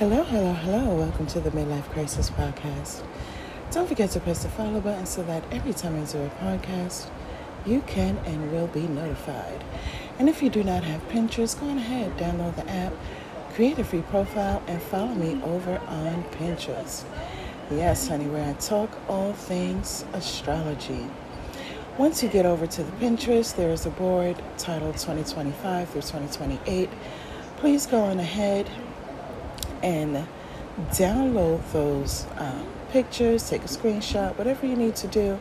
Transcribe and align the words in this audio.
Hello, 0.00 0.22
hello, 0.22 0.54
hello. 0.54 0.94
Welcome 0.94 1.26
to 1.26 1.40
the 1.40 1.50
Midlife 1.50 1.84
Crisis 1.90 2.30
Podcast. 2.30 3.04
Don't 3.70 3.86
forget 3.86 4.08
to 4.12 4.20
press 4.20 4.42
the 4.42 4.48
follow 4.48 4.80
button 4.80 5.04
so 5.04 5.22
that 5.24 5.44
every 5.52 5.74
time 5.74 5.94
I 5.94 6.06
do 6.06 6.22
a 6.22 6.30
podcast, 6.42 7.10
you 7.66 7.82
can 7.82 8.16
and 8.24 8.50
will 8.50 8.68
be 8.68 8.88
notified. 8.88 9.62
And 10.18 10.26
if 10.26 10.42
you 10.42 10.48
do 10.48 10.64
not 10.64 10.84
have 10.84 11.06
Pinterest, 11.10 11.60
go 11.60 11.68
on 11.68 11.76
ahead, 11.76 12.16
download 12.16 12.56
the 12.56 12.66
app, 12.70 12.94
create 13.52 13.78
a 13.78 13.84
free 13.84 14.00
profile, 14.00 14.62
and 14.66 14.80
follow 14.80 15.14
me 15.14 15.38
over 15.42 15.76
on 15.86 16.24
Pinterest. 16.38 17.04
Yes, 17.70 18.08
honey, 18.08 18.24
where 18.24 18.48
I 18.48 18.54
talk 18.54 18.98
all 19.06 19.34
things 19.34 20.06
astrology. 20.14 21.08
Once 21.98 22.22
you 22.22 22.30
get 22.30 22.46
over 22.46 22.66
to 22.66 22.82
the 22.82 22.92
Pinterest, 22.92 23.54
there 23.54 23.68
is 23.68 23.84
a 23.84 23.90
board 23.90 24.42
titled 24.56 24.94
2025 24.94 25.90
through 25.90 26.00
2028. 26.00 26.88
Please 27.58 27.84
go 27.84 28.00
on 28.00 28.18
ahead 28.18 28.70
and 29.82 30.26
download 30.90 31.60
those 31.72 32.26
um, 32.36 32.66
pictures, 32.90 33.48
take 33.48 33.62
a 33.62 33.68
screenshot, 33.68 34.36
whatever 34.36 34.66
you 34.66 34.76
need 34.76 34.96
to 34.96 35.08
do. 35.08 35.38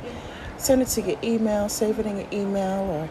Send 0.57 0.81
it 0.81 0.89
to 0.89 1.02
your 1.02 1.17
email, 1.23 1.70
save 1.70 1.99
it 1.99 2.05
in 2.05 2.17
your 2.17 2.27
email, 2.34 2.81
or 2.81 3.09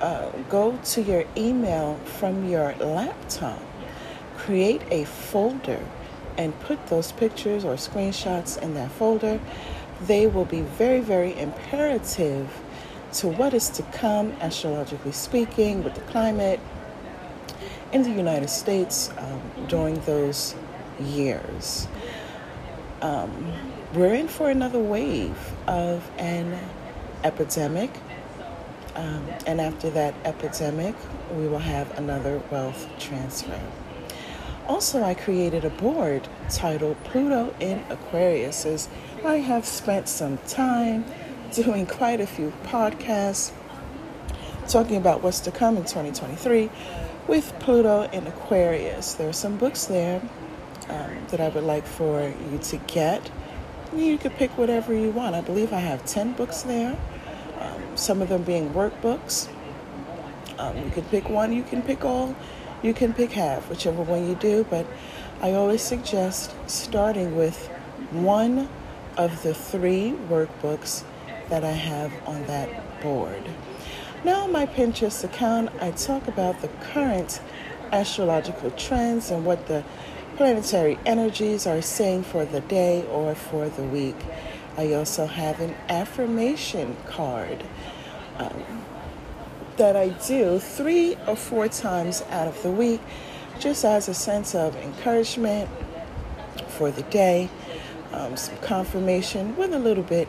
uh, 0.00 0.30
go 0.48 0.78
to 0.84 1.02
your 1.02 1.24
email 1.36 1.96
from 2.04 2.48
your 2.48 2.74
laptop. 2.76 3.60
Create 4.36 4.82
a 4.90 5.04
folder 5.04 5.80
and 6.38 6.58
put 6.60 6.86
those 6.86 7.12
pictures 7.12 7.64
or 7.64 7.74
screenshots 7.74 8.60
in 8.60 8.74
that 8.74 8.90
folder. 8.92 9.40
They 10.02 10.26
will 10.26 10.44
be 10.44 10.62
very, 10.62 11.00
very 11.00 11.38
imperative 11.38 12.48
to 13.14 13.28
what 13.28 13.52
is 13.54 13.68
to 13.70 13.82
come, 13.84 14.32
astrologically 14.40 15.12
speaking, 15.12 15.84
with 15.84 15.94
the 15.94 16.00
climate 16.02 16.60
in 17.92 18.02
the 18.02 18.10
United 18.10 18.48
States 18.48 19.10
um, 19.18 19.40
during 19.68 20.00
those 20.00 20.54
years. 21.00 21.86
Um, 23.02 23.52
we're 23.94 24.14
in 24.14 24.28
for 24.28 24.50
another 24.50 24.78
wave 24.78 25.36
of 25.66 26.08
an 26.18 26.58
epidemic. 27.24 27.90
Um, 28.94 29.26
and 29.46 29.60
after 29.60 29.90
that 29.90 30.14
epidemic, 30.24 30.94
we 31.34 31.48
will 31.48 31.58
have 31.58 31.98
another 31.98 32.42
wealth 32.50 32.86
transfer. 32.98 33.60
Also, 34.68 35.02
I 35.02 35.14
created 35.14 35.64
a 35.64 35.70
board 35.70 36.28
titled 36.48 37.02
Pluto 37.04 37.54
in 37.58 37.82
Aquarius, 37.90 38.64
as 38.64 38.88
I 39.24 39.36
have 39.36 39.66
spent 39.66 40.08
some 40.08 40.38
time 40.46 41.04
doing 41.52 41.86
quite 41.86 42.20
a 42.20 42.26
few 42.26 42.52
podcasts 42.64 43.52
talking 44.68 44.96
about 44.96 45.22
what's 45.22 45.40
to 45.40 45.50
come 45.50 45.76
in 45.76 45.82
2023 45.82 46.70
with 47.26 47.52
Pluto 47.60 48.02
in 48.10 48.26
Aquarius. 48.26 49.14
There 49.14 49.28
are 49.28 49.32
some 49.32 49.56
books 49.56 49.86
there 49.86 50.20
um, 50.88 51.26
that 51.28 51.40
I 51.40 51.48
would 51.48 51.64
like 51.64 51.86
for 51.86 52.22
you 52.22 52.58
to 52.58 52.76
get. 52.78 53.30
You 53.94 54.18
could 54.18 54.32
pick 54.32 54.56
whatever 54.56 54.94
you 54.94 55.10
want. 55.10 55.34
I 55.34 55.40
believe 55.40 55.72
I 55.72 55.80
have 55.80 56.04
10 56.04 56.32
books 56.32 56.62
there, 56.62 56.96
um, 57.60 57.82
some 57.96 58.22
of 58.22 58.28
them 58.28 58.42
being 58.42 58.70
workbooks. 58.70 59.48
Um, 60.58 60.76
you 60.78 60.90
can 60.90 61.04
pick 61.04 61.28
one, 61.28 61.52
you 61.52 61.62
can 61.62 61.82
pick 61.82 62.04
all, 62.04 62.34
you 62.82 62.94
can 62.94 63.12
pick 63.12 63.32
half, 63.32 63.68
whichever 63.68 64.02
one 64.02 64.28
you 64.28 64.34
do, 64.34 64.64
but 64.68 64.86
I 65.40 65.52
always 65.52 65.82
suggest 65.82 66.54
starting 66.66 67.36
with 67.36 67.66
one 68.10 68.68
of 69.16 69.42
the 69.42 69.54
three 69.54 70.14
workbooks 70.28 71.04
that 71.48 71.64
I 71.64 71.72
have 71.72 72.12
on 72.26 72.46
that 72.46 73.02
board. 73.02 73.42
Now, 74.24 74.44
on 74.44 74.52
my 74.52 74.66
Pinterest 74.66 75.24
account, 75.24 75.70
I 75.80 75.90
talk 75.90 76.28
about 76.28 76.60
the 76.60 76.68
current 76.68 77.40
astrological 77.90 78.70
trends 78.70 79.32
and 79.32 79.44
what 79.44 79.66
the 79.66 79.82
planetary 80.36 80.96
energies 81.04 81.66
are 81.66 81.82
saying 81.82 82.22
for 82.22 82.44
the 82.44 82.60
day 82.60 83.04
or 83.06 83.34
for 83.34 83.68
the 83.68 83.82
week. 83.82 84.14
I 84.76 84.92
also 84.92 85.26
have 85.26 85.58
an 85.58 85.74
affirmation 85.88 86.96
card 87.04 87.64
um, 88.38 88.84
that 89.76 89.96
I 89.96 90.10
do 90.10 90.60
three 90.60 91.16
or 91.26 91.34
four 91.34 91.66
times 91.66 92.22
out 92.30 92.46
of 92.46 92.62
the 92.62 92.70
week, 92.70 93.00
just 93.58 93.84
as 93.84 94.08
a 94.08 94.14
sense 94.14 94.54
of 94.54 94.76
encouragement 94.76 95.68
for 96.68 96.92
the 96.92 97.02
day, 97.02 97.50
um, 98.12 98.36
some 98.36 98.56
confirmation 98.58 99.56
with 99.56 99.74
a 99.74 99.80
little 99.80 100.04
bit 100.04 100.28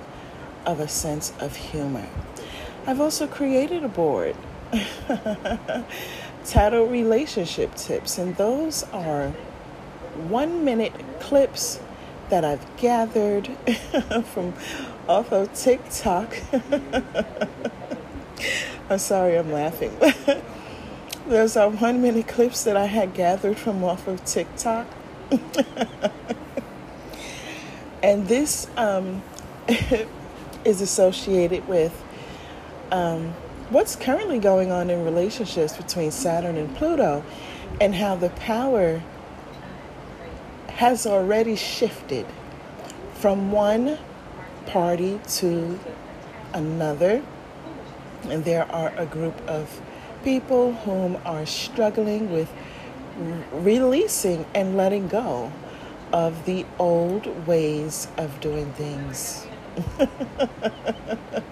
of 0.66 0.80
a 0.80 0.88
sense 0.88 1.32
of 1.40 1.56
humor. 1.56 2.08
I've 2.86 3.00
also 3.00 3.28
created 3.28 3.86
a 3.86 3.88
board 3.88 4.36
titled 6.46 6.92
Relationship 6.92 7.76
Tips, 7.76 8.18
and 8.18 8.36
those 8.36 8.84
are 8.92 9.30
one 10.28 10.66
minute 10.66 10.94
clips 11.22 11.80
that 12.30 12.44
I've 12.44 12.66
gathered 12.76 13.48
from 14.26 14.54
off 15.08 15.32
of 15.32 15.54
TikTok. 15.54 16.36
I'm 18.90 19.00
sorry, 19.00 19.38
I'm 19.38 19.52
laughing. 19.52 19.98
Those 21.28 21.56
are 21.56 21.70
one 21.70 22.02
minute 22.02 22.28
clips 22.28 22.66
that 22.66 22.76
I 22.76 22.86
had 22.86 23.14
gathered 23.14 23.58
from 23.58 23.82
off 23.82 24.08
of 24.10 24.26
TikTok. 24.26 24.88
and 28.04 28.28
this 28.28 28.68
um, 28.76 29.24
is 30.66 30.82
associated 30.82 31.66
with 31.66 32.04
um, 32.94 33.34
what's 33.72 33.96
currently 33.96 34.38
going 34.38 34.72
on 34.72 34.92
in 34.92 35.04
relationships 35.04 35.76
between 35.76 36.12
Saturn 36.12 36.58
and 36.58 36.74
Pluto 36.76 37.26
and 37.82 37.96
how 37.96 38.16
the 38.16 38.30
power 38.30 39.02
has 40.68 41.08
already 41.08 41.56
shifted 41.56 42.28
from 43.16 43.52
one 43.52 43.98
party 44.68 45.20
to 45.28 45.80
another. 46.54 47.24
And 48.26 48.46
there 48.46 48.72
are 48.72 48.94
a 48.96 49.08
group 49.08 49.36
of 49.50 49.82
people 50.24 50.74
whom 50.74 51.18
are 51.26 51.48
struggling 51.48 52.32
with 52.32 52.54
releasing 53.54 54.46
and 54.54 54.78
letting 54.78 55.08
go 55.08 55.52
of 56.12 56.46
the 56.46 56.64
old 56.78 57.48
ways 57.48 58.08
of 58.18 58.40
doing 58.40 58.72
things. 58.74 59.48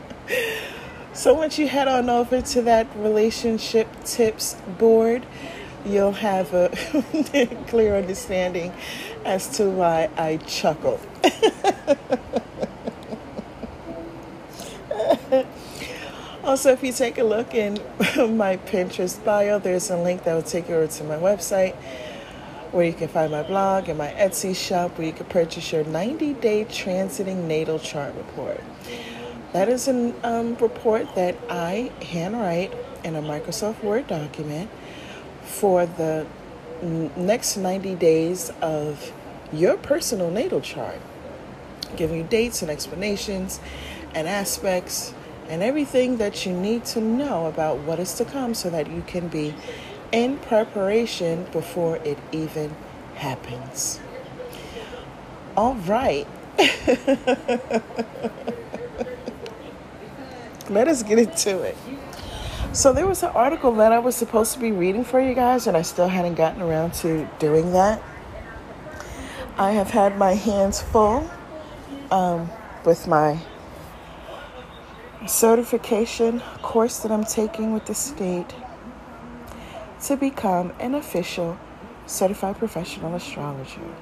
so 1.21 1.33
once 1.35 1.59
you 1.59 1.67
head 1.67 1.87
on 1.87 2.09
over 2.09 2.41
to 2.41 2.63
that 2.63 2.87
relationship 2.95 3.87
tips 4.03 4.55
board, 4.79 5.23
you'll 5.85 6.13
have 6.13 6.51
a 6.51 6.69
clear 7.67 7.95
understanding 7.95 8.73
as 9.23 9.47
to 9.57 9.69
why 9.69 10.09
I 10.17 10.37
chuckle. 10.37 10.99
also, 16.43 16.71
if 16.71 16.81
you 16.81 16.91
take 16.91 17.19
a 17.19 17.23
look 17.23 17.53
in 17.53 17.75
my 18.35 18.57
Pinterest 18.57 19.23
bio, 19.23 19.59
there's 19.59 19.91
a 19.91 19.97
link 19.97 20.23
that 20.23 20.33
will 20.33 20.41
take 20.41 20.69
you 20.69 20.75
over 20.77 20.91
to 20.91 21.03
my 21.03 21.17
website 21.17 21.75
where 22.71 22.85
you 22.85 22.93
can 22.93 23.09
find 23.09 23.31
my 23.31 23.43
blog 23.43 23.89
and 23.89 23.99
my 23.99 24.09
Etsy 24.13 24.55
shop 24.55 24.97
where 24.97 25.05
you 25.05 25.13
can 25.13 25.27
purchase 25.27 25.71
your 25.71 25.83
90 25.83 26.33
day 26.33 26.65
transiting 26.65 27.43
natal 27.43 27.77
chart 27.77 28.15
report. 28.15 28.63
That 29.53 29.67
is 29.67 29.87
a 29.89 30.13
um, 30.23 30.55
report 30.55 31.13
that 31.15 31.35
I 31.49 31.91
handwrite 32.01 32.73
in 33.03 33.15
a 33.15 33.21
Microsoft 33.21 33.83
Word 33.83 34.07
document 34.07 34.69
for 35.43 35.85
the 35.85 36.25
next 36.81 37.57
90 37.57 37.95
days 37.95 38.49
of 38.61 39.11
your 39.51 39.75
personal 39.75 40.31
natal 40.31 40.61
chart, 40.61 40.99
giving 41.97 42.19
you 42.19 42.23
dates 42.23 42.61
and 42.61 42.71
explanations 42.71 43.59
and 44.15 44.27
aspects 44.27 45.13
and 45.49 45.61
everything 45.61 46.17
that 46.17 46.45
you 46.45 46.53
need 46.53 46.85
to 46.85 47.01
know 47.01 47.47
about 47.47 47.79
what 47.79 47.99
is 47.99 48.13
to 48.13 48.23
come 48.23 48.53
so 48.53 48.69
that 48.69 48.89
you 48.89 49.03
can 49.05 49.27
be 49.27 49.53
in 50.13 50.37
preparation 50.37 51.45
before 51.51 51.97
it 51.97 52.17
even 52.31 52.73
happens. 53.15 53.99
All 55.57 55.75
right. 55.75 56.25
Let 60.71 60.87
us 60.87 61.03
get 61.03 61.19
into 61.19 61.61
it. 61.63 61.77
So 62.71 62.93
there 62.93 63.05
was 63.05 63.23
an 63.23 63.31
article 63.35 63.73
that 63.73 63.91
I 63.91 63.99
was 63.99 64.15
supposed 64.15 64.53
to 64.53 64.59
be 64.59 64.71
reading 64.71 65.03
for 65.03 65.19
you 65.19 65.33
guys, 65.33 65.67
and 65.67 65.75
I 65.75 65.81
still 65.81 66.07
hadn't 66.07 66.35
gotten 66.35 66.61
around 66.61 66.93
to 66.95 67.27
doing 67.39 67.73
that. 67.73 68.01
I 69.57 69.71
have 69.71 69.89
had 69.89 70.17
my 70.17 70.35
hands 70.35 70.81
full 70.81 71.29
um, 72.09 72.49
with 72.85 73.05
my 73.05 73.39
certification 75.27 76.39
course 76.61 76.99
that 76.99 77.11
I'm 77.11 77.25
taking 77.25 77.73
with 77.73 77.85
the 77.85 77.93
state 77.93 78.55
to 80.03 80.15
become 80.15 80.71
an 80.79 80.95
official 80.95 81.59
certified 82.05 82.57
professional 82.57 83.13
astrologer. 83.13 83.93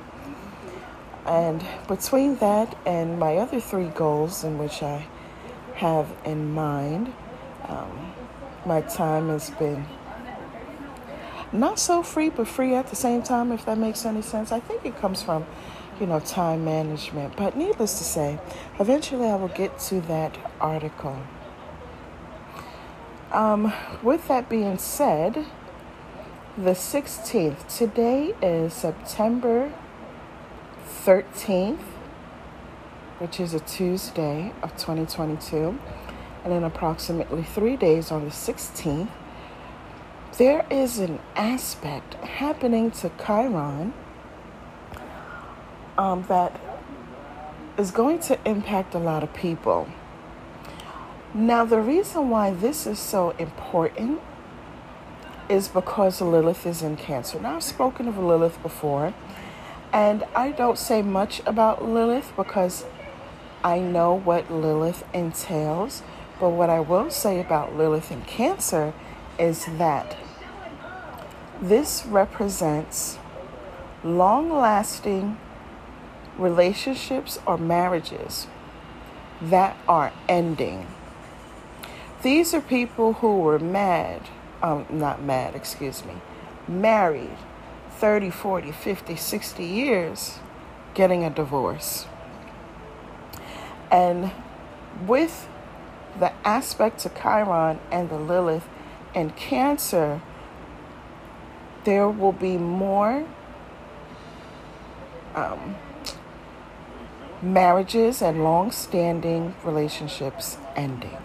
And 1.26 1.66
between 1.88 2.36
that 2.36 2.78
and 2.86 3.18
my 3.18 3.38
other 3.38 3.60
three 3.60 3.88
goals, 3.88 4.44
in 4.44 4.60
which 4.60 4.84
I 4.84 5.08
have 5.80 6.08
in 6.26 6.54
mind, 6.54 7.14
um, 7.68 8.14
my 8.66 8.82
time 8.82 9.30
has 9.30 9.50
been 9.52 9.86
not 11.54 11.80
so 11.80 12.04
free, 12.04 12.30
but 12.30 12.48
free 12.48 12.76
at 12.76 12.88
the 12.88 12.96
same 12.96 13.24
time, 13.24 13.52
if 13.52 13.66
that 13.66 13.78
makes 13.78 14.06
any 14.06 14.22
sense. 14.22 14.52
I 14.52 14.60
think 14.60 14.86
it 14.86 15.00
comes 15.00 15.24
from, 15.24 15.46
you 16.00 16.06
know, 16.06 16.20
time 16.20 16.66
management. 16.66 17.36
But 17.38 17.56
needless 17.56 17.98
to 18.00 18.04
say, 18.04 18.40
eventually 18.80 19.28
I 19.28 19.36
will 19.36 19.48
get 19.48 19.80
to 19.90 20.02
that 20.02 20.38
article. 20.60 21.18
Um, 23.32 23.74
with 24.04 24.28
that 24.28 24.50
being 24.50 24.78
said, 24.78 25.46
the 26.58 26.72
16th, 26.72 27.78
today 27.78 28.36
is 28.42 28.74
September 28.74 29.72
13th, 31.06 31.80
which 33.20 33.40
is 33.40 33.54
a 33.54 33.60
Tuesday 33.60 34.52
of 34.64 34.72
2022. 34.78 35.78
And 36.44 36.54
in 36.54 36.64
approximately 36.64 37.44
three 37.44 37.76
days 37.76 38.12
on 38.12 38.26
the 38.26 38.32
16th, 38.32 39.10
there 40.38 40.66
is 40.70 41.00
an 41.00 41.20
aspect 41.36 42.14
happening 42.16 42.92
to 42.92 43.12
Chiron 43.26 43.94
um, 45.98 46.24
that 46.30 46.60
is 47.78 47.92
going 47.92 48.20
to 48.20 48.40
impact 48.46 48.96
a 48.96 49.00
lot 49.00 49.22
of 49.22 49.34
people. 49.34 49.88
Now, 51.34 51.66
the 51.66 51.80
reason 51.80 52.30
why 52.30 52.52
this 52.52 52.88
is 52.88 53.00
so 53.00 53.32
important 53.32 54.22
is 55.50 55.68
because 55.68 56.22
Lilith 56.22 56.66
is 56.66 56.82
in 56.82 56.96
Cancer. 56.96 57.40
Now, 57.40 57.58
I've 57.58 57.64
spoken 57.64 58.08
of 58.08 58.18
Lilith 58.18 58.62
before, 58.64 59.14
and 59.92 60.24
I 60.36 60.52
don't 60.52 60.78
say 60.78 61.02
much 61.02 61.42
about 61.46 61.84
Lilith 61.84 62.32
because 62.36 62.86
I 63.64 63.80
know 63.80 64.14
what 64.14 64.52
Lilith 64.52 65.04
entails. 65.14 66.04
But 66.40 66.50
what 66.52 66.70
I 66.70 66.80
will 66.80 67.10
say 67.10 67.42
about 67.42 67.76
Lilith 67.76 68.12
and 68.12 68.26
Cancer 68.26 68.94
is 69.38 69.66
that 69.66 70.16
this 71.62 72.06
represents 72.06 73.18
long 74.04 74.50
lasting 74.50 75.38
relationships 76.38 77.38
or 77.46 77.58
marriages 77.58 78.48
that 79.42 79.76
are 79.88 80.14
ending. 80.30 80.88
These 82.22 82.54
are 82.54 82.62
people 82.62 83.14
who 83.14 83.40
were 83.40 83.60
mad, 83.60 84.22
um, 84.64 84.86
not 84.90 85.22
mad, 85.22 85.56
excuse 85.56 86.06
me, 86.06 86.14
married 86.68 87.38
30, 87.92 88.30
40, 88.30 88.72
50, 88.72 89.16
60 89.18 89.64
years, 89.66 90.40
getting 90.94 91.26
a 91.26 91.30
divorce. 91.30 92.06
And 93.92 94.32
with 95.08 95.48
the 96.20 96.34
aspect 96.46 97.00
to 97.00 97.10
Chiron 97.10 97.80
and 97.92 98.10
the 98.10 98.18
Lilith 98.18 98.68
and 99.16 99.36
Cancer, 99.36 100.22
there 101.84 102.10
will 102.10 102.32
be 102.32 102.58
more 102.58 103.26
um, 105.36 105.76
marriages 107.42 108.22
and 108.22 108.44
long 108.44 108.72
standing 108.72 109.56
relationships 109.64 110.58
ending. 110.76 111.18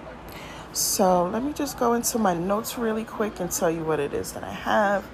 So 0.72 1.26
let 1.28 1.42
me 1.42 1.52
just 1.52 1.78
go 1.78 1.94
into 1.94 2.18
my 2.18 2.34
notes 2.34 2.78
really 2.78 3.04
quick 3.04 3.40
and 3.40 3.50
tell 3.50 3.70
you 3.70 3.84
what 3.84 4.00
it 4.00 4.12
is 4.12 4.32
that 4.32 4.42
I 4.42 4.52
have. 4.52 5.04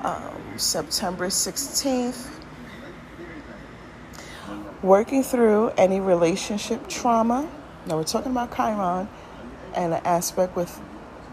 Um, 0.00 0.58
September 0.58 1.28
16th, 1.28 2.28
working 4.84 5.22
through 5.22 5.70
any 5.78 5.98
relationship 5.98 6.86
trauma. 6.88 7.48
Now 7.86 7.96
we're 7.96 8.04
talking 8.04 8.30
about 8.30 8.54
Chiron 8.54 9.08
and 9.74 9.94
an 9.94 10.02
aspect 10.04 10.54
with 10.54 10.78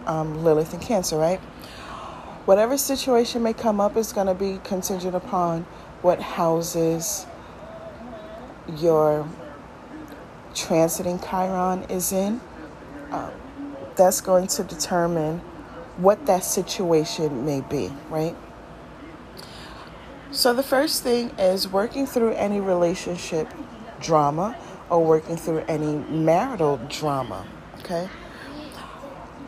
um, 0.05 0.41
Lilith 0.41 0.73
and 0.73 0.81
Cancer, 0.81 1.17
right? 1.17 1.39
Whatever 2.45 2.77
situation 2.77 3.43
may 3.43 3.51
come 3.51 3.81
up 3.81 3.97
is 3.97 4.13
going 4.13 4.27
to 4.27 4.33
be 4.33 4.61
contingent 4.63 5.15
upon 5.15 5.63
what 6.01 6.21
houses 6.21 7.25
your 8.77 9.27
transiting 10.53 11.21
Chiron 11.21 11.83
is 11.89 12.13
in. 12.13 12.39
Um, 13.11 13.31
that's 13.97 14.21
going 14.21 14.47
to 14.47 14.63
determine 14.63 15.39
what 15.97 16.25
that 16.25 16.45
situation 16.45 17.45
may 17.45 17.59
be, 17.59 17.91
right? 18.09 18.35
So, 20.33 20.53
the 20.53 20.63
first 20.63 21.03
thing 21.03 21.31
is 21.37 21.67
working 21.67 22.05
through 22.05 22.31
any 22.31 22.61
relationship 22.61 23.49
drama 23.99 24.55
or 24.89 25.03
working 25.03 25.35
through 25.35 25.65
any 25.67 25.97
marital 26.09 26.79
drama, 26.87 27.45
okay? 27.79 28.07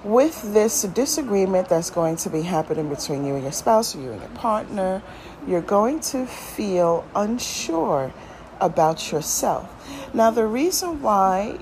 With 0.03 0.53
this 0.53 0.81
disagreement 0.81 1.69
that's 1.69 1.89
going 1.89 2.17
to 2.17 2.29
be 2.29 2.41
happening 2.41 2.89
between 2.89 3.25
you 3.25 3.35
and 3.35 3.43
your 3.43 3.53
spouse 3.53 3.95
or 3.95 4.01
you 4.01 4.11
and 4.11 4.19
your 4.19 4.29
partner, 4.31 5.01
you're 5.47 5.61
going 5.61 6.01
to 6.01 6.25
feel 6.25 7.05
unsure 7.15 8.13
about 8.59 9.09
yourself. 9.09 9.69
Now, 10.13 10.31
the 10.31 10.45
reason 10.45 11.01
why 11.01 11.59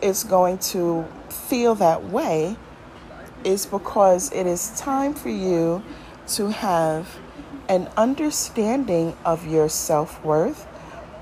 it's 0.00 0.22
going 0.22 0.58
to 0.58 1.04
feel 1.28 1.74
that 1.74 2.04
way 2.04 2.56
is 3.42 3.66
because 3.66 4.30
it 4.30 4.46
is 4.46 4.70
time 4.78 5.14
for 5.14 5.30
you 5.30 5.82
to 6.28 6.50
have 6.50 7.08
an 7.70 7.88
understanding 7.96 9.16
of 9.24 9.46
your 9.46 9.68
self 9.68 10.22
worth 10.24 10.66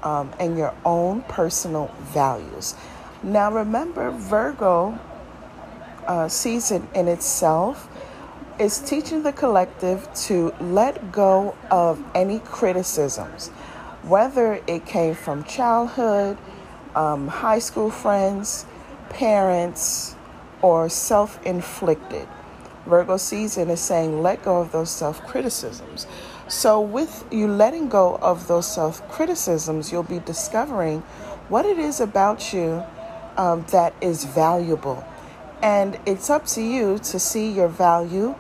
um, 0.03 0.33
and 0.41 0.57
your 0.57 0.75
own 0.85 1.21
personal 1.23 1.95
values. 2.01 2.75
Now, 3.23 3.53
remember, 3.53 4.11
Virgo 4.11 4.99
uh, 6.07 6.27
season 6.29 6.89
in 6.95 7.07
itself 7.07 7.89
is 8.59 8.79
teaching 8.81 9.23
the 9.23 9.33
collective 9.33 10.09
to 10.15 10.53
let 10.59 11.13
go 11.13 11.55
of 11.71 12.03
any 12.15 12.39
criticisms, 12.41 13.49
whether 14.03 14.63
it 14.67 14.87
came 14.87 15.15
from 15.15 15.45
childhood, 15.45 16.39
um, 16.95 17.29
high 17.29 17.59
school 17.59 17.91
friends, 17.91 18.65
parents, 19.11 20.17
or 20.63 20.89
self 20.89 21.45
inflicted. 21.45 22.27
Virgo 22.87 23.19
season 23.19 23.69
is 23.69 23.81
saying 23.81 24.23
let 24.23 24.43
go 24.43 24.61
of 24.63 24.73
those 24.73 24.91
self 24.91 25.21
criticisms. 25.27 26.07
So, 26.49 26.81
with 26.81 27.27
you 27.31 27.47
letting 27.47 27.89
go 27.89 28.17
of 28.17 28.49
those 28.49 28.67
self 28.67 29.07
criticisms, 29.11 29.93
you'll 29.93 30.03
be 30.03 30.19
discovering 30.21 31.01
what 31.51 31.67
it 31.67 31.79
is 31.79 32.01
about 32.01 32.53
you 32.53 32.83
um, 33.37 33.67
that 33.71 33.95
is 34.01 34.25
valuable. 34.25 35.05
And 35.63 35.99
it's 36.07 36.31
up 36.31 36.47
to 36.47 36.63
you 36.63 36.99
to 36.99 37.19
see 37.19 37.51
your 37.51 37.69
value 37.69 38.35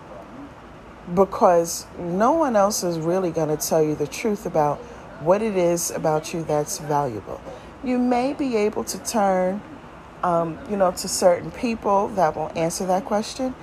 because 1.14 1.86
no 1.98 2.32
one 2.32 2.56
else 2.56 2.82
is 2.82 2.98
really 2.98 3.30
going 3.30 3.54
to 3.54 3.68
tell 3.68 3.82
you 3.82 3.94
the 3.94 4.06
truth 4.06 4.46
about 4.46 4.78
what 5.20 5.42
it 5.42 5.56
is 5.56 5.90
about 5.90 6.32
you 6.32 6.44
that's 6.44 6.78
valuable. 6.78 7.40
You 7.84 7.98
may 7.98 8.32
be 8.32 8.56
able 8.56 8.84
to 8.84 8.98
turn 9.04 9.60
um, 10.22 10.58
you 10.68 10.76
know, 10.76 10.90
to 10.92 11.08
certain 11.08 11.50
people 11.50 12.08
that 12.08 12.36
will 12.36 12.50
answer 12.56 12.86
that 12.86 13.04
question. 13.04 13.54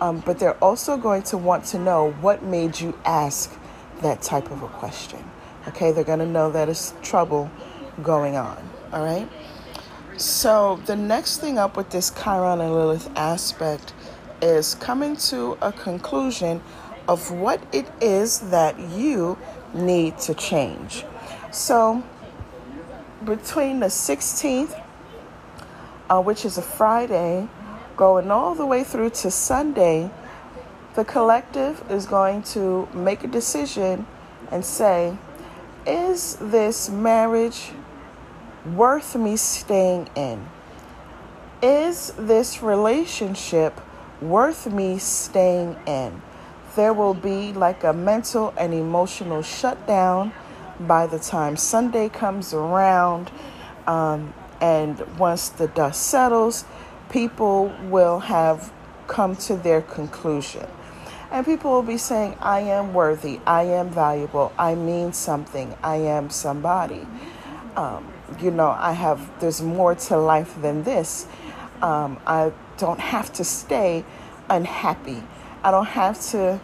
Um, 0.00 0.20
but 0.20 0.38
they're 0.38 0.56
also 0.58 0.96
going 0.96 1.22
to 1.24 1.36
want 1.38 1.64
to 1.66 1.78
know 1.78 2.12
what 2.20 2.42
made 2.42 2.80
you 2.80 2.96
ask 3.04 3.52
that 4.02 4.22
type 4.22 4.50
of 4.50 4.62
a 4.62 4.68
question. 4.68 5.22
Okay, 5.68 5.92
they're 5.92 6.04
going 6.04 6.18
to 6.20 6.26
know 6.26 6.50
that 6.50 6.68
it's 6.68 6.94
trouble 7.02 7.50
going 8.02 8.36
on. 8.36 8.56
All 8.92 9.04
right. 9.04 9.28
So 10.16 10.80
the 10.86 10.96
next 10.96 11.38
thing 11.38 11.58
up 11.58 11.76
with 11.76 11.90
this 11.90 12.10
Chiron 12.10 12.60
and 12.60 12.74
Lilith 12.74 13.10
aspect 13.16 13.92
is 14.40 14.74
coming 14.76 15.16
to 15.16 15.58
a 15.60 15.72
conclusion 15.72 16.60
of 17.06 17.30
what 17.30 17.60
it 17.72 17.86
is 18.00 18.40
that 18.50 18.78
you 18.78 19.38
need 19.74 20.18
to 20.18 20.34
change. 20.34 21.04
So 21.50 22.02
between 23.24 23.80
the 23.80 23.86
16th 23.86 24.84
uh, 26.10 26.20
which 26.20 26.44
is 26.44 26.58
a 26.58 26.62
Friday, 26.62 27.48
going 27.96 28.30
all 28.30 28.54
the 28.54 28.66
way 28.66 28.84
through 28.84 29.10
to 29.10 29.30
Sunday, 29.30 30.10
the 30.94 31.04
collective 31.04 31.82
is 31.90 32.06
going 32.06 32.42
to 32.42 32.88
make 32.92 33.24
a 33.24 33.28
decision 33.28 34.06
and 34.50 34.64
say, 34.64 35.16
is 35.86 36.36
this 36.36 36.88
marriage 36.88 37.70
worth 38.74 39.14
me 39.16 39.36
staying 39.36 40.08
in? 40.14 40.46
Is 41.62 42.12
this 42.18 42.62
relationship 42.62 43.80
worth 44.20 44.66
me 44.66 44.98
staying 44.98 45.76
in? 45.86 46.22
There 46.76 46.92
will 46.92 47.14
be 47.14 47.52
like 47.52 47.84
a 47.84 47.92
mental 47.92 48.52
and 48.56 48.72
emotional 48.72 49.42
shutdown 49.42 50.32
by 50.80 51.06
the 51.06 51.18
time 51.18 51.56
Sunday 51.56 52.08
comes 52.08 52.52
around. 52.54 53.30
Um, 53.86 54.34
and 54.60 55.00
once 55.18 55.48
the 55.48 55.68
dust 55.68 56.02
settles, 56.02 56.64
people 57.10 57.72
will 57.84 58.20
have 58.20 58.72
come 59.06 59.34
to 59.36 59.56
their 59.56 59.80
conclusion. 59.80 60.66
And 61.30 61.44
people 61.44 61.70
will 61.70 61.82
be 61.82 61.98
saying, 61.98 62.36
I 62.40 62.60
am 62.60 62.94
worthy, 62.94 63.40
I 63.46 63.64
am 63.64 63.90
valuable, 63.90 64.52
I 64.58 64.74
mean 64.74 65.12
something, 65.12 65.76
I 65.82 65.96
am 65.96 66.30
somebody. 66.30 67.06
Um, 67.76 68.10
you 68.40 68.50
know, 68.50 68.68
I 68.68 68.92
have, 68.92 69.38
there's 69.40 69.60
more 69.60 69.94
to 69.94 70.16
life 70.16 70.60
than 70.62 70.84
this. 70.84 71.26
Um, 71.82 72.18
I 72.26 72.52
don't 72.78 73.00
have 73.00 73.30
to 73.34 73.44
stay 73.44 74.04
unhappy. 74.48 75.22
I 75.62 75.70
don't 75.70 75.86
have 75.86 76.20
to 76.30 76.60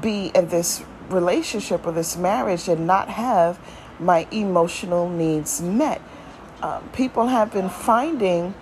be 0.00 0.30
in 0.34 0.48
this 0.48 0.84
relationship 1.08 1.86
or 1.86 1.92
this 1.92 2.16
marriage 2.16 2.68
and 2.68 2.86
not 2.86 3.08
have 3.08 3.58
my 3.98 4.28
emotional 4.30 5.08
needs 5.08 5.60
met. 5.60 6.00
Um, 6.62 6.88
people 6.92 7.26
have 7.26 7.52
been 7.52 7.68
finding 7.68 8.54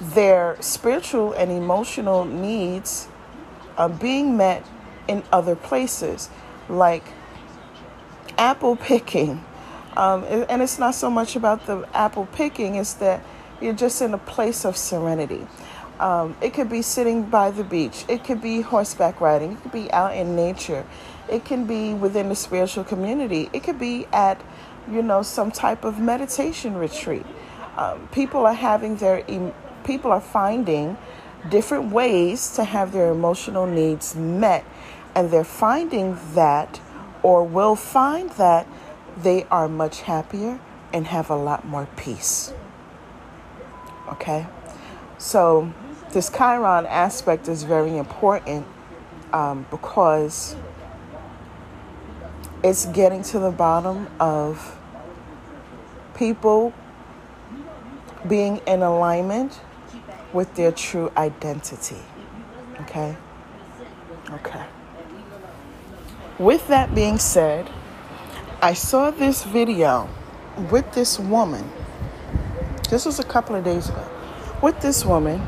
their 0.00 0.56
spiritual 0.60 1.34
and 1.34 1.50
emotional 1.50 2.24
needs 2.24 3.08
uh, 3.76 3.88
being 3.88 4.36
met 4.36 4.64
in 5.08 5.22
other 5.32 5.56
places, 5.56 6.30
like 6.68 7.04
apple 8.38 8.76
picking. 8.76 9.44
Um, 9.96 10.24
and 10.24 10.62
it's 10.62 10.78
not 10.78 10.94
so 10.94 11.10
much 11.10 11.36
about 11.36 11.66
the 11.66 11.88
apple 11.94 12.26
picking, 12.26 12.76
it's 12.76 12.94
that 12.94 13.22
you're 13.60 13.74
just 13.74 14.00
in 14.00 14.14
a 14.14 14.18
place 14.18 14.64
of 14.64 14.76
serenity. 14.76 15.46
Um, 15.98 16.34
it 16.40 16.54
could 16.54 16.70
be 16.70 16.80
sitting 16.80 17.24
by 17.24 17.50
the 17.50 17.64
beach. 17.64 18.04
It 18.08 18.24
could 18.24 18.40
be 18.40 18.62
horseback 18.62 19.20
riding. 19.20 19.52
It 19.52 19.62
could 19.62 19.72
be 19.72 19.92
out 19.92 20.16
in 20.16 20.34
nature. 20.34 20.86
It 21.28 21.44
can 21.44 21.66
be 21.66 21.92
within 21.92 22.30
the 22.30 22.34
spiritual 22.34 22.84
community. 22.84 23.50
It 23.52 23.62
could 23.62 23.78
be 23.78 24.06
at, 24.12 24.40
you 24.90 25.02
know, 25.02 25.22
some 25.22 25.50
type 25.50 25.84
of 25.84 25.98
meditation 25.98 26.74
retreat. 26.76 27.26
Um, 27.76 28.08
people 28.12 28.46
are 28.46 28.54
having 28.54 28.96
their, 28.96 29.22
people 29.84 30.10
are 30.10 30.22
finding 30.22 30.96
different 31.48 31.92
ways 31.92 32.54
to 32.56 32.64
have 32.64 32.92
their 32.92 33.10
emotional 33.10 33.66
needs 33.66 34.14
met, 34.14 34.64
and 35.14 35.30
they're 35.30 35.44
finding 35.44 36.18
that, 36.34 36.80
or 37.22 37.44
will 37.44 37.76
find 37.76 38.30
that, 38.30 38.66
they 39.16 39.44
are 39.50 39.68
much 39.68 40.02
happier 40.02 40.60
and 40.92 41.06
have 41.08 41.30
a 41.30 41.36
lot 41.36 41.66
more 41.66 41.88
peace. 41.96 42.52
Okay? 44.08 44.46
So, 45.18 45.72
this 46.12 46.30
Chiron 46.30 46.86
aspect 46.86 47.48
is 47.48 47.62
very 47.62 47.96
important 47.96 48.66
um, 49.32 49.66
because 49.70 50.56
it's 52.62 52.86
getting 52.86 53.22
to 53.24 53.38
the 53.38 53.50
bottom 53.50 54.08
of 54.18 54.76
people 56.14 56.74
being 58.28 58.58
in 58.66 58.82
alignment 58.82 59.60
with 60.32 60.54
their 60.54 60.72
true 60.72 61.10
identity. 61.16 62.02
Okay? 62.80 63.16
Okay. 64.30 64.64
With 66.38 66.68
that 66.68 66.94
being 66.94 67.18
said, 67.18 67.70
I 68.62 68.74
saw 68.74 69.10
this 69.10 69.44
video 69.44 70.08
with 70.70 70.92
this 70.92 71.18
woman. 71.18 71.70
This 72.88 73.06
was 73.06 73.18
a 73.18 73.24
couple 73.24 73.56
of 73.56 73.64
days 73.64 73.88
ago. 73.88 74.06
With 74.62 74.80
this 74.80 75.04
woman 75.04 75.40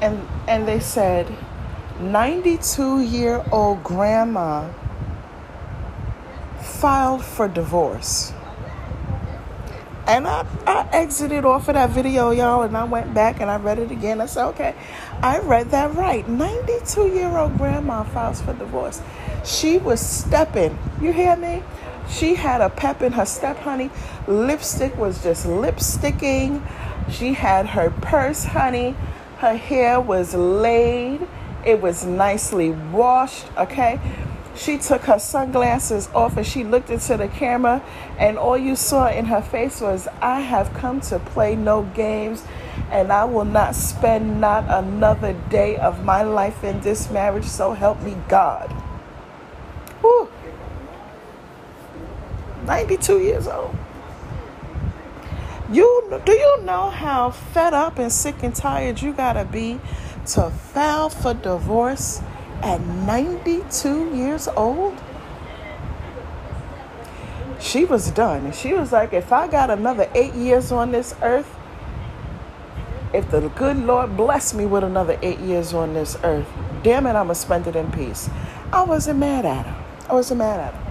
and 0.00 0.26
and 0.48 0.66
they 0.66 0.80
said 0.80 1.32
92 2.00 3.00
year 3.00 3.44
old 3.52 3.84
grandma 3.84 4.68
filed 6.60 7.24
for 7.24 7.48
divorce. 7.48 8.32
And 10.10 10.26
I, 10.26 10.44
I 10.66 10.88
exited 10.92 11.44
off 11.44 11.68
of 11.68 11.74
that 11.74 11.90
video, 11.90 12.32
y'all, 12.32 12.62
and 12.62 12.76
I 12.76 12.82
went 12.82 13.14
back 13.14 13.40
and 13.40 13.48
I 13.48 13.58
read 13.58 13.78
it 13.78 13.92
again. 13.92 14.20
I 14.20 14.26
said, 14.26 14.48
okay, 14.48 14.74
I 15.22 15.38
read 15.38 15.70
that 15.70 15.94
right. 15.94 16.28
92 16.28 17.14
year 17.14 17.38
old 17.38 17.56
grandma 17.56 18.02
files 18.02 18.40
for 18.40 18.52
divorce. 18.54 19.00
She 19.44 19.78
was 19.78 20.00
stepping. 20.00 20.76
You 21.00 21.12
hear 21.12 21.36
me? 21.36 21.62
She 22.08 22.34
had 22.34 22.60
a 22.60 22.68
pep 22.68 23.02
in 23.02 23.12
her 23.12 23.24
step, 23.24 23.58
honey. 23.58 23.88
Lipstick 24.26 24.96
was 24.96 25.22
just 25.22 25.46
lipsticking. 25.46 26.60
She 27.08 27.34
had 27.34 27.68
her 27.68 27.90
purse, 27.90 28.42
honey. 28.42 28.96
Her 29.38 29.56
hair 29.56 30.00
was 30.00 30.34
laid, 30.34 31.24
it 31.64 31.80
was 31.80 32.04
nicely 32.04 32.70
washed, 32.70 33.46
okay? 33.56 34.00
She 34.60 34.76
took 34.76 35.04
her 35.04 35.18
sunglasses 35.18 36.10
off 36.14 36.36
and 36.36 36.46
she 36.46 36.64
looked 36.64 36.90
into 36.90 37.16
the 37.16 37.28
camera, 37.28 37.82
and 38.18 38.36
all 38.36 38.58
you 38.58 38.76
saw 38.76 39.08
in 39.08 39.24
her 39.24 39.40
face 39.40 39.80
was, 39.80 40.06
I 40.20 40.40
have 40.40 40.74
come 40.74 41.00
to 41.02 41.18
play 41.18 41.56
no 41.56 41.84
games, 41.94 42.44
and 42.90 43.10
I 43.10 43.24
will 43.24 43.46
not 43.46 43.74
spend 43.74 44.38
not 44.38 44.66
another 44.68 45.32
day 45.48 45.78
of 45.78 46.04
my 46.04 46.22
life 46.22 46.62
in 46.62 46.82
this 46.82 47.10
marriage, 47.10 47.46
so 47.46 47.72
help 47.72 48.02
me 48.02 48.18
God. 48.28 48.70
Whew. 50.02 50.28
92 52.66 53.18
years 53.20 53.48
old. 53.48 53.74
You 55.72 56.20
do 56.26 56.32
you 56.32 56.62
know 56.64 56.90
how 56.90 57.30
fed 57.30 57.72
up 57.72 57.98
and 57.98 58.12
sick 58.12 58.42
and 58.42 58.54
tired 58.54 59.00
you 59.00 59.14
gotta 59.14 59.44
be 59.44 59.80
to 60.26 60.50
file 60.50 61.08
for 61.08 61.32
divorce 61.32 62.20
at 62.62 62.80
92 62.80 64.14
years 64.14 64.48
old? 64.48 64.98
She 67.60 67.84
was 67.84 68.10
done. 68.10 68.52
She 68.52 68.72
was 68.72 68.90
like, 68.90 69.12
if 69.12 69.32
I 69.32 69.46
got 69.46 69.70
another 69.70 70.10
eight 70.14 70.34
years 70.34 70.72
on 70.72 70.92
this 70.92 71.14
earth, 71.22 71.56
if 73.12 73.30
the 73.30 73.48
good 73.50 73.76
Lord 73.76 74.16
bless 74.16 74.54
me 74.54 74.66
with 74.66 74.84
another 74.84 75.18
eight 75.20 75.40
years 75.40 75.74
on 75.74 75.94
this 75.94 76.16
earth, 76.22 76.48
damn 76.82 77.06
it, 77.06 77.10
I'm 77.10 77.26
going 77.26 77.28
to 77.28 77.34
spend 77.34 77.66
it 77.66 77.76
in 77.76 77.90
peace. 77.92 78.30
I 78.72 78.84
wasn't 78.84 79.18
mad 79.18 79.44
at 79.44 79.66
her. 79.66 79.84
I 80.08 80.14
wasn't 80.14 80.38
mad 80.38 80.60
at 80.60 80.74
her. 80.74 80.90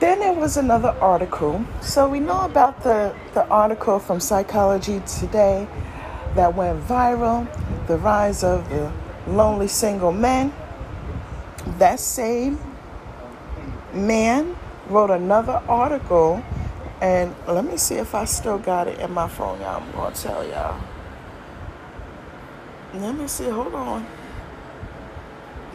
Then 0.00 0.20
there 0.20 0.32
was 0.32 0.56
another 0.56 0.90
article. 1.00 1.64
So 1.80 2.08
we 2.08 2.20
know 2.20 2.44
about 2.44 2.82
the, 2.82 3.14
the 3.34 3.46
article 3.48 3.98
from 3.98 4.20
Psychology 4.20 5.00
Today 5.06 5.66
that 6.34 6.54
went 6.54 6.80
viral 6.84 7.46
the 7.86 7.96
rise 7.96 8.44
of 8.44 8.68
the 8.68 8.92
lonely 9.28 9.68
single 9.68 10.12
men. 10.12 10.52
That 11.78 12.00
same 12.00 12.58
man 13.92 14.56
wrote 14.88 15.10
another 15.10 15.62
article, 15.68 16.42
and 17.00 17.34
let 17.46 17.64
me 17.64 17.76
see 17.76 17.96
if 17.96 18.14
I 18.14 18.24
still 18.24 18.58
got 18.58 18.88
it 18.88 18.98
in 19.00 19.12
my 19.12 19.28
phone, 19.28 19.60
y'all. 19.60 19.82
I'm 19.82 20.12
to 20.12 20.22
tell 20.22 20.46
y'all. 20.46 20.80
Let 22.94 23.14
me 23.14 23.28
see. 23.28 23.48
Hold 23.48 23.74
on. 23.74 24.06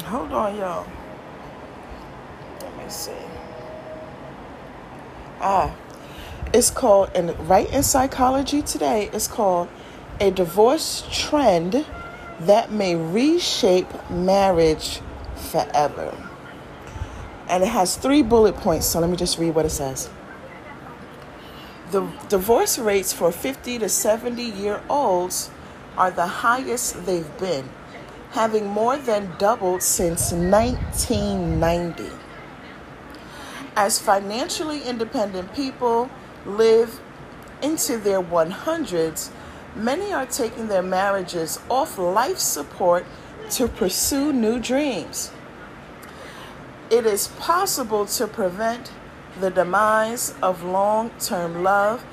Hold 0.05 0.31
on, 0.33 0.55
y'all. 0.57 0.87
Let 2.61 2.77
me 2.77 2.89
see. 2.89 3.11
Ah, 5.39 5.75
it's 6.53 6.69
called, 6.69 7.11
and 7.15 7.37
right 7.47 7.71
in 7.71 7.83
psychology 7.83 8.61
today, 8.61 9.09
it's 9.13 9.27
called 9.27 9.69
a 10.19 10.31
divorce 10.31 11.07
trend 11.11 11.85
that 12.41 12.71
may 12.71 12.95
reshape 12.95 13.87
marriage 14.09 15.01
forever. 15.35 16.15
And 17.47 17.63
it 17.63 17.69
has 17.69 17.95
three 17.95 18.23
bullet 18.23 18.55
points, 18.55 18.85
so 18.85 18.99
let 18.99 19.09
me 19.09 19.17
just 19.17 19.37
read 19.37 19.55
what 19.55 19.65
it 19.65 19.69
says. 19.69 20.09
The 21.91 22.07
divorce 22.29 22.79
rates 22.79 23.13
for 23.13 23.31
50 23.31 23.79
to 23.79 23.89
70 23.89 24.41
year 24.41 24.81
olds 24.89 25.51
are 25.97 26.09
the 26.09 26.25
highest 26.25 27.05
they've 27.05 27.37
been, 27.37 27.69
having 28.31 28.65
more 28.65 28.97
than 28.97 29.31
doubled 29.37 29.83
since 29.83 30.31
1990. 30.31 32.09
As 33.75 33.99
financially 33.99 34.81
independent 34.81 35.53
people 35.53 36.09
live 36.45 36.99
into 37.61 37.97
their 37.97 38.21
100s, 38.21 39.29
many 39.75 40.13
are 40.13 40.25
taking 40.25 40.67
their 40.67 40.83
marriages 40.83 41.59
off 41.69 41.97
life 41.97 42.37
support 42.37 43.05
to 43.51 43.67
pursue 43.67 44.33
new 44.33 44.59
dreams. 44.59 45.31
It 46.89 47.05
is 47.05 47.27
possible 47.39 48.05
to 48.05 48.27
prevent 48.27 48.91
the 49.39 49.49
demise 49.49 50.33
of 50.41 50.63
long 50.63 51.11
term 51.19 51.63
love, 51.63 52.05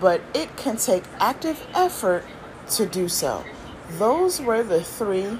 but 0.00 0.20
it 0.34 0.56
can 0.56 0.76
take 0.76 1.04
active 1.18 1.66
effort 1.74 2.24
to 2.70 2.86
do 2.86 3.08
so. 3.08 3.44
Those 3.92 4.40
were 4.40 4.62
the 4.62 4.82
three 4.82 5.38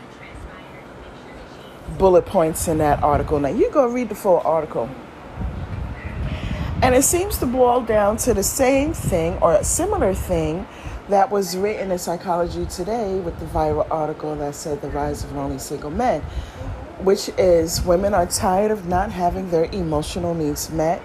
bullet 1.98 2.26
points 2.26 2.68
in 2.68 2.78
that 2.78 3.02
article. 3.02 3.38
Now, 3.40 3.48
you 3.48 3.70
go 3.70 3.86
read 3.86 4.08
the 4.08 4.14
full 4.14 4.40
article. 4.44 4.88
And 6.82 6.94
it 6.94 7.02
seems 7.02 7.38
to 7.38 7.46
boil 7.46 7.80
down 7.80 8.18
to 8.18 8.34
the 8.34 8.42
same 8.42 8.92
thing 8.92 9.38
or 9.38 9.54
a 9.54 9.64
similar 9.64 10.14
thing 10.14 10.66
that 11.08 11.30
was 11.30 11.56
written 11.56 11.92
in 11.92 11.98
Psychology 11.98 12.66
Today 12.66 13.20
with 13.20 13.38
the 13.38 13.46
viral 13.46 13.86
article 13.90 14.34
that 14.36 14.54
said 14.54 14.82
the 14.82 14.90
rise 14.90 15.22
of 15.22 15.32
lonely 15.32 15.58
single 15.58 15.90
men, 15.90 16.20
which 17.00 17.28
is 17.38 17.82
women 17.82 18.12
are 18.12 18.26
tired 18.26 18.70
of 18.70 18.86
not 18.86 19.12
having 19.12 19.50
their 19.50 19.66
emotional 19.66 20.34
needs 20.34 20.70
met. 20.70 21.00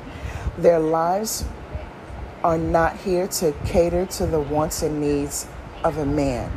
Their 0.58 0.80
lives 0.80 1.46
are 2.44 2.58
not 2.58 2.98
here 2.98 3.28
to 3.28 3.54
cater 3.66 4.06
to 4.08 4.26
the 4.26 4.40
wants 4.40 4.82
and 4.82 5.00
needs 5.00 5.48
of 5.84 5.98
a 5.98 6.06
man. 6.06 6.52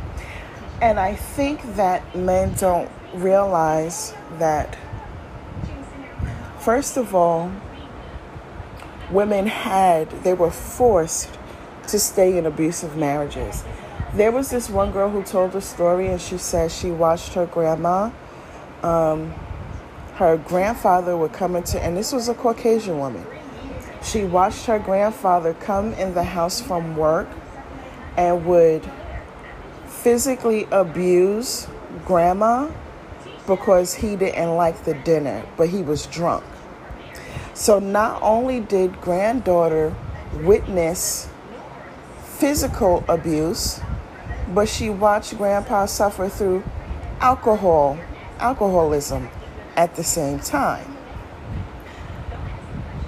And 0.80 0.98
I 0.98 1.14
think 1.14 1.76
that 1.76 2.16
men 2.16 2.54
don't 2.54 2.90
realize 3.12 4.14
that, 4.38 4.76
first 6.58 6.96
of 6.96 7.14
all, 7.14 7.52
women 9.10 9.46
had, 9.46 10.10
they 10.24 10.32
were 10.32 10.50
forced 10.50 11.33
to 11.88 11.98
stay 11.98 12.36
in 12.38 12.46
abusive 12.46 12.96
marriages. 12.96 13.64
There 14.14 14.30
was 14.30 14.50
this 14.50 14.70
one 14.70 14.92
girl 14.92 15.10
who 15.10 15.22
told 15.22 15.54
a 15.54 15.60
story, 15.60 16.08
and 16.08 16.20
she 16.20 16.38
said 16.38 16.70
she 16.70 16.90
watched 16.90 17.34
her 17.34 17.46
grandma 17.46 18.10
um, 18.84 19.32
her 20.16 20.36
grandfather 20.36 21.16
would 21.16 21.32
come 21.32 21.56
into, 21.56 21.82
and 21.82 21.96
this 21.96 22.12
was 22.12 22.28
a 22.28 22.34
Caucasian 22.34 22.98
woman. 22.98 23.26
She 24.02 24.24
watched 24.24 24.66
her 24.66 24.78
grandfather 24.78 25.54
come 25.54 25.94
in 25.94 26.14
the 26.14 26.22
house 26.22 26.60
from 26.60 26.96
work 26.96 27.28
and 28.16 28.44
would 28.44 28.88
physically 29.86 30.68
abuse 30.70 31.66
grandma 32.04 32.70
because 33.46 33.94
he 33.94 34.14
didn't 34.14 34.54
like 34.54 34.84
the 34.84 34.94
dinner, 34.94 35.44
but 35.56 35.70
he 35.70 35.82
was 35.82 36.06
drunk. 36.06 36.44
So 37.54 37.78
not 37.78 38.22
only 38.22 38.60
did 38.60 39.00
granddaughter 39.00 39.94
witness 40.42 41.28
physical 42.44 43.02
abuse, 43.08 43.80
but 44.52 44.68
she 44.68 44.90
watched 44.90 45.34
grandpa 45.38 45.86
suffer 45.86 46.28
through 46.28 46.62
alcohol, 47.18 47.98
alcoholism 48.38 49.30
at 49.76 49.96
the 49.96 50.04
same 50.04 50.38
time. 50.38 50.94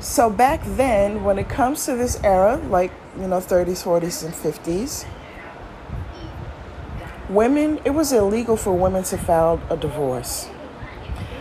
So 0.01 0.31
back 0.31 0.63
then, 0.65 1.23
when 1.23 1.39
it 1.39 1.51
comes 1.51 1.85
to 1.85 1.97
this 1.97 2.19
era, 2.25 2.57
like, 2.71 2.91
you 3.21 3.29
know, 3.29 3.37
30s, 3.37 3.85
40s, 3.85 4.25
and 4.25 4.33
50s, 4.33 5.07
women, 7.29 7.79
it 7.85 7.91
was 7.91 8.15
illegal 8.15 8.57
for 8.57 8.73
women 8.73 9.03
to 9.03 9.19
file 9.19 9.61
a 9.69 9.77
divorce. 9.77 10.49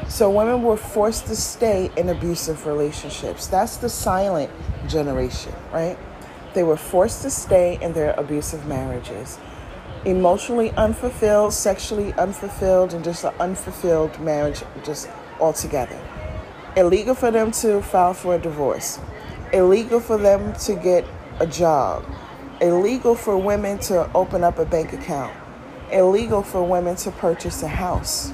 So 0.10 0.30
women 0.30 0.64
were 0.64 0.76
forced 0.76 1.28
to 1.28 1.36
stay 1.38 1.90
in 1.96 2.10
abusive 2.10 2.68
relationships. 2.68 3.48
That's 3.48 3.78
the 3.78 3.88
silent 3.88 4.52
generation, 4.86 5.54
right? 5.72 5.98
They 6.56 6.64
were 6.64 6.78
forced 6.78 7.22
to 7.24 7.30
stay 7.30 7.78
in 7.82 7.92
their 7.92 8.14
abusive 8.14 8.66
marriages. 8.66 9.38
Emotionally 10.06 10.72
unfulfilled, 10.72 11.52
sexually 11.52 12.14
unfulfilled, 12.14 12.94
and 12.94 13.04
just 13.04 13.26
an 13.26 13.34
unfulfilled 13.42 14.18
marriage, 14.22 14.64
just 14.86 15.10
altogether. 15.42 16.00
Illegal 16.78 17.14
for 17.14 17.30
them 17.30 17.52
to 17.52 17.82
file 17.82 18.14
for 18.14 18.36
a 18.36 18.40
divorce. 18.40 19.00
Illegal 19.52 20.00
for 20.00 20.18
them 20.18 20.54
to 20.54 20.76
get 20.76 21.06
a 21.42 21.46
job. 21.46 22.06
Illegal 22.62 23.16
for 23.16 23.38
women 23.38 23.78
to 23.80 24.10
open 24.14 24.42
up 24.42 24.58
a 24.58 24.66
bank 24.66 24.94
account. 24.94 25.36
Illegal 25.92 26.42
for 26.42 26.64
women 26.64 26.96
to 26.96 27.12
purchase 27.12 27.64
a 27.64 27.68
house. 27.68 28.32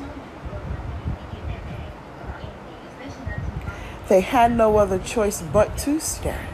They 4.09 4.21
had 4.21 4.55
no 4.55 4.77
other 4.77 4.99
choice 4.99 5.41
but 5.41 5.75
to 5.79 5.99
stay. 5.99 6.50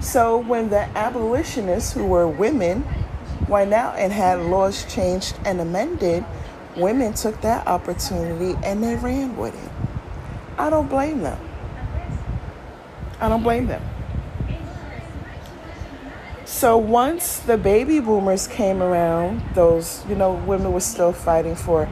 So 0.00 0.38
when 0.38 0.70
the 0.70 0.88
abolitionists, 0.96 1.92
who 1.92 2.06
were 2.06 2.26
women, 2.26 2.84
went 3.48 3.74
out 3.74 3.98
and 3.98 4.12
had 4.12 4.40
laws 4.40 4.84
changed 4.92 5.36
and 5.44 5.60
amended, 5.60 6.24
women 6.76 7.12
took 7.12 7.40
that 7.42 7.66
opportunity 7.66 8.58
and 8.64 8.82
they 8.82 8.96
ran 8.96 9.36
with 9.36 9.54
it. 9.54 9.70
I 10.56 10.70
don't 10.70 10.88
blame 10.88 11.20
them. 11.20 11.38
I 13.20 13.28
don't 13.28 13.42
blame 13.42 13.66
them. 13.66 13.82
So 16.46 16.76
once 16.78 17.38
the 17.38 17.56
baby 17.56 18.00
boomers 18.00 18.48
came 18.48 18.82
around, 18.82 19.42
those, 19.54 20.04
you 20.08 20.14
know, 20.14 20.34
women 20.34 20.72
were 20.72 20.80
still 20.80 21.12
fighting 21.12 21.54
for 21.54 21.88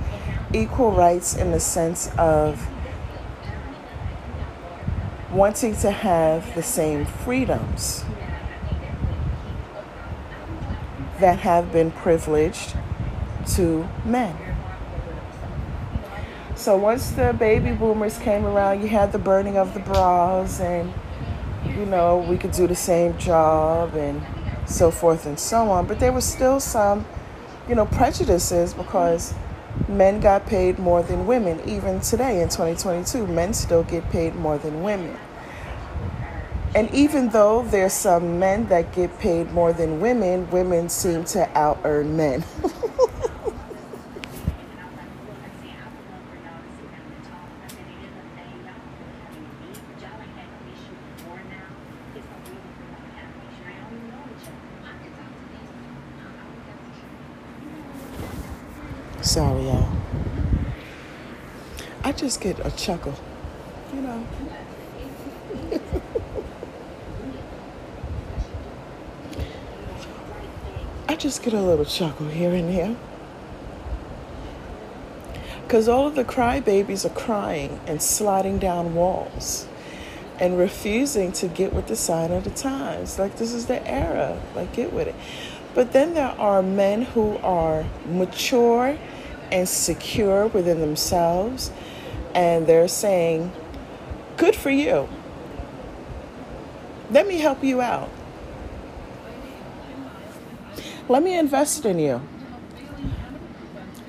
equal 0.53 0.93
rights 0.93 1.37
in 1.37 1.51
the 1.51 1.61
sense 1.61 2.11
of 2.17 2.67
wanting 5.31 5.77
to 5.77 5.91
have 5.91 6.55
the 6.55 6.63
same 6.63 7.05
freedoms 7.05 8.05
that 11.21 11.41
have 11.41 11.73
been 11.73 11.91
privileged 11.91 12.75
to 13.47 13.89
men. 14.05 14.37
So 16.55 16.77
once 16.77 17.11
the 17.11 17.35
baby 17.39 17.73
boomers 17.73 18.19
came 18.19 18.45
around, 18.45 18.83
you 18.83 18.89
had 18.89 19.13
the 19.13 19.19
burning 19.19 19.57
of 19.57 19.75
the 19.75 19.81
bras, 19.81 20.61
and 20.61 20.93
you 21.65 21.87
know, 21.87 22.19
we 22.29 22.37
could 22.37 22.53
do 22.53 22.67
the 22.67 22.75
same 22.75 23.17
job 23.19 23.95
and 23.95 24.23
so 24.67 24.91
forth 24.91 25.27
and 25.27 25.39
so 25.39 25.71
on. 25.71 25.87
But 25.87 26.01
there 26.01 26.13
was 26.13 26.25
still 26.25 26.61
some, 26.61 27.07
you 27.69 27.75
know, 27.75 27.87
prejudices 27.87 28.75
because 28.75 29.35
men 29.89 30.21
got 30.21 30.47
paid 30.47 30.79
more 30.79 31.03
than 31.03 31.27
women. 31.27 31.61
Even 31.69 32.01
today 32.01 32.43
in 32.43 32.49
2022, 32.49 33.27
men 33.27 33.55
still 33.55 33.83
get 33.85 34.09
paid 34.11 34.35
more 34.35 34.59
than 34.59 34.83
women. 34.83 35.17
And 36.75 36.93
even 36.95 37.31
though 37.31 37.63
there's 37.63 37.95
some 37.95 38.39
men 38.39 38.69
that 38.69 38.93
get 38.93 39.19
paid 39.19 39.53
more 39.53 39.73
than 39.73 40.01
women, 40.01 40.51
women 40.51 40.89
seem 40.89 41.25
to 41.27 41.49
out 41.59 41.81
earn 41.85 42.17
men. 42.17 42.45
Sorry, 59.29 59.65
y'all. 59.65 59.87
I 62.03 62.08
just 62.19 62.41
get 62.41 62.59
a 62.67 62.71
chuckle, 62.73 63.15
you 63.95 64.01
know. 64.01 64.27
I 71.09 71.15
just 71.15 71.43
get 71.43 71.55
a 71.55 71.61
little 71.61 71.85
chuckle 71.85 72.27
here 72.29 72.53
and 72.53 72.75
there. 72.75 72.97
Because 75.63 75.89
all 75.89 76.09
of 76.09 76.17
the 76.17 76.25
crybabies 76.25 77.05
are 77.05 77.15
crying 77.15 77.81
and 77.87 78.03
sliding 78.03 78.59
down 78.59 78.95
walls 78.95 79.69
and 80.41 80.59
refusing 80.59 81.31
to 81.33 81.47
get 81.47 81.73
with 81.73 81.87
the 81.87 81.97
sign 81.97 82.33
of 82.33 82.45
the 82.45 82.51
times. 82.51 83.19
Like, 83.19 83.37
this 83.37 83.53
is 83.53 83.67
the 83.67 83.87
era. 83.89 84.41
Like, 84.57 84.73
get 84.73 84.93
with 84.93 85.09
it. 85.09 85.15
But 85.75 85.93
then 85.93 86.15
there 86.15 86.35
are 86.39 86.63
men 86.63 87.03
who 87.03 87.37
are 87.39 87.85
mature 88.07 88.99
and 89.53 89.69
secure 89.69 90.47
within 90.49 90.81
themselves, 90.81 91.71
and 92.35 92.67
they're 92.67 92.89
saying, 92.89 93.53
Good 94.37 94.55
for 94.55 94.71
you. 94.71 95.09
Let 97.11 97.27
me 97.27 97.39
help 97.39 97.65
you 97.65 97.81
out. 97.81 98.11
Let 101.09 101.23
me 101.23 101.39
invest 101.39 101.85
in 101.87 101.99
you. 101.99 102.21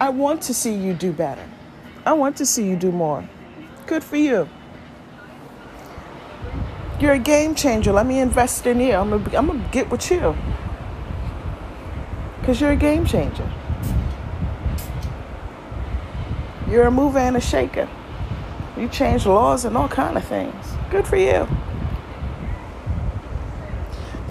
I 0.02 0.10
want 0.10 0.42
to 0.44 0.54
see 0.54 0.74
you 0.74 0.94
do 0.94 1.12
better. 1.12 1.46
I 2.06 2.14
want 2.14 2.38
to 2.38 2.46
see 2.46 2.68
you 2.68 2.76
do 2.76 2.92
more. 2.92 3.28
Good 3.88 4.04
for 4.04 4.18
you. 4.18 4.50
You're 7.00 7.14
a 7.14 7.20
game 7.20 7.56
changer. 7.56 7.94
Let 7.94 8.06
me 8.06 8.20
invest 8.20 8.68
in 8.68 8.80
you. 8.82 8.94
I'm 8.94 9.24
gonna, 9.24 9.70
get 9.72 9.90
with 9.90 10.12
you. 10.12 10.36
Because 12.40 12.60
you're 12.60 12.72
a 12.72 12.76
game 12.76 13.06
changer. 13.06 13.50
You're 16.70 16.88
a 16.88 16.92
mover 16.92 17.20
and 17.20 17.38
a 17.38 17.42
shaker. 17.42 17.90
You 18.80 18.88
change 18.88 19.26
laws 19.26 19.66
and 19.66 19.76
all 19.76 19.90
kind 19.90 20.16
of 20.16 20.24
things. 20.24 20.56
Good 20.90 21.06
for 21.06 21.18
you. 21.18 21.46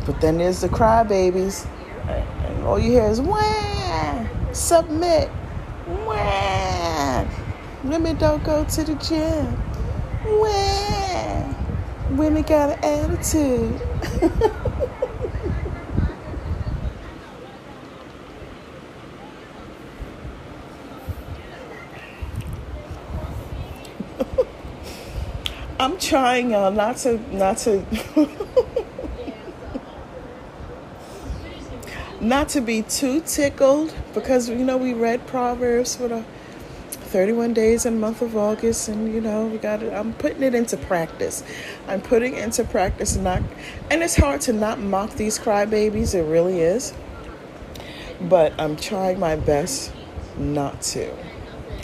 But 0.06 0.22
then 0.22 0.38
there's 0.38 0.62
the 0.62 0.70
crybabies, 0.70 1.66
and 2.08 2.64
all 2.64 2.78
you 2.78 2.92
hear 2.92 3.08
is 3.08 3.20
wah, 3.20 4.26
submit, 4.52 5.30
wah. 5.86 7.26
Women 7.84 8.16
don't 8.16 8.42
go 8.42 8.64
to 8.64 8.84
the 8.84 8.94
gym. 8.94 9.62
Wah. 10.24 11.54
Women 12.16 12.42
got 12.42 12.70
an 12.70 12.82
attitude. 12.82 13.82
I'm 25.80 25.96
trying 25.96 26.56
uh, 26.56 26.70
not 26.70 26.96
to 26.98 27.18
not 27.32 27.58
to 27.58 27.84
not 32.20 32.48
to 32.48 32.60
be 32.60 32.82
too 32.82 33.20
tickled 33.20 33.94
because 34.12 34.48
you 34.48 34.56
know 34.56 34.76
we 34.76 34.92
read 34.92 35.24
Proverbs 35.28 35.94
for 35.94 36.08
the 36.08 36.24
31 36.90 37.54
days 37.54 37.86
in 37.86 38.00
month 38.00 38.22
of 38.22 38.36
August 38.36 38.88
and 38.88 39.14
you 39.14 39.20
know 39.20 39.46
we 39.46 39.56
got 39.58 39.80
it 39.84 39.92
I'm 39.92 40.14
putting 40.14 40.42
it 40.42 40.52
into 40.52 40.76
practice. 40.76 41.44
I'm 41.86 42.00
putting 42.00 42.34
into 42.34 42.64
practice 42.64 43.14
not 43.14 43.40
and 43.88 44.02
it's 44.02 44.16
hard 44.16 44.40
to 44.42 44.52
not 44.52 44.80
mock 44.80 45.12
these 45.12 45.38
crybabies, 45.38 46.12
it 46.12 46.24
really 46.24 46.60
is. 46.60 46.92
But 48.20 48.52
I'm 48.58 48.74
trying 48.74 49.20
my 49.20 49.36
best 49.36 49.92
not 50.36 50.82
to. 50.82 51.14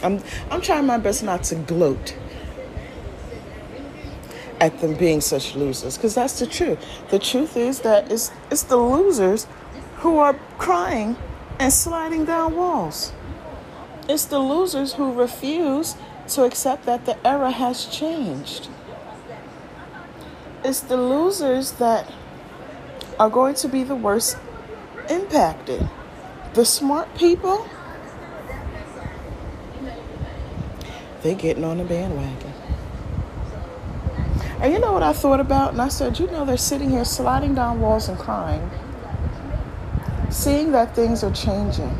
I'm 0.02 0.20
I'm 0.50 0.60
trying 0.60 0.86
my 0.86 0.98
best 0.98 1.22
not 1.22 1.44
to 1.44 1.54
gloat 1.54 2.16
at 4.64 4.80
them 4.80 4.94
being 4.94 5.20
such 5.20 5.54
losers 5.54 5.98
because 5.98 6.14
that's 6.14 6.38
the 6.38 6.46
truth. 6.46 6.78
The 7.10 7.18
truth 7.18 7.56
is 7.56 7.80
that 7.80 8.10
it's, 8.10 8.30
it's 8.50 8.62
the 8.62 8.78
losers 8.78 9.46
who 9.96 10.16
are 10.18 10.34
crying 10.56 11.16
and 11.58 11.72
sliding 11.72 12.24
down 12.24 12.56
walls. 12.56 13.12
It's 14.08 14.24
the 14.24 14.38
losers 14.38 14.94
who 14.94 15.12
refuse 15.12 15.96
to 16.28 16.44
accept 16.44 16.86
that 16.86 17.04
the 17.04 17.16
era 17.26 17.50
has 17.50 17.84
changed. 17.86 18.68
It's 20.64 20.80
the 20.80 20.96
losers 20.96 21.72
that 21.72 22.10
are 23.20 23.30
going 23.30 23.54
to 23.56 23.68
be 23.68 23.82
the 23.84 23.96
worst 23.96 24.38
impacted. 25.10 25.88
The 26.54 26.64
smart 26.64 27.14
people, 27.16 27.68
they're 31.22 31.34
getting 31.34 31.64
on 31.64 31.78
the 31.78 31.84
bandwagon. 31.84 32.43
And 34.64 34.72
you 34.72 34.78
know 34.78 34.92
what 34.92 35.02
I 35.02 35.12
thought 35.12 35.40
about? 35.40 35.72
And 35.72 35.82
I 35.82 35.88
said, 35.88 36.18
you 36.18 36.26
know, 36.28 36.46
they're 36.46 36.56
sitting 36.56 36.88
here 36.88 37.04
sliding 37.04 37.54
down 37.54 37.82
walls 37.82 38.08
and 38.08 38.18
crying, 38.18 38.70
seeing 40.30 40.72
that 40.72 40.94
things 40.94 41.22
are 41.22 41.32
changing. 41.32 41.94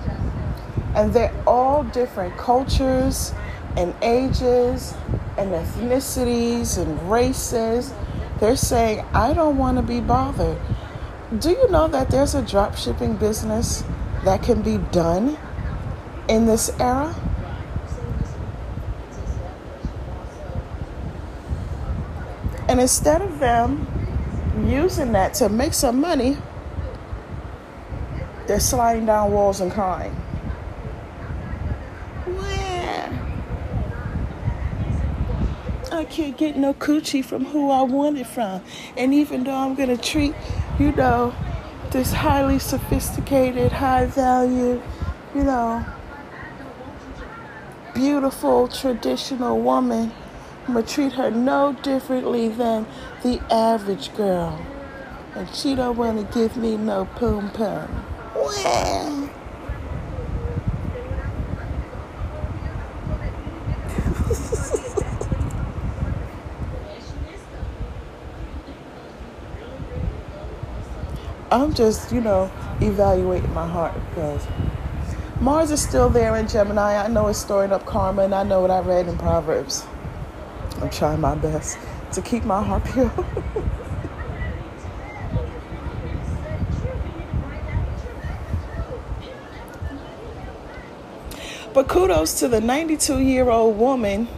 And 0.94 1.12
they're 1.12 1.34
all 1.46 1.84
different 1.84 2.38
cultures 2.38 3.34
and 3.76 3.94
ages 4.00 4.94
and 5.36 5.50
ethnicities 5.50 6.78
and 6.78 7.10
races. 7.10 7.92
They're 8.40 8.56
saying, 8.56 9.04
I 9.12 9.34
don't 9.34 9.58
want 9.58 9.76
to 9.76 9.82
be 9.82 10.00
bothered. 10.00 10.56
Do 11.38 11.50
you 11.50 11.70
know 11.70 11.86
that 11.88 12.10
there's 12.10 12.34
a 12.34 12.40
drop 12.40 12.78
shipping 12.78 13.16
business 13.16 13.84
that 14.24 14.42
can 14.42 14.62
be 14.62 14.78
done 14.90 15.36
in 16.30 16.46
this 16.46 16.70
era? 16.80 17.14
And 22.68 22.80
instead 22.80 23.22
of 23.22 23.38
them 23.38 23.86
using 24.66 25.12
that 25.12 25.34
to 25.34 25.48
make 25.48 25.74
some 25.74 26.00
money, 26.00 26.36
they're 28.46 28.60
sliding 28.60 29.06
down 29.06 29.32
walls 29.32 29.60
and 29.60 29.72
crying. 29.72 30.14
I 35.94 36.06
can't 36.06 36.36
get 36.36 36.56
no 36.56 36.74
coochie 36.74 37.24
from 37.24 37.46
who 37.46 37.70
I 37.70 37.82
want 37.82 38.18
it 38.18 38.26
from. 38.26 38.62
And 38.96 39.14
even 39.14 39.44
though 39.44 39.54
I'm 39.54 39.74
going 39.74 39.88
to 39.88 39.96
treat, 39.96 40.34
you 40.78 40.92
know, 40.92 41.34
this 41.92 42.12
highly 42.12 42.58
sophisticated, 42.58 43.70
high 43.72 44.06
value, 44.06 44.82
you 45.34 45.44
know, 45.44 45.86
beautiful 47.94 48.68
traditional 48.68 49.60
woman, 49.60 50.12
I'm 50.66 50.72
going 50.72 50.86
to 50.86 50.94
treat 50.94 51.12
her 51.12 51.30
no 51.30 51.76
differently 51.82 52.48
than 52.48 52.86
the 53.22 53.38
average 53.52 54.14
girl. 54.16 54.64
And 55.34 55.48
she 55.54 55.74
don't 55.74 55.96
want 55.96 56.18
to 56.18 56.38
give 56.38 56.56
me 56.56 56.78
no 56.78 57.04
poom 57.04 57.50
poom. 57.50 58.04
Well. 58.34 59.30
I'm 71.50 71.74
just, 71.74 72.10
you 72.10 72.20
know, 72.20 72.50
evaluating 72.80 73.52
my 73.52 73.68
heart 73.68 73.94
because 74.08 74.46
Mars 75.40 75.70
is 75.70 75.82
still 75.82 76.08
there 76.08 76.34
in 76.36 76.48
Gemini. 76.48 76.96
I 76.96 77.06
know 77.08 77.28
it's 77.28 77.38
storing 77.38 77.70
up 77.70 77.84
karma, 77.84 78.22
and 78.22 78.34
I 78.34 78.42
know 78.44 78.60
what 78.60 78.70
I 78.70 78.80
read 78.80 79.06
in 79.08 79.18
Proverbs. 79.18 79.84
I'm 80.80 80.90
trying 80.90 81.20
my 81.20 81.34
best 81.34 81.78
to 82.12 82.22
keep 82.22 82.44
my 82.44 82.62
heart 82.62 82.84
pure. 82.84 83.10
but 91.74 91.88
kudos 91.88 92.38
to 92.40 92.48
the 92.48 92.60
92 92.60 93.20
year 93.20 93.50
old 93.50 93.78
woman. 93.78 94.28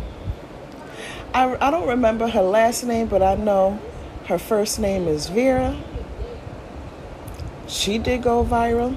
I, 1.35 1.57
I 1.61 1.71
don't 1.71 1.89
remember 1.89 2.29
her 2.29 2.43
last 2.43 2.85
name, 2.85 3.09
but 3.09 3.23
I 3.23 3.35
know 3.35 3.79
her 4.27 4.39
first 4.39 4.79
name 4.79 5.09
is 5.09 5.29
Vera 5.29 5.77
she 7.67 7.99
did 7.99 8.23
go 8.23 8.45
viral. 8.45 8.97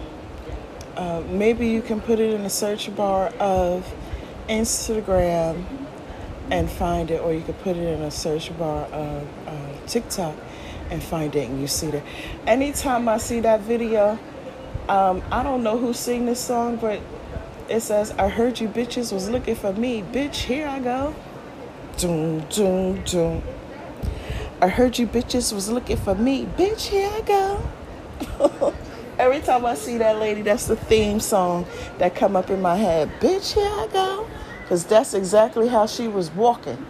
Uh, 0.96 1.22
maybe 1.30 1.68
you 1.68 1.82
can 1.82 2.02
put 2.02 2.20
it 2.20 2.34
in 2.34 2.44
the 2.44 2.50
search 2.50 2.94
bar 2.96 3.28
of 3.40 3.94
Instagram 4.48 5.64
and 6.52 6.70
find 6.70 7.12
it, 7.12 7.22
or 7.22 7.34
you 7.34 7.42
could 7.42 7.60
put 7.60 7.76
it 7.78 7.88
in 7.88 8.02
a 8.02 8.12
search 8.12 8.58
bar 8.58 8.86
of 8.86 9.28
uh, 9.48 9.88
TikTok 9.88 10.36
and 10.90 11.02
find 11.02 11.36
it, 11.36 11.50
and 11.50 11.62
you 11.62 11.68
see 11.68 11.88
that. 11.92 12.04
Anytime 12.48 13.08
I 13.08 13.18
see 13.18 13.40
that 13.42 13.62
video, 13.62 14.18
um, 14.88 15.22
I 15.32 15.44
don't 15.44 15.64
know 15.64 15.78
who 15.78 15.94
sing 15.94 16.26
this 16.26 16.40
song, 16.40 16.78
but 16.78 17.00
it 17.70 17.82
says, 17.82 18.12
"I 18.18 18.30
heard 18.30 18.60
you 18.60 18.68
bitches 18.68 19.14
was 19.14 19.30
looking 19.30 19.56
for 19.56 19.74
me, 19.74 20.02
bitch. 20.02 20.36
Here 20.36 20.68
I 20.68 20.80
go." 20.80 21.16
Doom, 21.98 22.40
doom, 22.50 23.04
doom. 23.04 23.44
I 24.62 24.68
heard 24.68 24.98
you 24.98 25.08
bitches 25.08 25.54
was 25.54 25.70
looking 25.70 25.98
for 25.98 26.16
me, 26.16 26.46
bitch. 26.46 26.88
Here 26.88 27.10
I 27.10 27.22
go. 27.22 28.74
Every 29.20 29.42
time 29.42 29.66
I 29.66 29.76
see 29.76 29.98
that 29.98 30.18
lady, 30.18 30.42
that's 30.42 30.68
the 30.68 30.76
theme 30.76 31.20
song 31.20 31.66
that 31.98 32.16
come 32.16 32.36
up 32.36 32.50
in 32.50 32.62
my 32.62 32.76
head. 32.76 33.10
Bitch, 33.20 33.54
here 33.54 33.66
I 33.66 33.88
go. 33.92 34.28
Because 34.70 34.86
that's 34.86 35.16
exactly 35.16 35.70
how 35.70 35.88
she 35.88 36.08
was 36.08 36.30
walking. 36.30 36.86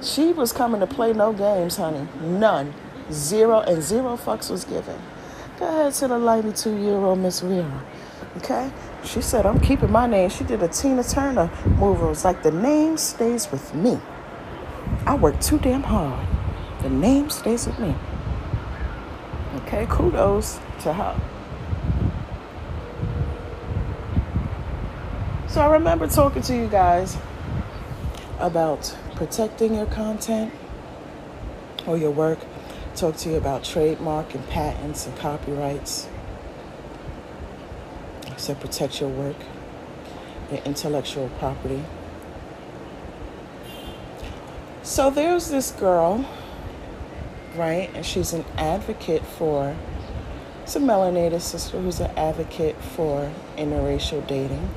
She 0.00 0.32
was 0.32 0.52
coming 0.52 0.78
to 0.78 0.86
play 0.86 1.12
no 1.12 1.32
games, 1.32 1.76
honey. 1.76 2.06
None. 2.20 2.72
Zero 3.10 3.58
and 3.62 3.82
zero 3.82 4.16
fucks 4.16 4.48
was 4.48 4.64
given. 4.64 4.96
Go 5.58 5.66
ahead 5.66 5.92
to 5.94 6.06
the 6.06 6.18
92 6.18 6.76
year 6.76 6.94
old 6.94 7.18
Miss 7.18 7.40
Vera. 7.40 7.82
Okay? 8.36 8.70
She 9.02 9.20
said, 9.22 9.44
I'm 9.44 9.58
keeping 9.58 9.90
my 9.90 10.06
name. 10.06 10.30
She 10.30 10.44
did 10.44 10.62
a 10.62 10.68
Tina 10.68 11.02
Turner 11.02 11.50
move. 11.80 12.00
It 12.00 12.04
was 12.04 12.24
like, 12.24 12.44
the 12.44 12.52
name 12.52 12.96
stays 12.96 13.50
with 13.50 13.74
me. 13.74 13.98
I 15.04 15.16
work 15.16 15.40
too 15.40 15.58
damn 15.58 15.82
hard. 15.82 16.28
The 16.84 16.90
name 16.90 17.28
stays 17.28 17.66
with 17.66 17.80
me. 17.80 17.92
Okay, 19.56 19.84
kudos 19.90 20.60
to 20.82 20.92
her. 20.92 21.20
So 25.50 25.60
I 25.60 25.72
remember 25.72 26.06
talking 26.06 26.42
to 26.42 26.56
you 26.56 26.68
guys 26.68 27.16
about 28.38 28.96
protecting 29.16 29.74
your 29.74 29.86
content 29.86 30.52
or 31.86 31.98
your 31.98 32.12
work. 32.12 32.38
Talk 32.94 33.16
to 33.18 33.30
you 33.30 33.36
about 33.36 33.64
trademark 33.64 34.34
and 34.34 34.46
patents 34.48 35.06
and 35.06 35.18
copyrights. 35.18 36.08
So 38.36 38.54
protect 38.54 39.00
your 39.00 39.10
work, 39.10 39.36
your 40.52 40.62
intellectual 40.62 41.28
property. 41.40 41.84
So 44.82 45.10
there's 45.10 45.48
this 45.48 45.72
girl 45.72 46.24
right? 47.54 47.90
And 47.94 48.04
she's 48.04 48.32
an 48.32 48.44
advocate 48.56 49.24
for, 49.24 49.76
it's 50.62 50.76
a 50.76 50.80
melanated 50.80 51.40
sister 51.40 51.80
who's 51.80 52.00
an 52.00 52.10
advocate 52.16 52.76
for 52.76 53.30
interracial 53.56 54.26
dating. 54.26 54.70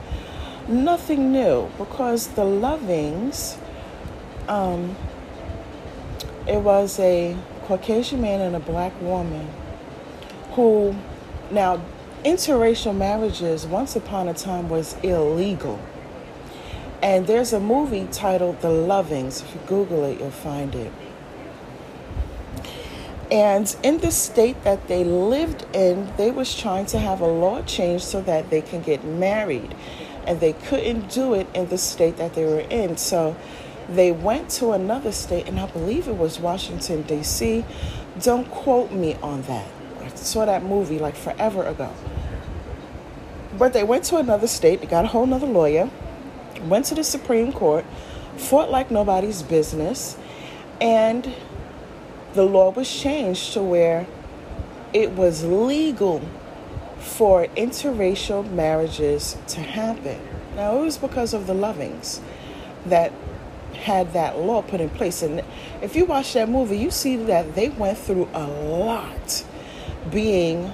Nothing 0.68 1.34
new 1.34 1.70
because 1.78 2.28
the 2.30 2.44
Lovings, 2.44 3.58
um, 4.48 4.96
it 6.48 6.62
was 6.62 7.00
a 7.00 7.36
Caucasian 7.64 8.22
man 8.22 8.40
and 8.40 8.56
a 8.56 8.60
black 8.60 8.94
woman 9.02 9.50
who, 10.52 10.96
now, 11.52 11.82
interracial 12.24 12.96
marriages 12.96 13.66
once 13.66 13.96
upon 13.98 14.30
a 14.30 14.34
time 14.34 14.70
was 14.70 14.96
illegal. 15.04 15.80
And 17.02 17.28
there's 17.28 17.52
a 17.52 17.60
movie 17.60 18.08
titled 18.12 18.62
The 18.62 18.70
Lovings. 18.70 19.42
If 19.42 19.56
you 19.56 19.62
Google 19.68 20.06
it, 20.06 20.20
you'll 20.20 20.32
find 20.32 20.74
it. 20.74 20.94
And 23.30 23.76
in 23.84 23.98
the 23.98 24.12
state 24.12 24.64
that 24.64 24.88
they 24.88 25.04
lived 25.04 25.66
in, 25.74 26.14
they 26.18 26.32
was 26.32 26.56
trying 26.56 26.86
to 26.88 27.00
have 27.00 27.20
a 27.20 27.28
law 27.28 27.62
change 27.64 28.04
so 28.04 28.22
that 28.22 28.50
they 28.50 28.62
can 28.62 28.82
get 28.82 29.04
married. 29.04 29.76
And 30.26 30.40
they 30.40 30.54
couldn't 30.54 31.10
do 31.10 31.34
it 31.34 31.48
in 31.54 31.68
the 31.68 31.78
state 31.78 32.18
that 32.18 32.34
they 32.34 32.46
were 32.46 32.62
in. 32.62 32.98
So 32.98 33.36
they 33.90 34.12
went 34.12 34.50
to 34.52 34.72
another 34.72 35.12
state, 35.12 35.48
and 35.48 35.60
I 35.60 35.68
believe 35.68 36.08
it 36.08 36.18
was 36.18 36.40
Washington, 36.40 37.02
D.C. 37.02 37.66
Don't 38.22 38.50
quote 38.50 38.92
me 38.92 39.16
on 39.16 39.42
that. 39.44 39.68
I 40.02 40.08
saw 40.16 40.46
that 40.46 40.64
movie 40.64 41.00
like 41.00 41.16
forever 41.16 41.66
ago. 41.66 41.94
But 43.58 43.74
they 43.74 43.84
went 43.84 44.06
to 44.06 44.18
another 44.18 44.48
state, 44.48 44.82
they 44.82 44.88
got 44.88 45.06
a 45.06 45.10
whole 45.10 45.26
nother 45.26 45.48
lawyer, 45.48 45.90
went 46.64 46.86
to 46.86 46.96
the 46.96 47.04
Supreme 47.04 47.52
Court, 47.52 47.86
fought 48.36 48.72
like 48.72 48.90
nobody's 48.90 49.44
business, 49.44 50.18
and 50.82 51.34
the 52.34 52.44
law 52.44 52.72
was 52.72 52.92
changed 52.92 53.54
to 53.54 53.62
where 53.62 54.08
it 54.92 55.12
was 55.12 55.44
legal 55.44 56.22
for 57.04 57.46
interracial 57.48 58.50
marriages 58.52 59.38
to 59.48 59.60
happen. 59.60 60.20
Now, 60.56 60.78
it 60.78 60.82
was 60.82 60.98
because 60.98 61.34
of 61.34 61.48
the 61.48 61.54
Lovings 61.54 62.22
that 62.86 63.12
had 63.76 64.14
that 64.14 64.40
law 64.40 64.62
put 64.62 64.80
in 64.80 64.90
place. 64.90 65.22
And 65.22 65.44
if 65.82 65.96
you 65.96 66.06
watch 66.06 66.34
that 66.34 66.50
movie, 66.50 66.78
you 66.78 66.92
see 66.92 67.18
that 67.18 67.56
they 67.56 67.70
went 67.70 67.98
through 67.98 68.30
a 68.34 68.48
lot 68.48 69.44
being, 70.12 70.74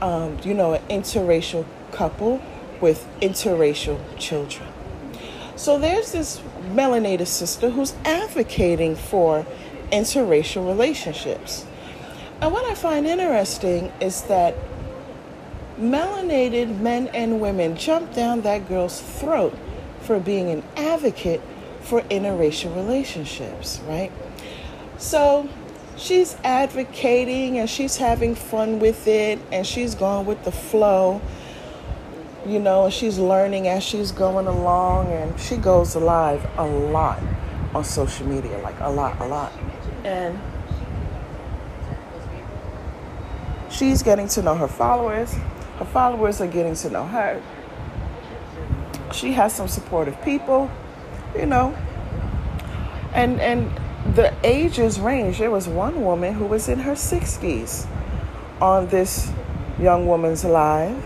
um, 0.00 0.38
you 0.44 0.54
know, 0.54 0.74
an 0.74 0.82
interracial 0.88 1.66
couple 1.92 2.40
with 2.80 3.06
interracial 3.20 3.98
children. 4.18 4.68
So 5.56 5.78
there's 5.78 6.12
this 6.12 6.40
melanated 6.72 7.26
sister 7.26 7.70
who's 7.70 7.94
advocating 8.04 8.94
for 8.94 9.46
interracial 9.90 10.66
relationships. 10.66 11.64
And 12.40 12.52
what 12.52 12.64
I 12.70 12.74
find 12.74 13.06
interesting 13.06 13.90
is 14.00 14.22
that 14.22 14.54
melanated 15.78 16.80
men 16.80 17.08
and 17.08 17.40
women 17.40 17.76
jump 17.76 18.14
down 18.14 18.42
that 18.42 18.68
girl's 18.68 19.00
throat 19.00 19.56
for 20.00 20.18
being 20.20 20.50
an 20.50 20.62
advocate 20.76 21.40
for 21.80 22.00
interracial 22.02 22.74
relationships, 22.74 23.80
right? 23.86 24.10
So 24.98 25.48
she's 25.96 26.36
advocating 26.44 27.58
and 27.58 27.68
she's 27.68 27.96
having 27.96 28.34
fun 28.34 28.78
with 28.78 29.06
it 29.06 29.38
and 29.52 29.66
she's 29.66 29.94
going 29.94 30.26
with 30.26 30.44
the 30.44 30.52
flow 30.52 31.20
you 32.46 32.60
know, 32.60 32.88
she's 32.90 33.18
learning 33.18 33.66
as 33.66 33.82
she's 33.82 34.12
going 34.12 34.46
along, 34.46 35.10
and 35.10 35.38
she 35.38 35.56
goes 35.56 35.96
live 35.96 36.46
a 36.58 36.64
lot 36.64 37.20
on 37.74 37.84
social 37.84 38.26
media, 38.26 38.58
like 38.58 38.78
a 38.80 38.88
lot, 38.88 39.20
a 39.20 39.26
lot. 39.26 39.52
And 40.04 40.38
she's 43.68 44.02
getting 44.02 44.28
to 44.28 44.42
know 44.42 44.54
her 44.54 44.68
followers. 44.68 45.34
Her 45.78 45.84
followers 45.84 46.40
are 46.40 46.46
getting 46.46 46.74
to 46.76 46.90
know 46.90 47.06
her. 47.06 47.42
She 49.12 49.32
has 49.32 49.54
some 49.54 49.68
supportive 49.68 50.20
people, 50.22 50.70
you 51.34 51.46
know. 51.46 51.76
And 53.12 53.40
and 53.40 53.70
the 54.14 54.32
ages 54.44 55.00
range. 55.00 55.38
There 55.38 55.50
was 55.50 55.68
one 55.68 56.04
woman 56.04 56.34
who 56.34 56.46
was 56.46 56.68
in 56.68 56.80
her 56.80 56.92
60s 56.92 57.86
on 58.60 58.88
this 58.88 59.30
young 59.78 60.06
woman's 60.06 60.44
live 60.44 61.04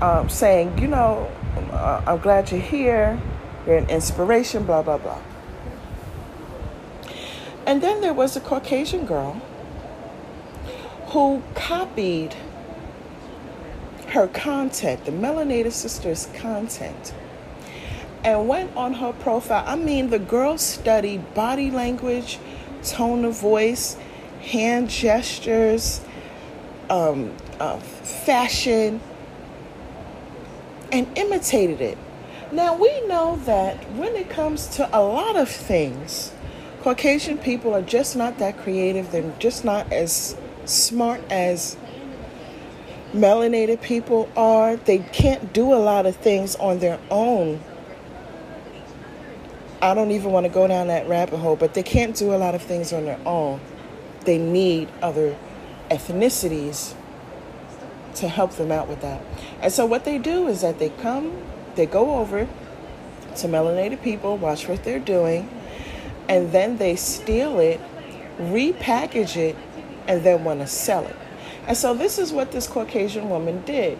um, 0.00 0.28
saying, 0.28 0.78
you 0.78 0.88
know, 0.88 1.30
uh, 1.72 2.02
I'm 2.06 2.18
glad 2.18 2.50
you're 2.50 2.60
here, 2.60 3.20
you're 3.66 3.76
an 3.76 3.90
inspiration, 3.90 4.64
blah, 4.64 4.82
blah, 4.82 4.98
blah. 4.98 5.20
And 7.66 7.82
then 7.82 8.00
there 8.00 8.14
was 8.14 8.36
a 8.36 8.40
Caucasian 8.40 9.04
girl 9.04 9.42
who 11.08 11.42
copied 11.54 12.36
her 14.08 14.26
content, 14.28 15.04
the 15.04 15.12
Melanated 15.12 15.72
Sisters 15.72 16.28
content, 16.34 17.12
and 18.24 18.48
went 18.48 18.74
on 18.76 18.94
her 18.94 19.12
profile. 19.12 19.64
I 19.66 19.76
mean, 19.76 20.10
the 20.10 20.18
girl 20.18 20.58
studied 20.58 21.34
body 21.34 21.70
language, 21.70 22.38
tone 22.82 23.24
of 23.24 23.38
voice, 23.38 23.96
hand 24.40 24.88
gestures, 24.88 26.00
um, 26.90 27.34
uh, 27.60 27.78
fashion, 27.78 29.00
and 30.90 31.06
imitated 31.18 31.80
it. 31.80 31.98
Now, 32.50 32.74
we 32.74 33.06
know 33.06 33.36
that 33.44 33.76
when 33.92 34.16
it 34.16 34.30
comes 34.30 34.66
to 34.76 34.88
a 34.96 35.02
lot 35.02 35.36
of 35.36 35.50
things, 35.50 36.32
Caucasian 36.80 37.36
people 37.36 37.74
are 37.74 37.82
just 37.82 38.16
not 38.16 38.38
that 38.38 38.56
creative. 38.56 39.12
They're 39.12 39.34
just 39.38 39.64
not 39.64 39.92
as 39.92 40.34
smart 40.64 41.20
as 41.30 41.76
melanated 43.12 43.80
people 43.82 44.28
are. 44.36 44.76
They 44.76 44.98
can't 44.98 45.52
do 45.52 45.72
a 45.72 45.76
lot 45.76 46.06
of 46.06 46.16
things 46.16 46.56
on 46.56 46.78
their 46.78 46.98
own. 47.10 47.60
I 49.80 49.94
don't 49.94 50.10
even 50.10 50.32
want 50.32 50.44
to 50.44 50.50
go 50.50 50.66
down 50.66 50.88
that 50.88 51.08
rabbit 51.08 51.38
hole, 51.38 51.56
but 51.56 51.74
they 51.74 51.82
can't 51.82 52.16
do 52.16 52.34
a 52.34 52.36
lot 52.36 52.54
of 52.54 52.62
things 52.62 52.92
on 52.92 53.04
their 53.04 53.20
own. 53.24 53.60
They 54.24 54.38
need 54.38 54.88
other 55.00 55.36
ethnicities 55.90 56.94
to 58.16 58.28
help 58.28 58.52
them 58.52 58.72
out 58.72 58.88
with 58.88 59.00
that. 59.00 59.22
And 59.60 59.72
so 59.72 59.86
what 59.86 60.04
they 60.04 60.18
do 60.18 60.48
is 60.48 60.62
that 60.62 60.78
they 60.78 60.88
come, 60.90 61.40
they 61.76 61.86
go 61.86 62.16
over 62.18 62.48
to 63.36 63.46
melanated 63.46 64.02
people, 64.02 64.36
watch 64.36 64.68
what 64.68 64.82
they're 64.82 64.98
doing, 64.98 65.48
and 66.28 66.50
then 66.50 66.78
they 66.78 66.96
steal 66.96 67.60
it, 67.60 67.80
repackage 68.38 69.36
it, 69.36 69.56
and 70.08 70.24
then 70.24 70.42
want 70.42 70.60
to 70.60 70.66
sell 70.66 71.06
it. 71.06 71.16
And 71.68 71.76
so 71.76 71.92
this 71.92 72.18
is 72.18 72.32
what 72.32 72.50
this 72.50 72.66
Caucasian 72.66 73.28
woman 73.28 73.62
did. 73.66 73.98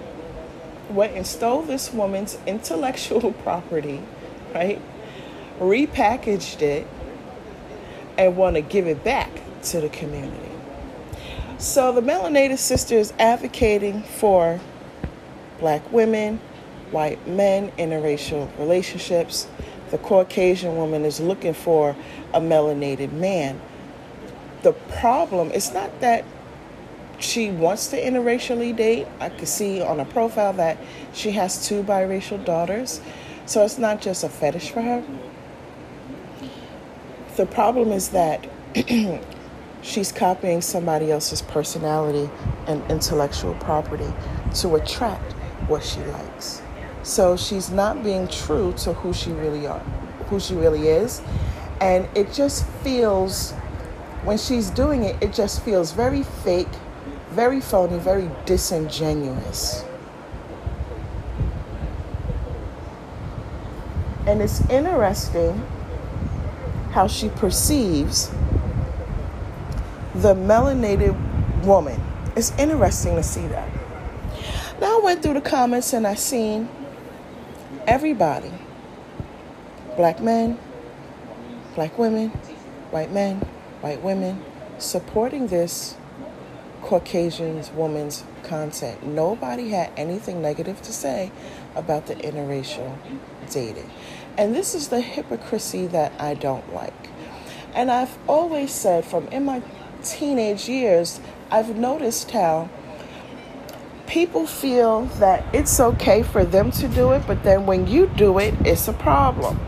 Went 0.89 1.15
and 1.15 1.27
stole 1.27 1.61
this 1.61 1.93
woman's 1.93 2.39
intellectual 2.47 3.33
property, 3.45 4.03
right? 4.55 4.81
Repackaged 5.61 6.63
it 6.63 6.87
and 8.17 8.37
want 8.39 8.57
to 8.57 8.63
give 8.63 8.87
it 8.87 9.05
back 9.05 9.31
to 9.65 9.83
the 9.83 9.91
community. 9.91 10.51
So 11.59 11.93
the 11.93 12.01
Melanated 12.01 12.57
Sister 12.57 12.95
is 12.95 13.13
advocating 13.19 14.03
for 14.03 14.61
black 15.59 15.93
women, 15.93 16.41
white 16.91 17.27
men, 17.29 17.71
interracial 17.73 18.49
relationships. 18.59 19.47
The 19.91 19.99
Caucasian 19.99 20.77
woman 20.77 21.05
is 21.05 21.21
looking 21.21 21.53
for 21.53 21.95
a 22.33 22.41
melanated 22.41 23.13
man. 23.13 23.61
The 24.63 24.73
problem 24.73 25.51
is 25.51 25.73
not 25.75 26.01
that 26.01 26.25
she 27.19 27.51
wants 27.51 27.89
to 27.89 28.01
interracially 28.01 28.75
date. 28.75 29.07
I 29.21 29.29
could 29.29 29.49
see 29.49 29.81
on 29.81 29.99
her 29.99 30.05
profile 30.05 30.53
that 30.55 30.79
she 31.13 31.33
has 31.33 31.67
two 31.67 31.83
biracial 31.83 32.45
daughters. 32.45 33.01
So 33.47 33.65
it's 33.65 33.79
not 33.79 34.01
just 34.01 34.25
a 34.25 34.29
fetish 34.29 34.71
for 34.71 34.83
her. 34.83 35.05
The 37.37 37.47
problem 37.47 37.93
is 37.93 38.11
that 38.11 38.47
she's 39.83 40.13
copying 40.13 40.61
somebody 40.61 41.11
else's 41.11 41.43
personality 41.43 42.31
and 42.67 42.89
intellectual 42.91 43.55
property 43.55 44.13
to 44.57 44.75
attract 44.75 45.33
what 45.69 45.83
she 45.83 46.01
likes. 46.01 46.63
So 47.03 47.37
she's 47.37 47.71
not 47.71 48.03
being 48.03 48.29
true 48.29 48.75
to 48.79 48.93
who 48.93 49.13
she 49.13 49.31
really 49.31 49.67
are, 49.67 49.79
who 50.29 50.41
she 50.41 50.55
really 50.55 50.89
is. 50.89 51.23
And 51.81 52.09
it 52.17 52.33
just 52.33 52.67
feels 52.83 53.53
when 54.25 54.37
she's 54.37 54.71
doing 54.71 55.05
it, 55.05 55.17
it 55.23 55.33
just 55.33 55.63
feels 55.63 55.93
very 55.93 56.23
fake, 56.23 56.69
very 57.39 57.61
phony, 57.61 57.97
very 58.01 58.29
disingenuous. 58.47 59.85
And 64.27 64.43
it's 64.43 64.61
interesting 64.69 65.65
how 66.91 67.07
she 67.07 67.29
perceives 67.29 68.31
the 70.17 70.35
melanated 70.35 71.15
woman. 71.65 72.03
It's 72.35 72.51
interesting 72.59 73.15
to 73.15 73.23
see 73.23 73.47
that. 73.47 73.71
Now 74.81 74.99
I 74.99 75.01
went 75.05 75.23
through 75.23 75.35
the 75.35 75.41
comments 75.41 75.93
and 75.93 76.09
I 76.09 76.17
seen 76.17 76.69
everybody 77.87 78.51
black 79.95 80.21
men, 80.21 80.59
black 81.77 81.97
women, 81.97 82.31
white 82.91 83.13
men, 83.13 83.37
white 83.81 84.03
women 84.03 84.43
supporting 84.79 85.47
this 85.47 85.95
Caucasian 86.83 87.63
woman's 87.75 88.25
content. 88.43 89.07
Nobody 89.07 89.71
had 89.71 89.91
anything 89.97 90.41
negative 90.41 90.81
to 90.83 90.93
say 90.93 91.31
about 91.75 92.07
the 92.07 92.15
interracial 92.17 92.97
dating. 93.51 93.91
And 94.37 94.55
this 94.55 94.75
is 94.75 94.89
the 94.89 95.01
hypocrisy 95.01 95.87
that 95.89 96.13
I 96.21 96.35
don't 96.35 96.73
like. 96.75 97.09
And 97.75 97.91
I've 97.91 98.17
always 98.29 98.73
said 98.73 99.05
from 99.05 99.27
in 99.29 99.45
my 99.45 99.63
teenage 100.03 100.69
years, 100.69 101.21
I've 101.51 101.77
noticed 101.77 102.31
how 102.31 102.69
people 104.07 104.47
feel 104.47 105.05
that 105.21 105.45
it's 105.55 105.79
okay 105.79 106.23
for 106.23 106.45
them 106.45 106.71
to 106.73 106.89
do 106.89 107.13
it, 107.13 107.23
but 107.27 107.43
then 107.43 107.67
when 107.67 107.87
you 107.87 108.07
do 108.17 108.39
it, 108.39 108.55
it's 108.65 108.89
a 108.89 108.93
problem. 108.93 109.61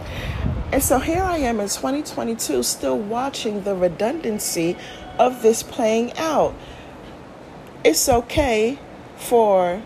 And 0.73 0.83
so 0.83 0.99
here 0.99 1.23
I 1.23 1.39
am 1.39 1.61
in 1.61 1.69
2022 1.69 2.63
still 2.63 2.99
watching 2.99 3.65
the 3.65 3.75
redundancy 3.75 4.77
of 5.19 5.43
this 5.43 5.63
playing 5.63 6.17
out. 6.17 6.55
It's 7.83 8.11
okay 8.11 8.79
for 9.17 9.83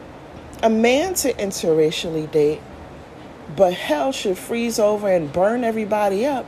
a 0.64 0.68
man 0.68 1.14
to 1.14 1.32
interracially 1.34 2.28
date, 2.28 2.60
but 3.56 3.72
hell 3.72 4.10
should 4.10 4.36
freeze 4.36 4.80
over 4.80 5.08
and 5.08 5.32
burn 5.32 5.62
everybody 5.62 6.26
up 6.26 6.44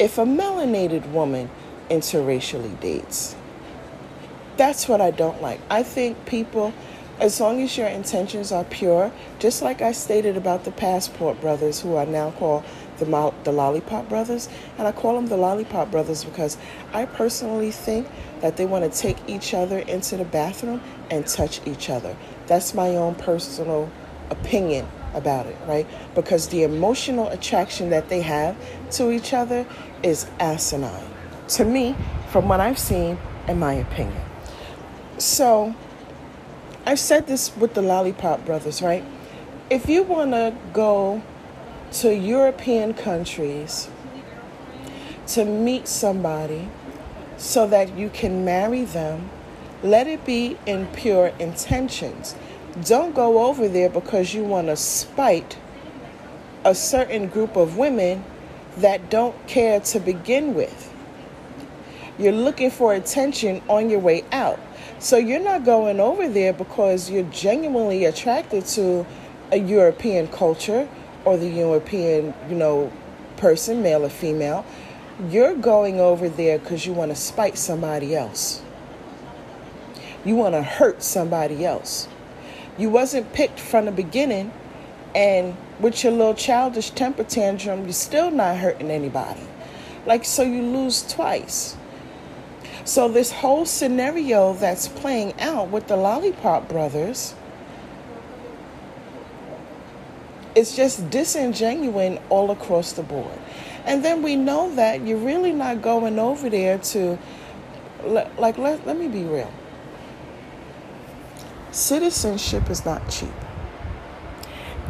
if 0.00 0.18
a 0.18 0.24
melanated 0.24 1.08
woman 1.12 1.48
interracially 1.88 2.78
dates. 2.80 3.36
That's 4.56 4.88
what 4.88 5.00
I 5.00 5.12
don't 5.12 5.40
like. 5.40 5.60
I 5.70 5.84
think 5.84 6.26
people, 6.26 6.74
as 7.20 7.40
long 7.40 7.62
as 7.62 7.78
your 7.78 7.86
intentions 7.86 8.50
are 8.50 8.64
pure, 8.64 9.12
just 9.38 9.62
like 9.62 9.80
I 9.80 9.92
stated 9.92 10.36
about 10.36 10.64
the 10.64 10.72
Passport 10.72 11.40
Brothers, 11.40 11.82
who 11.82 11.94
are 11.94 12.06
now 12.06 12.32
called 12.32 12.64
the, 13.00 13.34
the 13.44 13.52
Lollipop 13.52 14.08
Brothers, 14.08 14.48
and 14.78 14.86
I 14.86 14.92
call 14.92 15.16
them 15.16 15.26
the 15.26 15.36
Lollipop 15.36 15.90
Brothers 15.90 16.22
because 16.24 16.56
I 16.92 17.06
personally 17.06 17.72
think 17.72 18.06
that 18.40 18.56
they 18.56 18.66
want 18.66 18.90
to 18.90 18.96
take 18.96 19.16
each 19.26 19.52
other 19.52 19.80
into 19.80 20.16
the 20.16 20.24
bathroom 20.24 20.80
and 21.10 21.26
touch 21.26 21.60
each 21.66 21.90
other. 21.90 22.16
That's 22.46 22.74
my 22.74 22.90
own 22.90 23.16
personal 23.16 23.90
opinion 24.30 24.86
about 25.14 25.46
it, 25.46 25.56
right? 25.66 25.86
Because 26.14 26.48
the 26.48 26.62
emotional 26.62 27.28
attraction 27.28 27.90
that 27.90 28.08
they 28.08 28.20
have 28.20 28.56
to 28.92 29.10
each 29.10 29.34
other 29.34 29.66
is 30.04 30.26
asinine 30.38 31.10
to 31.50 31.64
me, 31.64 31.96
from 32.28 32.48
what 32.48 32.60
I've 32.60 32.78
seen, 32.78 33.18
in 33.48 33.58
my 33.58 33.74
opinion. 33.74 34.22
So, 35.18 35.74
I've 36.86 37.00
said 37.00 37.26
this 37.26 37.54
with 37.56 37.74
the 37.74 37.82
Lollipop 37.82 38.44
Brothers, 38.46 38.80
right? 38.80 39.04
If 39.68 39.88
you 39.88 40.02
want 40.02 40.32
to 40.32 40.54
go 40.72 41.22
to 41.92 42.14
European 42.14 42.94
countries 42.94 43.88
to 45.26 45.44
meet 45.44 45.88
somebody 45.88 46.68
so 47.36 47.66
that 47.66 47.96
you 47.96 48.08
can 48.10 48.44
marry 48.44 48.84
them. 48.84 49.30
Let 49.82 50.06
it 50.06 50.24
be 50.24 50.58
in 50.66 50.86
pure 50.88 51.28
intentions. 51.38 52.34
Don't 52.84 53.14
go 53.14 53.46
over 53.46 53.66
there 53.66 53.88
because 53.88 54.34
you 54.34 54.44
want 54.44 54.68
to 54.68 54.76
spite 54.76 55.58
a 56.64 56.74
certain 56.74 57.28
group 57.28 57.56
of 57.56 57.76
women 57.76 58.24
that 58.76 59.10
don't 59.10 59.46
care 59.46 59.80
to 59.80 59.98
begin 59.98 60.54
with. 60.54 60.92
You're 62.18 62.32
looking 62.32 62.70
for 62.70 62.94
attention 62.94 63.62
on 63.68 63.88
your 63.88 64.00
way 64.00 64.24
out. 64.30 64.60
So 64.98 65.16
you're 65.16 65.42
not 65.42 65.64
going 65.64 65.98
over 65.98 66.28
there 66.28 66.52
because 66.52 67.10
you're 67.10 67.24
genuinely 67.24 68.04
attracted 68.04 68.66
to 68.66 69.06
a 69.50 69.56
European 69.56 70.28
culture 70.28 70.86
or 71.24 71.36
the 71.36 71.48
European, 71.48 72.34
you 72.48 72.54
know, 72.54 72.92
person, 73.36 73.82
male 73.82 74.04
or 74.04 74.08
female. 74.08 74.64
You're 75.28 75.54
going 75.54 76.00
over 76.00 76.28
there 76.28 76.58
because 76.58 76.86
you 76.86 76.92
want 76.92 77.10
to 77.10 77.16
spite 77.16 77.58
somebody 77.58 78.14
else. 78.14 78.62
You 80.24 80.36
want 80.36 80.54
to 80.54 80.62
hurt 80.62 81.02
somebody 81.02 81.64
else. 81.64 82.08
You 82.78 82.90
wasn't 82.90 83.32
picked 83.32 83.60
from 83.60 83.84
the 83.86 83.92
beginning 83.92 84.52
and 85.14 85.56
with 85.80 86.04
your 86.04 86.12
little 86.12 86.34
childish 86.34 86.90
temper 86.90 87.24
tantrum, 87.24 87.84
you're 87.84 87.92
still 87.92 88.30
not 88.30 88.56
hurting 88.58 88.90
anybody. 88.90 89.40
Like 90.06 90.24
so 90.24 90.42
you 90.42 90.62
lose 90.62 91.02
twice. 91.02 91.76
So, 92.84 93.08
this 93.08 93.30
whole 93.30 93.66
scenario 93.66 94.54
that's 94.54 94.88
playing 94.88 95.38
out 95.38 95.68
with 95.68 95.86
the 95.86 95.96
Lollipop 95.96 96.68
Brothers 96.68 97.34
is 100.54 100.74
just 100.74 101.08
disingenuine 101.10 102.20
all 102.28 102.50
across 102.50 102.92
the 102.92 103.02
board. 103.02 103.38
And 103.84 104.04
then 104.04 104.22
we 104.22 104.36
know 104.36 104.74
that 104.74 105.06
you're 105.06 105.18
really 105.18 105.52
not 105.52 105.82
going 105.82 106.18
over 106.18 106.50
there 106.50 106.78
to, 106.78 107.18
like, 108.04 108.58
let, 108.58 108.86
let 108.86 108.98
me 108.98 109.08
be 109.08 109.24
real. 109.24 109.52
Citizenship 111.70 112.68
is 112.68 112.84
not 112.84 113.08
cheap. 113.08 113.30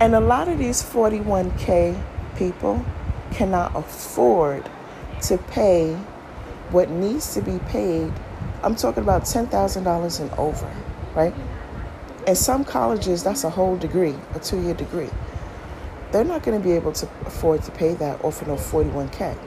And 0.00 0.14
a 0.14 0.20
lot 0.20 0.48
of 0.48 0.58
these 0.58 0.82
41K 0.82 2.02
people 2.36 2.84
cannot 3.32 3.76
afford 3.76 4.68
to 5.22 5.36
pay 5.38 5.94
what 6.70 6.88
needs 6.88 7.34
to 7.34 7.42
be 7.42 7.58
paid, 7.66 8.12
I'm 8.62 8.76
talking 8.76 9.02
about 9.02 9.22
$10,000 9.22 10.20
and 10.20 10.30
over, 10.32 10.70
right? 11.14 11.34
In 12.26 12.36
some 12.36 12.64
colleges, 12.64 13.22
that's 13.22 13.44
a 13.44 13.50
whole 13.50 13.76
degree, 13.76 14.14
a 14.34 14.38
two 14.38 14.60
year 14.62 14.74
degree. 14.74 15.10
They're 16.12 16.24
not 16.24 16.42
going 16.42 16.60
to 16.60 16.64
be 16.64 16.72
able 16.72 16.92
to 16.92 17.08
afford 17.26 17.62
to 17.62 17.70
pay 17.70 17.94
that 17.94 18.24
off 18.24 18.42
of 18.42 18.48
no 18.48 18.56
41K. 18.56 19.38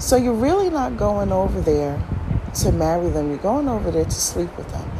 So 0.00 0.16
you're 0.16 0.32
really 0.32 0.70
not 0.70 0.96
going 0.96 1.32
over 1.32 1.60
there 1.60 2.02
to 2.60 2.72
marry 2.72 3.08
them, 3.10 3.28
you're 3.28 3.38
going 3.38 3.68
over 3.68 3.90
there 3.90 4.04
to 4.04 4.10
sleep 4.10 4.56
with 4.56 4.68
them. 4.70 4.90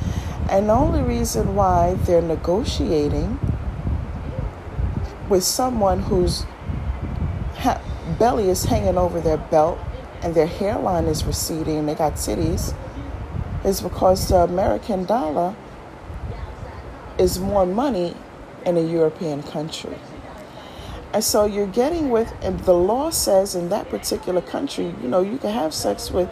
And 0.51 0.69
the 0.69 0.73
only 0.73 1.03
reason 1.03 1.55
why 1.55 1.95
they're 1.95 2.23
negotiating 2.23 3.39
with 5.29 5.45
someone 5.45 6.01
who's 6.01 6.43
ha- 7.57 7.81
belly 8.19 8.49
is 8.49 8.65
hanging 8.65 8.97
over 8.97 9.21
their 9.21 9.37
belt 9.37 9.79
and 10.23 10.35
their 10.35 10.47
hairline 10.47 11.05
is 11.05 11.25
receding 11.25 11.79
and 11.79 11.89
they 11.89 11.95
got 11.95 12.15
titties 12.15 12.75
is 13.65 13.81
because 13.81 14.29
the 14.29 14.37
American 14.37 15.05
dollar 15.05 15.55
is 17.19 17.39
more 17.39 17.67
money 17.67 18.15
in 18.65 18.77
a 18.77 18.83
European 18.83 19.43
country. 19.43 19.97
And 21.13 21.25
so 21.25 21.47
you're 21.47 21.67
getting 21.67 22.11
with, 22.11 22.33
and 22.43 22.61
the 22.61 22.75
law 22.75 23.11
says 23.11 23.55
in 23.55 23.71
that 23.71 23.89
particular 23.89 24.43
country, 24.43 24.95
you 25.03 25.09
know, 25.09 25.23
you 25.23 25.39
can 25.39 25.53
have 25.53 25.73
sex 25.73 26.11
with, 26.11 26.29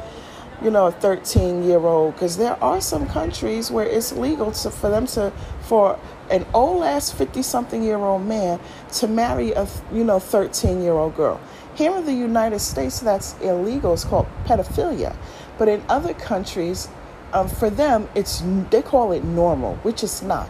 you 0.63 0.71
know, 0.71 0.87
a 0.87 0.93
13 0.93 1.63
year 1.63 1.79
old, 1.79 2.15
because 2.15 2.37
there 2.37 2.63
are 2.63 2.81
some 2.81 3.07
countries 3.09 3.71
where 3.71 3.87
it's 3.87 4.13
legal 4.13 4.53
to, 4.53 4.71
for 4.71 4.91
them 4.91 5.07
to, 5.09 5.33
for 5.63 5.99
an 6.31 6.47
old 6.55 6.83
ass 6.83 7.11
50 7.11 7.43
something 7.43 7.83
year 7.83 7.99
old 7.99 8.25
man 8.25 8.61
to 8.93 9.07
marry 9.07 9.53
a 9.53 9.67
you 9.93 10.05
know 10.05 10.19
13 10.19 10.83
year 10.83 10.93
old 10.93 11.15
girl. 11.17 11.41
Here 11.75 11.95
in 11.97 12.05
the 12.05 12.13
united 12.13 12.59
states 12.61 13.01
that's 13.01 13.39
illegal. 13.41 13.93
It's 13.93 14.05
called 14.05 14.27
pedophilia. 14.45 15.17
But 15.59 15.69
in 15.69 15.83
other 15.89 16.15
countries 16.15 16.89
um, 17.33 17.49
for 17.49 17.71
them 17.71 18.09
it's 18.15 18.43
they 18.71 18.83
call 18.83 19.13
it 19.13 19.25
normal 19.25 19.77
which 19.77 20.03
is 20.03 20.23
not 20.23 20.49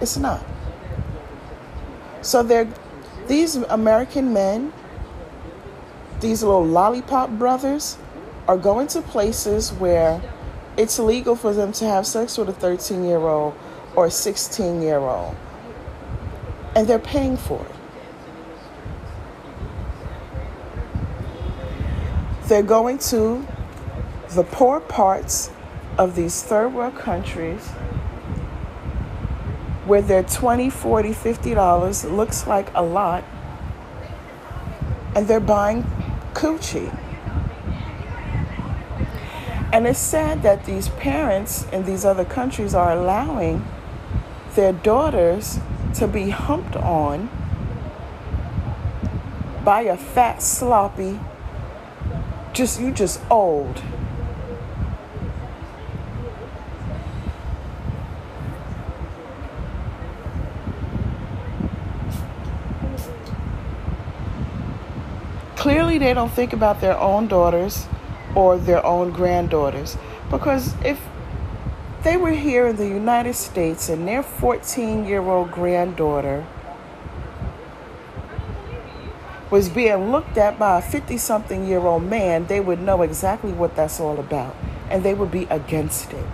it's 0.00 0.16
not 0.16 0.44
so 2.22 2.42
they're 2.42 2.68
these 3.26 3.56
american 3.56 4.32
men 4.32 4.72
these 6.20 6.42
little 6.42 6.64
lollipop 6.64 7.30
brothers 7.30 7.96
are 8.46 8.58
going 8.58 8.86
to 8.88 9.00
places 9.00 9.72
where 9.74 10.20
it's 10.76 10.98
legal 10.98 11.36
for 11.36 11.52
them 11.52 11.72
to 11.72 11.84
have 11.84 12.06
sex 12.06 12.36
with 12.36 12.48
a 12.48 12.52
13 12.52 13.04
year 13.04 13.18
old 13.18 13.54
or 13.94 14.06
a 14.06 14.10
16 14.10 14.82
year 14.82 14.98
old. 14.98 15.36
And 16.74 16.86
they're 16.86 16.98
paying 16.98 17.36
for 17.36 17.64
it. 17.64 17.74
They're 22.48 22.62
going 22.62 22.98
to 22.98 23.46
the 24.30 24.44
poor 24.44 24.80
parts 24.80 25.50
of 25.98 26.16
these 26.16 26.42
third 26.42 26.70
world 26.72 26.96
countries 26.96 27.68
where 29.90 30.00
their 30.00 30.22
20, 30.22 30.70
40, 30.70 31.12
50 31.12 31.52
dollars 31.52 32.04
looks 32.04 32.46
like 32.46 32.72
a 32.76 32.80
lot 32.80 33.24
and 35.16 35.26
they're 35.26 35.40
buying 35.40 35.82
coochie. 36.32 36.96
And 39.72 39.88
it's 39.88 39.98
sad 39.98 40.44
that 40.44 40.64
these 40.64 40.90
parents 40.90 41.66
in 41.72 41.86
these 41.86 42.04
other 42.04 42.24
countries 42.24 42.72
are 42.72 42.92
allowing 42.92 43.66
their 44.54 44.72
daughters 44.72 45.58
to 45.94 46.06
be 46.06 46.30
humped 46.30 46.76
on 46.76 47.28
by 49.64 49.80
a 49.80 49.96
fat, 49.96 50.40
sloppy, 50.40 51.18
just 52.52 52.80
you 52.80 52.92
just 52.92 53.20
old. 53.28 53.82
Clearly, 65.60 65.89
they 66.00 66.14
don't 66.14 66.32
think 66.32 66.52
about 66.52 66.80
their 66.80 66.98
own 66.98 67.28
daughters 67.28 67.86
or 68.34 68.58
their 68.58 68.84
own 68.84 69.12
granddaughters 69.12 69.96
because 70.30 70.74
if 70.84 71.00
they 72.02 72.16
were 72.16 72.32
here 72.32 72.68
in 72.68 72.76
the 72.76 72.88
United 72.88 73.34
States, 73.34 73.90
and 73.90 74.08
their 74.08 74.22
14 74.22 75.04
year 75.04 75.20
old 75.20 75.50
granddaughter 75.50 76.46
was 79.50 79.68
being 79.68 80.10
looked 80.10 80.38
at 80.38 80.58
by 80.58 80.78
a 80.78 80.82
50 80.82 81.18
something 81.18 81.66
year 81.66 81.80
old 81.80 82.04
man. 82.04 82.46
They 82.46 82.60
would 82.60 82.80
know 82.80 83.02
exactly 83.02 83.52
what 83.52 83.76
that's 83.76 84.00
all 84.00 84.18
about, 84.18 84.56
and 84.88 85.02
they 85.02 85.12
would 85.12 85.30
be 85.30 85.44
against 85.50 86.12
it. 86.12 86.24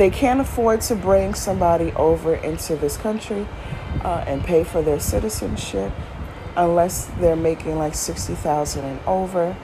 They 0.00 0.08
can't 0.08 0.40
afford 0.40 0.80
to 0.88 0.94
bring 0.94 1.34
somebody 1.34 1.92
over 1.92 2.34
into 2.34 2.74
this 2.74 2.96
country 2.96 3.46
uh, 4.02 4.24
and 4.26 4.42
pay 4.42 4.64
for 4.64 4.80
their 4.80 4.98
citizenship 4.98 5.92
unless 6.56 7.04
they're 7.18 7.36
making 7.36 7.76
like 7.76 7.94
60,000 7.94 8.82
and 8.82 8.98
over, 9.06 9.54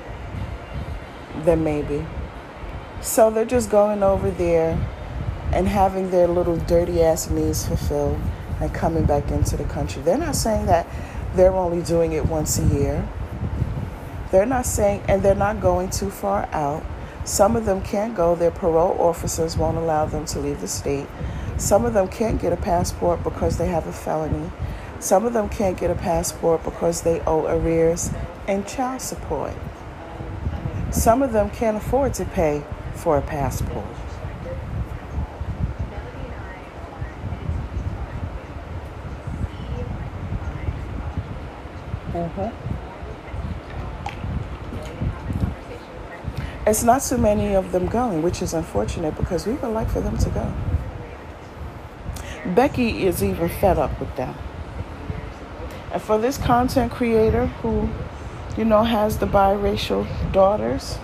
then 1.37 1.65
maybe. 1.65 2.05
So 3.01 3.31
they're 3.31 3.47
just 3.47 3.71
going 3.71 4.03
over 4.03 4.31
there 4.31 4.79
and 5.53 5.69
having 5.69 6.11
their 6.11 6.29
little 6.29 6.59
dirty 6.59 7.03
ass 7.03 7.31
needs 7.31 7.67
fulfilled 7.67 8.21
and 8.61 8.75
coming 8.75 9.07
back 9.07 9.31
into 9.31 9.57
the 9.57 9.65
country. 9.65 10.03
They're 10.03 10.19
not 10.19 10.37
saying 10.37 10.67
that 10.67 10.87
they're 11.35 11.55
only 11.55 11.83
doing 11.83 12.13
it 12.13 12.27
once 12.27 12.59
a 12.59 12.65
year. 12.67 13.09
They're 14.33 14.45
not 14.45 14.67
saying, 14.67 15.03
and 15.09 15.23
they're 15.23 15.35
not 15.35 15.63
going 15.63 15.89
too 15.89 16.11
far 16.11 16.47
out. 16.53 16.85
Some 17.27 17.57
of 17.57 17.67
them 17.67 17.83
can't 17.83 18.15
go. 18.15 18.37
Their 18.37 18.53
parole 18.53 18.97
officers 19.01 19.57
won't 19.57 19.77
allow 19.77 20.07
them 20.07 20.27
to 20.27 20.39
leave 20.39 20.61
the 20.61 20.69
state. 20.69 21.09
Some 21.59 21.85
of 21.85 21.93
them 21.93 22.07
can't 22.07 22.41
get 22.41 22.53
a 22.53 22.57
passport 22.57 23.25
because 23.25 23.59
they 23.59 23.67
have 23.67 23.89
a 23.89 23.93
felony. 23.93 24.53
Some 25.01 25.27
of 25.27 25.33
them 25.33 25.49
can't 25.49 25.77
get 25.77 25.91
a 25.91 25.97
passport 25.97 26.63
because 26.63 27.03
they 27.03 27.19
owe 27.23 27.45
arrears 27.47 28.13
and 28.47 28.65
child 28.65 29.01
support. 29.01 29.55
Some 30.93 31.21
of 31.21 31.33
them 31.33 31.51
can't 31.51 31.77
afford 31.77 32.15
to 32.15 32.25
pay 32.25 32.63
for 32.95 33.19
a 33.19 33.23
passport. 33.23 33.96
It's 46.67 46.83
not 46.83 47.01
too 47.03 47.17
many 47.17 47.55
of 47.55 47.71
them 47.71 47.87
going, 47.87 48.23
which 48.23 48.43
is 48.43 48.53
unfortunate 48.53 49.17
because 49.17 49.47
we 49.47 49.55
would 49.55 49.69
like 49.69 49.89
for 49.89 50.01
them 50.01 50.19
to 50.19 50.31
go. 50.31 50.53
Becky 52.55 53.07
is 53.07 53.23
even 53.23 53.49
fed 53.49 53.79
up 53.79 53.99
with 54.01 54.15
them. 54.17 54.35
And 55.93 56.03
for 56.03 56.19
this 56.19 56.39
content 56.39 56.91
creator 56.93 57.47
who, 57.47 57.89
you 58.57 58.65
know, 58.65 58.83
has 58.83 59.19
the 59.19 59.27
biracial 59.27 60.07
daughters, 60.33 60.99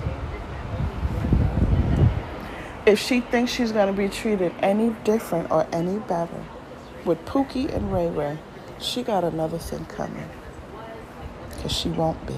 if 2.85 2.99
she 2.99 3.21
thinks 3.21 3.53
she's 3.53 3.71
going 3.71 3.87
to 3.87 3.93
be 3.93 4.09
treated 4.09 4.53
any 4.61 4.91
different 5.05 5.51
or 5.51 5.67
any 5.73 5.99
better 6.01 6.45
with 7.05 7.25
Pookie 7.25 7.73
and 7.73 7.93
Ray 7.93 8.09
Ray, 8.09 8.39
she 8.81 9.05
got 9.05 9.23
another 9.23 9.59
thing 9.59 9.85
coming. 9.85 10.29
Because 11.51 11.73
she 11.73 11.89
won't 11.89 12.27
be. 12.27 12.35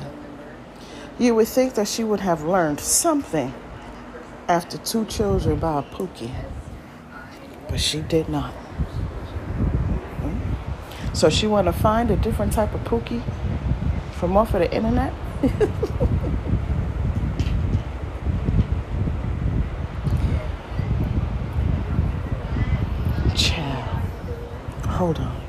You 1.17 1.37
would 1.37 1.47
think 1.47 1.75
that 1.75 1.87
she 1.87 2.03
would 2.03 2.19
have 2.21 2.43
learned 2.43 2.81
something 2.81 3.55
after 4.49 4.79
two 4.79 5.05
children 5.05 5.61
by 5.61 5.79
a 5.79 5.83
Pookie, 5.83 6.33
but 7.69 7.79
she 7.79 8.01
did 8.01 8.29
not. 8.29 8.51
Hmm? 10.21 11.15
So 11.15 11.31
she 11.31 11.47
want 11.47 11.69
to 11.69 11.73
find 11.73 12.11
a 12.11 12.17
different 12.17 12.53
type 12.53 12.75
of 12.75 12.83
Pookie 12.83 13.23
from 14.15 14.37
off 14.37 14.55
of 14.55 14.61
the 14.61 14.75
internet. 14.75 15.13
Child, 23.37 23.85
hold 24.87 25.21
on. 25.21 25.44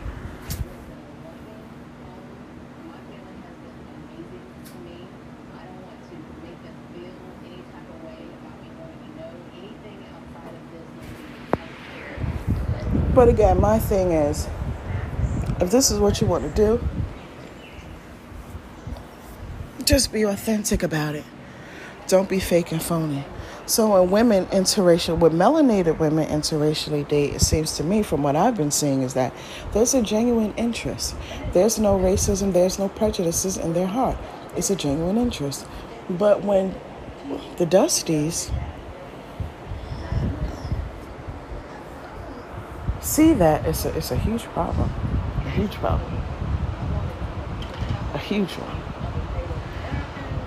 But 13.15 13.29
again, 13.29 13.61
my 13.61 13.79
thing 13.79 14.11
is 14.11 14.49
if 15.61 15.71
this 15.71 15.89
is 15.89 15.99
what 15.99 16.19
you 16.19 16.27
want 16.27 16.43
to 16.43 16.49
do, 16.53 16.85
just 19.85 20.11
be 20.11 20.23
authentic 20.23 20.83
about 20.83 21.15
it. 21.15 21.23
Don't 22.09 22.27
be 22.27 22.41
fake 22.41 22.73
and 22.73 22.83
phony. 22.83 23.23
So 23.67 23.93
when 23.93 24.11
women 24.11 24.45
interracial, 24.47 25.17
when 25.17 25.31
melanated 25.31 25.97
women 25.97 26.27
interracially 26.27 27.07
date, 27.07 27.35
it 27.35 27.41
seems 27.41 27.77
to 27.77 27.85
me 27.85 28.03
from 28.03 28.21
what 28.21 28.35
I've 28.35 28.57
been 28.57 28.69
seeing 28.69 29.01
is 29.01 29.13
that 29.13 29.33
there's 29.71 29.93
a 29.93 30.01
genuine 30.01 30.53
interest. 30.57 31.15
There's 31.53 31.79
no 31.79 31.97
racism, 31.97 32.51
there's 32.51 32.77
no 32.77 32.89
prejudices 32.89 33.55
in 33.55 33.71
their 33.71 33.87
heart. 33.87 34.17
It's 34.57 34.69
a 34.69 34.75
genuine 34.75 35.17
interest. 35.17 35.65
But 36.09 36.43
when 36.43 36.75
the 37.57 37.65
Dusties 37.65 38.51
see 43.15 43.33
that, 43.33 43.65
it's 43.65 43.85
a, 43.85 43.95
it's 43.95 44.11
a 44.11 44.17
huge 44.17 44.43
problem. 44.43 44.91
A 45.45 45.49
huge 45.49 45.75
problem. 45.75 46.11
A 48.13 48.17
huge 48.17 48.51
one. 48.51 48.81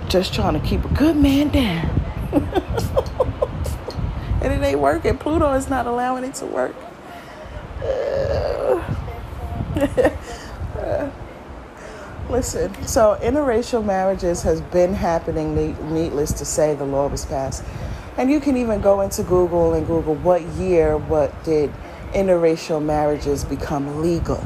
Just 0.07 0.35
trying 0.35 0.53
to 0.59 0.67
keep 0.67 0.85
a 0.85 0.89
good 0.89 1.15
man 1.15 1.49
down. 1.49 1.89
and 4.43 4.53
it 4.53 4.61
ain't 4.63 4.79
working. 4.79 5.17
Pluto 5.17 5.51
is 5.53 5.67
not 5.67 5.87
allowing 5.87 6.23
it 6.23 6.35
to 6.35 6.45
work. 6.45 6.75
listen, 12.29 12.71
so 12.85 13.17
interracial 13.23 13.83
marriages 13.83 14.43
has 14.43 14.61
been 14.61 14.93
happening, 14.93 15.55
needless 15.91 16.33
to 16.33 16.45
say, 16.45 16.75
the 16.75 16.85
law 16.85 17.07
was 17.07 17.25
passed. 17.25 17.63
And 18.17 18.29
you 18.29 18.39
can 18.39 18.57
even 18.57 18.79
go 18.79 19.01
into 19.01 19.23
Google 19.23 19.73
and 19.73 19.87
Google 19.87 20.13
what 20.13 20.43
year, 20.43 20.97
what 20.97 21.43
did 21.43 21.73
interracial 22.13 22.83
marriages 22.83 23.43
become 23.43 24.01
legal. 24.01 24.45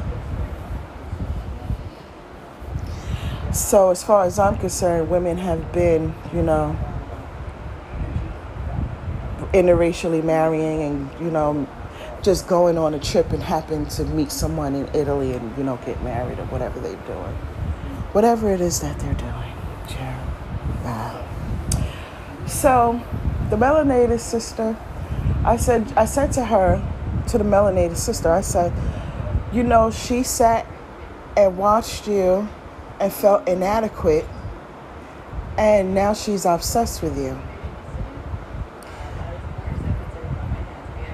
So, 3.52 3.90
as 3.90 4.02
far 4.02 4.24
as 4.24 4.38
I'm 4.38 4.58
concerned, 4.58 5.08
women 5.08 5.38
have 5.38 5.72
been, 5.72 6.14
you 6.34 6.42
know, 6.42 6.76
interracially 9.52 10.24
marrying 10.24 10.82
and, 10.82 11.10
you 11.20 11.30
know, 11.30 11.66
just 12.22 12.48
going 12.48 12.76
on 12.76 12.94
a 12.94 12.98
trip 12.98 13.30
and 13.30 13.42
happen 13.42 13.86
to 13.86 14.04
meet 14.06 14.32
someone 14.32 14.74
in 14.74 14.88
Italy 14.92 15.34
and, 15.34 15.56
you 15.56 15.62
know, 15.62 15.78
get 15.86 16.02
married 16.02 16.38
or 16.38 16.46
whatever 16.46 16.80
they're 16.80 16.96
doing. 17.06 17.34
Whatever 18.12 18.50
it 18.52 18.60
is 18.60 18.80
that 18.80 18.98
they're 18.98 19.14
doing. 19.14 19.52
Yeah. 19.90 21.26
So, 22.46 23.00
the 23.50 23.56
melanated 23.56 24.20
sister, 24.20 24.76
I 25.44 25.56
said, 25.56 25.92
I 25.96 26.06
said 26.06 26.32
to 26.32 26.44
her, 26.46 26.82
to 27.28 27.38
the 27.38 27.44
melanated 27.44 27.96
sister, 27.96 28.30
I 28.30 28.40
said, 28.40 28.72
you 29.52 29.62
know, 29.62 29.90
she 29.90 30.22
sat 30.22 30.66
and 31.36 31.56
watched 31.56 32.06
you 32.08 32.48
and 33.00 33.12
felt 33.12 33.48
inadequate, 33.48 34.24
and 35.56 35.94
now 35.94 36.14
she's 36.14 36.44
obsessed 36.44 37.02
with 37.02 37.16
you. 37.16 37.38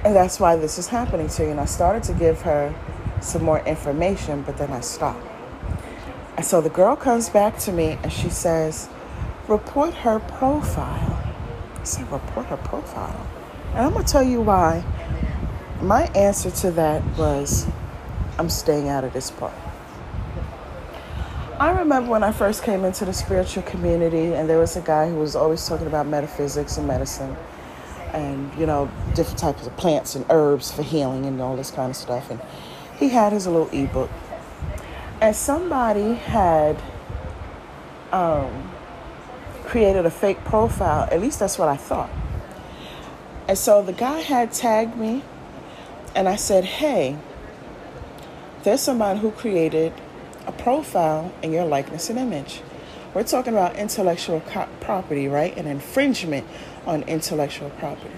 And 0.04 0.16
that's 0.16 0.40
why 0.40 0.56
this 0.56 0.78
is 0.78 0.88
happening 0.88 1.28
to 1.28 1.42
you. 1.44 1.50
And 1.50 1.60
I 1.60 1.66
started 1.66 2.02
to 2.04 2.14
give 2.14 2.40
her 2.42 2.74
some 3.20 3.42
more 3.42 3.60
information, 3.60 4.42
but 4.42 4.56
then 4.56 4.70
I 4.70 4.80
stopped. 4.80 5.26
And 6.36 6.46
so 6.46 6.62
the 6.62 6.70
girl 6.70 6.96
comes 6.96 7.28
back 7.28 7.58
to 7.60 7.72
me 7.72 7.98
and 8.02 8.10
she 8.10 8.30
says, 8.30 8.88
Report 9.46 9.92
her 9.92 10.18
profile. 10.20 11.34
I 11.74 11.84
said, 11.84 12.10
Report 12.10 12.46
her 12.46 12.56
profile. 12.56 13.26
And 13.74 13.86
I'm 13.86 13.92
going 13.92 14.06
to 14.06 14.10
tell 14.10 14.22
you 14.22 14.40
why 14.40 14.82
my 15.82 16.04
answer 16.14 16.50
to 16.50 16.70
that 16.72 17.02
was 17.16 17.66
I'm 18.38 18.48
staying 18.48 18.88
out 18.88 19.04
of 19.04 19.12
this 19.12 19.30
part. 19.30 19.54
I 21.58 21.70
remember 21.72 22.10
when 22.10 22.22
I 22.22 22.32
first 22.32 22.62
came 22.62 22.84
into 22.84 23.04
the 23.04 23.12
spiritual 23.12 23.62
community, 23.64 24.32
and 24.32 24.48
there 24.48 24.58
was 24.58 24.76
a 24.76 24.80
guy 24.80 25.10
who 25.10 25.16
was 25.16 25.36
always 25.36 25.66
talking 25.66 25.86
about 25.86 26.06
metaphysics 26.06 26.78
and 26.78 26.86
medicine 26.86 27.36
and, 28.14 28.52
you 28.58 28.66
know, 28.66 28.90
different 29.14 29.38
types 29.38 29.66
of 29.66 29.76
plants 29.76 30.14
and 30.14 30.24
herbs 30.30 30.72
for 30.72 30.82
healing 30.82 31.26
and 31.26 31.40
all 31.40 31.56
this 31.56 31.70
kind 31.70 31.90
of 31.90 31.96
stuff. 31.96 32.30
And 32.30 32.40
he 32.98 33.10
had 33.10 33.32
his 33.32 33.46
little 33.46 33.68
ebook. 33.68 34.10
And 35.20 35.36
somebody 35.36 36.14
had 36.14 36.82
um, 38.10 38.70
created 39.66 40.06
a 40.06 40.10
fake 40.10 40.42
profile, 40.44 41.08
at 41.12 41.20
least 41.20 41.38
that's 41.40 41.58
what 41.58 41.68
I 41.68 41.76
thought. 41.76 42.10
And 43.48 43.58
so 43.58 43.82
the 43.82 43.92
guy 43.92 44.20
had 44.20 44.52
tagged 44.52 44.96
me 44.96 45.22
and 46.14 46.28
I 46.28 46.36
said, 46.36 46.64
hey, 46.64 47.16
there's 48.62 48.80
somebody 48.80 49.20
who 49.20 49.30
created 49.30 49.92
a 50.46 50.52
profile 50.52 51.32
in 51.42 51.52
your 51.52 51.64
likeness 51.64 52.10
and 52.10 52.18
image. 52.18 52.62
We're 53.14 53.24
talking 53.24 53.52
about 53.52 53.76
intellectual 53.76 54.40
co- 54.40 54.68
property, 54.80 55.28
right? 55.28 55.56
An 55.56 55.66
infringement 55.66 56.46
on 56.86 57.02
intellectual 57.04 57.70
property. 57.70 58.14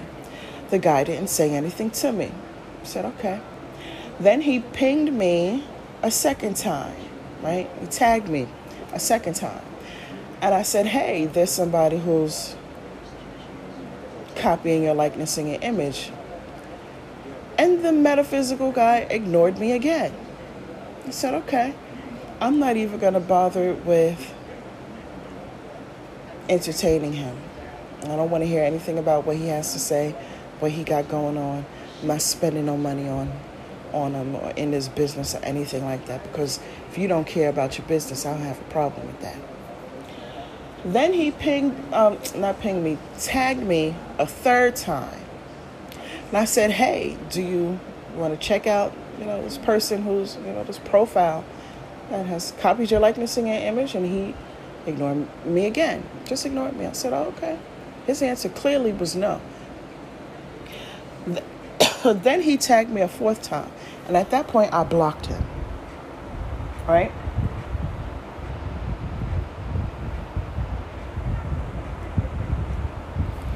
The 0.71 0.79
guy 0.79 1.05
didn't 1.05 1.29
say 1.29 1.51
anything 1.51 1.91
to 1.91 2.13
me. 2.13 2.33
I 2.81 2.85
said, 2.85 3.05
okay. 3.05 3.41
Then 4.19 4.43
he 4.43 4.61
pinged 4.61 5.13
me 5.13 5.65
a 6.03 6.11
second 6.11 6.57
time, 6.57 6.97
right? 7.43 7.71
He 7.81 7.87
tagged 7.87 8.29
me 8.29 8.49
a 8.93 9.01
second 9.01 9.35
time. 9.35 9.65
And 10.41 10.55
I 10.55 10.63
said, 10.63 10.87
hey, 10.87 11.27
there's 11.27 11.51
somebody 11.51 11.99
who's 11.99 12.57
copying 14.37 14.83
your 14.83 14.95
likeness 14.95 15.39
and 15.39 15.49
your 15.49 15.61
image. 15.63 16.11
And 17.63 17.85
the 17.85 17.93
metaphysical 17.93 18.73
guy 18.73 19.07
ignored 19.09 19.57
me 19.57 19.71
again. 19.71 20.13
He 21.07 21.13
said, 21.13 21.33
okay, 21.33 21.73
I'm 22.41 22.59
not 22.59 22.77
even 22.77 22.99
going 22.99 23.15
to 23.15 23.21
bother 23.21 23.75
with 23.75 24.35
entertaining 26.49 27.13
him. 27.13 27.39
I 28.03 28.17
don't 28.17 28.31
want 28.31 28.43
to 28.43 28.49
hear 28.49 28.65
anything 28.65 28.99
about 28.99 29.27
what 29.27 29.37
he 29.37 29.47
has 29.47 29.75
to 29.75 29.79
say, 29.79 30.11
what 30.59 30.73
he 30.73 30.83
got 30.83 31.09
going 31.09 31.39
on. 31.39 31.65
I'm 32.01 32.09
not 32.09 32.21
spending 32.21 32.67
no 32.67 32.77
money 32.77 33.09
on 33.09 33.31
on 33.93 34.15
him 34.15 34.35
or 34.35 34.51
in 34.57 34.73
his 34.73 34.89
business 34.89 35.37
or 35.37 35.45
anything 35.45 35.85
like 35.85 36.07
that 36.07 36.21
because 36.25 36.59
if 36.91 36.99
you 36.99 37.07
don't 37.07 37.29
care 37.29 37.49
about 37.49 37.79
your 37.79 37.87
business, 37.87 38.27
I 38.27 38.33
don't 38.33 38.43
have 38.43 38.61
a 38.61 38.71
problem 38.71 39.07
with 39.07 39.21
that. 39.21 39.39
Then 40.85 41.13
he 41.13 41.31
pinged, 41.31 41.77
um, 41.95 42.19
not 42.35 42.59
pinged 42.61 42.83
me, 42.83 42.99
tagged 43.21 43.63
me 43.63 43.95
a 44.19 44.27
third 44.27 44.75
time. 44.75 45.22
And 46.33 46.39
I 46.39 46.47
said, 46.47 46.71
hey, 46.71 47.19
do 47.29 47.43
you 47.43 47.79
want 48.15 48.33
to 48.33 48.41
check 48.41 48.67
out, 48.67 48.95
you 49.19 49.27
know, 49.27 49.43
this 49.43 49.59
person 49.59 50.03
who's, 50.03 50.37
you 50.37 50.53
know, 50.55 50.65
this 50.65 50.79
profile 50.79 51.45
that 52.09 52.25
has 52.25 52.55
copied 52.59 52.91
your 52.91 53.01
likeness 53.01 53.37
and 53.37 53.47
your 53.47 53.59
image? 53.59 53.95
And 53.95 54.07
he 54.07 54.35
ignored 54.87 55.29
me 55.45 55.67
again. 55.67 56.03
Just 56.25 56.47
ignored 56.47 56.75
me. 56.75 56.87
I 56.87 56.93
said, 56.93 57.13
oh, 57.13 57.35
okay. 57.37 57.59
His 58.07 58.23
answer 58.23 58.49
clearly 58.49 58.93
was 58.93 59.15
no. 59.15 59.43
then 62.03 62.41
he 62.41 62.57
tagged 62.57 62.89
me 62.89 63.03
a 63.03 63.09
fourth 63.09 63.43
time. 63.43 63.71
And 64.09 64.17
at 64.17 64.31
that 64.31 64.49
point, 64.49 64.73
I 64.73 64.85
blocked 64.85 65.27
him. 65.27 65.45
Right? 66.89 67.13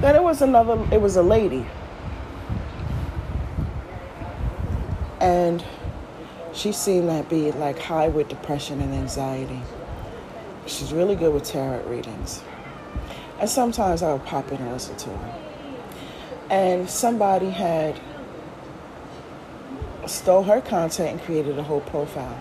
Then 0.01 0.15
it 0.15 0.23
was 0.23 0.43
another, 0.43 0.87
it 0.93 1.01
was 1.01 1.17
a 1.17 1.23
lady. 1.23 1.65
And 5.21 5.65
she 6.53 6.73
seemed 6.73 7.09
to 7.09 7.25
be 7.29 7.53
like 7.53 7.79
high 7.79 8.09
with 8.09 8.29
depression 8.29 8.81
and 8.81 8.95
anxiety. 8.95 9.61
She's 10.67 10.93
really 10.93 11.15
good 11.15 11.33
with 11.33 11.45
tarot 11.45 11.85
readings. 11.85 12.43
And 13.39 13.49
sometimes 13.49 14.03
I 14.03 14.13
would 14.13 14.25
pop 14.25 14.51
in 14.51 14.59
and 14.59 14.73
listen 14.73 14.97
to 14.97 15.11
her. 15.11 15.35
And 16.51 16.89
somebody 16.89 17.51
had 17.51 18.01
stole 20.07 20.45
her 20.45 20.61
content 20.61 21.11
and 21.11 21.23
created 21.23 21.59
a 21.59 21.63
whole 21.63 21.81
profile. 21.81 22.41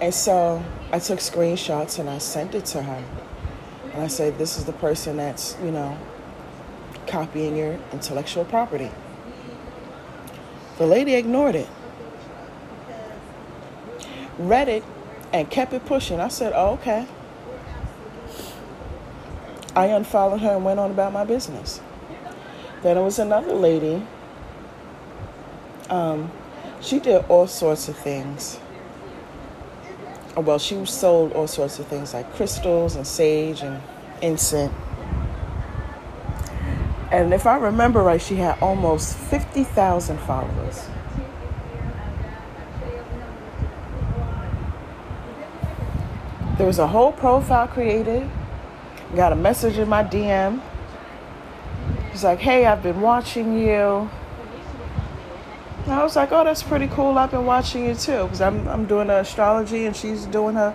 And 0.00 0.12
so 0.12 0.64
I 0.92 0.98
took 0.98 1.18
screenshots 1.18 1.98
and 1.98 2.08
I 2.08 2.18
sent 2.18 2.54
it 2.54 2.64
to 2.66 2.82
her. 2.82 3.04
And 3.92 4.02
I 4.02 4.08
said, 4.08 4.38
This 4.38 4.58
is 4.58 4.64
the 4.64 4.72
person 4.72 5.16
that's, 5.18 5.56
you 5.62 5.70
know, 5.70 5.96
copying 7.06 7.56
your 7.56 7.78
intellectual 7.92 8.44
property. 8.44 8.90
The 10.82 10.88
lady 10.88 11.14
ignored 11.14 11.54
it, 11.54 11.68
read 14.36 14.68
it, 14.68 14.82
and 15.32 15.48
kept 15.48 15.72
it 15.72 15.86
pushing. 15.86 16.18
I 16.18 16.26
said, 16.26 16.52
oh, 16.56 16.72
okay. 16.72 17.06
I 19.76 19.86
unfollowed 19.86 20.40
her 20.40 20.56
and 20.56 20.64
went 20.64 20.80
on 20.80 20.90
about 20.90 21.12
my 21.12 21.22
business. 21.22 21.80
Then 22.82 22.96
there 22.96 23.04
was 23.04 23.20
another 23.20 23.54
lady. 23.54 24.04
Um, 25.88 26.32
she 26.80 26.98
did 26.98 27.26
all 27.28 27.46
sorts 27.46 27.86
of 27.88 27.96
things. 27.96 28.58
Well, 30.36 30.58
she 30.58 30.84
sold 30.84 31.30
all 31.34 31.46
sorts 31.46 31.78
of 31.78 31.86
things 31.86 32.12
like 32.12 32.34
crystals 32.34 32.96
and 32.96 33.06
sage 33.06 33.60
and 33.60 33.80
incense. 34.20 34.74
And 37.12 37.34
if 37.34 37.46
I 37.46 37.56
remember 37.56 38.02
right, 38.02 38.20
she 38.20 38.36
had 38.36 38.58
almost 38.62 39.18
50,000 39.18 40.18
followers. 40.20 40.88
There 46.56 46.66
was 46.66 46.78
a 46.78 46.86
whole 46.86 47.12
profile 47.12 47.68
created. 47.68 48.30
Got 49.14 49.32
a 49.32 49.36
message 49.36 49.76
in 49.76 49.90
my 49.90 50.02
DM. 50.02 50.62
She's 52.12 52.24
like, 52.24 52.38
hey, 52.38 52.64
I've 52.64 52.82
been 52.82 53.02
watching 53.02 53.58
you. 53.58 54.08
And 55.84 55.92
I 55.92 56.02
was 56.02 56.16
like, 56.16 56.32
oh, 56.32 56.44
that's 56.44 56.62
pretty 56.62 56.86
cool. 56.88 57.18
I've 57.18 57.30
been 57.30 57.44
watching 57.44 57.84
you 57.84 57.94
too. 57.94 58.22
Because 58.22 58.40
I'm, 58.40 58.66
I'm 58.68 58.86
doing 58.86 59.10
astrology 59.10 59.84
and 59.84 59.94
she's 59.94 60.24
doing 60.24 60.54
her 60.54 60.74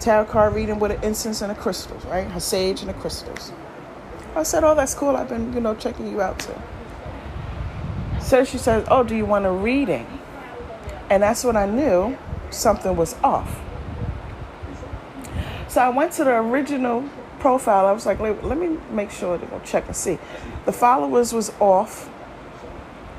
tarot 0.00 0.26
card 0.26 0.52
reading 0.52 0.80
with 0.80 0.90
an 0.90 1.02
incense 1.02 1.40
and 1.40 1.50
the 1.50 1.54
crystals, 1.54 2.04
right? 2.04 2.30
Her 2.30 2.40
sage 2.40 2.80
and 2.80 2.90
the 2.90 2.94
crystals. 2.94 3.52
I 4.34 4.42
said, 4.42 4.64
oh, 4.64 4.74
that's 4.74 4.94
cool. 4.94 5.16
I've 5.16 5.28
been, 5.28 5.52
you 5.52 5.60
know, 5.60 5.74
checking 5.74 6.10
you 6.10 6.20
out 6.20 6.38
too. 6.38 6.54
So 8.20 8.44
she 8.44 8.58
says, 8.58 8.86
oh, 8.90 9.02
do 9.02 9.16
you 9.16 9.24
want 9.24 9.46
a 9.46 9.50
reading? 9.50 10.06
And 11.10 11.22
that's 11.22 11.44
when 11.44 11.56
I 11.56 11.66
knew 11.66 12.16
something 12.50 12.94
was 12.94 13.16
off. 13.24 13.60
So 15.68 15.80
I 15.80 15.88
went 15.88 16.12
to 16.12 16.24
the 16.24 16.34
original 16.34 17.08
profile. 17.40 17.86
I 17.86 17.92
was 17.92 18.06
like, 18.06 18.20
let, 18.20 18.58
me 18.58 18.78
make 18.90 19.10
sure 19.10 19.38
to 19.38 19.46
go 19.46 19.60
check 19.64 19.86
and 19.86 19.96
see. 19.96 20.18
The 20.66 20.72
followers 20.72 21.32
was 21.32 21.52
off. 21.60 22.10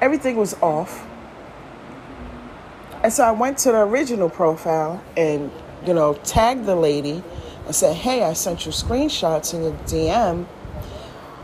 Everything 0.02 0.36
was 0.36 0.54
off. 0.62 1.06
And 3.04 3.14
so 3.14 3.24
I 3.24 3.32
went 3.32 3.58
to 3.60 3.72
the 3.72 3.80
original 3.80 4.30
profile 4.30 5.04
and, 5.16 5.52
you 5.86 5.94
know, 5.94 6.16
tagged 6.24 6.66
the 6.66 6.76
lady 6.76 7.24
and 7.66 7.74
said, 7.74 7.96
hey, 7.96 8.24
I 8.24 8.34
sent 8.34 8.66
you 8.66 8.72
screenshots 8.72 9.54
in 9.54 9.64
your 9.64 9.74
DM 9.86 10.46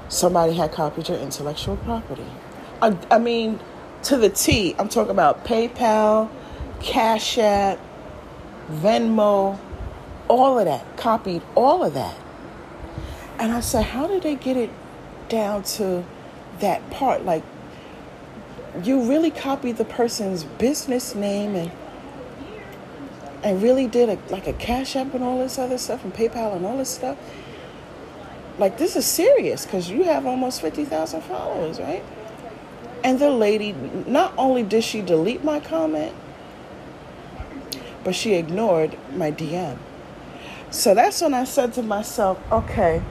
somebody 0.10 0.54
had 0.54 0.72
copied 0.72 1.10
your 1.10 1.18
intellectual 1.18 1.78
property. 1.78 2.26
I, 2.82 2.98
I 3.10 3.18
mean, 3.18 3.60
to 4.04 4.18
the 4.18 4.30
T. 4.30 4.76
I'm 4.78 4.90
talking 4.90 5.12
about 5.12 5.46
PayPal, 5.46 6.30
Cash 6.80 7.38
App, 7.38 7.80
Venmo, 8.70 9.60
all 10.28 10.60
of 10.60 10.66
that. 10.66 10.98
Copied 10.98 11.42
all 11.56 11.84
of 11.84 11.94
that. 11.94 12.18
And 13.40 13.52
I 13.52 13.60
said, 13.60 13.84
how 13.84 14.08
did 14.08 14.24
they 14.24 14.36
get 14.36 14.58
it 14.58 14.70
down 15.28 15.64
to 15.64 16.06
that 16.60 16.90
part? 16.92 17.26
Like, 17.26 17.44
you 18.84 19.10
really 19.10 19.32
copied 19.32 19.78
the 19.78 19.86
person's 19.86 20.44
business 20.44 21.16
name 21.16 21.56
and 21.56 21.72
and 23.44 23.62
really 23.62 23.88
did 23.88 24.10
a 24.10 24.18
like 24.30 24.48
a 24.48 24.54
cash 24.54 24.96
app 24.96 25.14
and 25.14 25.24
all 25.24 25.38
this 25.38 25.58
other 25.58 25.78
stuff 25.78 26.04
and 26.04 26.14
PayPal 26.14 26.56
and 26.56 26.66
all 26.66 26.78
this 26.78 26.90
stuff 26.90 27.18
like 28.58 28.78
this 28.78 28.96
is 28.96 29.06
serious 29.06 29.66
because 29.66 29.90
you 29.90 30.04
have 30.04 30.26
almost 30.26 30.62
50,000 30.62 31.22
followers, 31.22 31.80
right? 31.80 32.04
And 33.04 33.20
the 33.20 33.30
lady, 33.30 33.74
not 34.08 34.34
only 34.38 34.64
did 34.64 34.84
she 34.84 35.02
delete 35.02 35.44
my 35.44 35.60
comment, 35.60 36.16
but 38.04 38.16
she 38.16 38.34
ignored 38.34 38.98
my 39.14 39.32
DM. 39.32 39.78
So 40.72 40.94
that's 40.94 41.22
when 41.22 41.34
I 41.34 41.44
said 41.44 41.74
to 41.74 41.84
myself, 41.84 42.40
okay, 42.52 43.02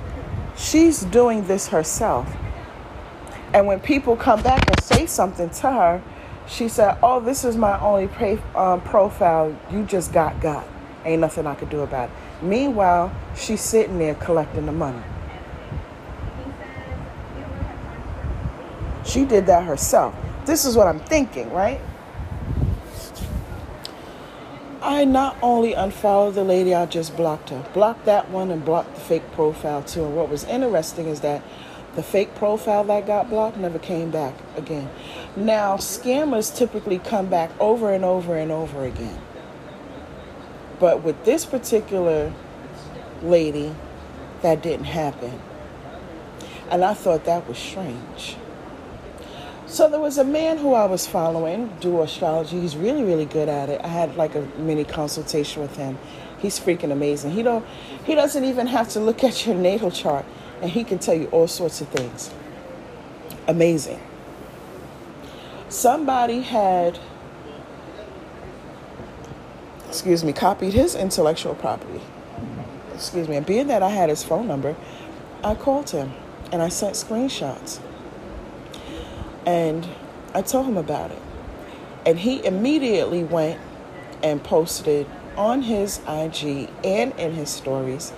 she's 0.56 1.02
doing 1.02 1.46
this 1.46 1.68
herself. 1.68 2.34
And 3.52 3.66
when 3.66 3.80
people 3.80 4.16
come 4.16 4.42
back 4.42 4.68
and 4.68 4.82
say 4.82 5.06
something 5.06 5.50
to 5.50 5.70
her, 5.70 6.02
she 6.46 6.68
said, 6.68 6.98
oh, 7.02 7.20
this 7.20 7.44
is 7.44 7.56
my 7.56 7.78
only 7.80 8.08
pay, 8.08 8.38
um, 8.54 8.80
profile. 8.80 9.56
You 9.70 9.84
just 9.84 10.12
got 10.12 10.40
got. 10.40 10.66
Ain't 11.04 11.20
nothing 11.20 11.46
I 11.46 11.54
could 11.54 11.70
do 11.70 11.80
about 11.80 12.08
it. 12.10 12.44
Meanwhile, 12.44 13.14
she's 13.36 13.60
sitting 13.60 13.98
there 13.98 14.14
collecting 14.14 14.66
the 14.66 14.72
money. 14.72 15.02
She 19.04 19.24
did 19.24 19.46
that 19.46 19.64
herself. 19.64 20.14
This 20.46 20.64
is 20.64 20.76
what 20.76 20.86
I'm 20.86 21.00
thinking, 21.00 21.50
right? 21.52 21.80
I 24.82 25.04
not 25.04 25.36
only 25.40 25.72
unfollowed 25.72 26.34
the 26.34 26.44
lady, 26.44 26.74
I 26.74 26.84
just 26.86 27.16
blocked 27.16 27.50
her. 27.50 27.64
Blocked 27.72 28.04
that 28.04 28.30
one 28.30 28.50
and 28.50 28.64
blocked 28.64 28.94
the 28.94 29.00
fake 29.00 29.30
profile 29.32 29.82
too. 29.82 30.04
And 30.04 30.14
what 30.14 30.28
was 30.28 30.44
interesting 30.44 31.06
is 31.06 31.20
that 31.20 31.42
the 31.96 32.02
fake 32.02 32.34
profile 32.34 32.84
that 32.84 33.06
got 33.06 33.30
blocked 33.30 33.56
never 33.56 33.78
came 33.78 34.10
back 34.10 34.34
again. 34.56 34.90
Now, 35.36 35.76
scammers 35.76 36.54
typically 36.54 36.98
come 36.98 37.26
back 37.26 37.50
over 37.60 37.92
and 37.92 38.04
over 38.04 38.36
and 38.36 38.52
over 38.52 38.84
again. 38.84 39.18
But 40.78 41.02
with 41.02 41.24
this 41.24 41.46
particular 41.46 42.32
lady, 43.22 43.74
that 44.42 44.62
didn't 44.62 44.86
happen. 44.86 45.40
And 46.68 46.84
I 46.84 46.94
thought 46.94 47.24
that 47.24 47.48
was 47.48 47.56
strange. 47.56 48.36
So 49.66 49.88
there 49.88 50.00
was 50.00 50.18
a 50.18 50.24
man 50.24 50.58
who 50.58 50.74
I 50.74 50.84
was 50.84 51.06
following 51.06 51.74
do 51.80 52.02
astrology. 52.02 52.60
He's 52.60 52.76
really, 52.76 53.02
really 53.02 53.24
good 53.24 53.48
at 53.48 53.68
it. 53.68 53.80
I 53.82 53.88
had 53.88 54.16
like 54.16 54.34
a 54.34 54.42
mini 54.58 54.84
consultation 54.84 55.62
with 55.62 55.76
him. 55.76 55.98
He's 56.38 56.60
freaking 56.60 56.92
amazing. 56.92 57.32
He 57.32 57.42
don't 57.42 57.64
he 58.04 58.14
doesn't 58.14 58.44
even 58.44 58.66
have 58.66 58.90
to 58.90 59.00
look 59.00 59.24
at 59.24 59.46
your 59.46 59.54
natal 59.54 59.90
chart 59.90 60.26
and 60.60 60.70
he 60.70 60.84
can 60.84 60.98
tell 60.98 61.14
you 61.14 61.26
all 61.26 61.48
sorts 61.48 61.80
of 61.80 61.88
things. 61.88 62.32
Amazing. 63.48 64.00
Somebody 65.70 66.42
had 66.42 66.98
excuse 69.88 70.22
me, 70.24 70.32
copied 70.32 70.74
his 70.74 70.94
intellectual 70.94 71.54
property. 71.54 72.00
Excuse 72.92 73.28
me, 73.28 73.36
and 73.36 73.46
being 73.46 73.68
that 73.68 73.82
I 73.82 73.90
had 73.90 74.08
his 74.08 74.22
phone 74.22 74.46
number, 74.46 74.76
I 75.42 75.54
called 75.54 75.90
him 75.90 76.12
and 76.52 76.60
I 76.60 76.68
sent 76.68 76.94
screenshots. 76.94 77.80
And 79.46 79.88
I 80.34 80.42
told 80.42 80.66
him 80.66 80.76
about 80.76 81.10
it. 81.10 81.22
And 82.06 82.18
he 82.18 82.44
immediately 82.44 83.24
went 83.24 83.60
and 84.22 84.42
posted 84.42 85.06
on 85.36 85.62
his 85.62 86.00
IG 86.08 86.70
and 86.84 87.12
in 87.18 87.32
his 87.32 87.50
stories 87.50 88.12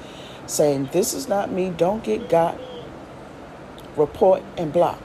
saying, 0.47 0.91
This 0.93 1.15
is 1.15 1.29
not 1.29 1.51
me, 1.51 1.71
don't 1.71 2.03
get 2.03 2.29
got, 2.29 2.59
report 3.97 4.43
and 4.57 4.73
block. 4.73 5.01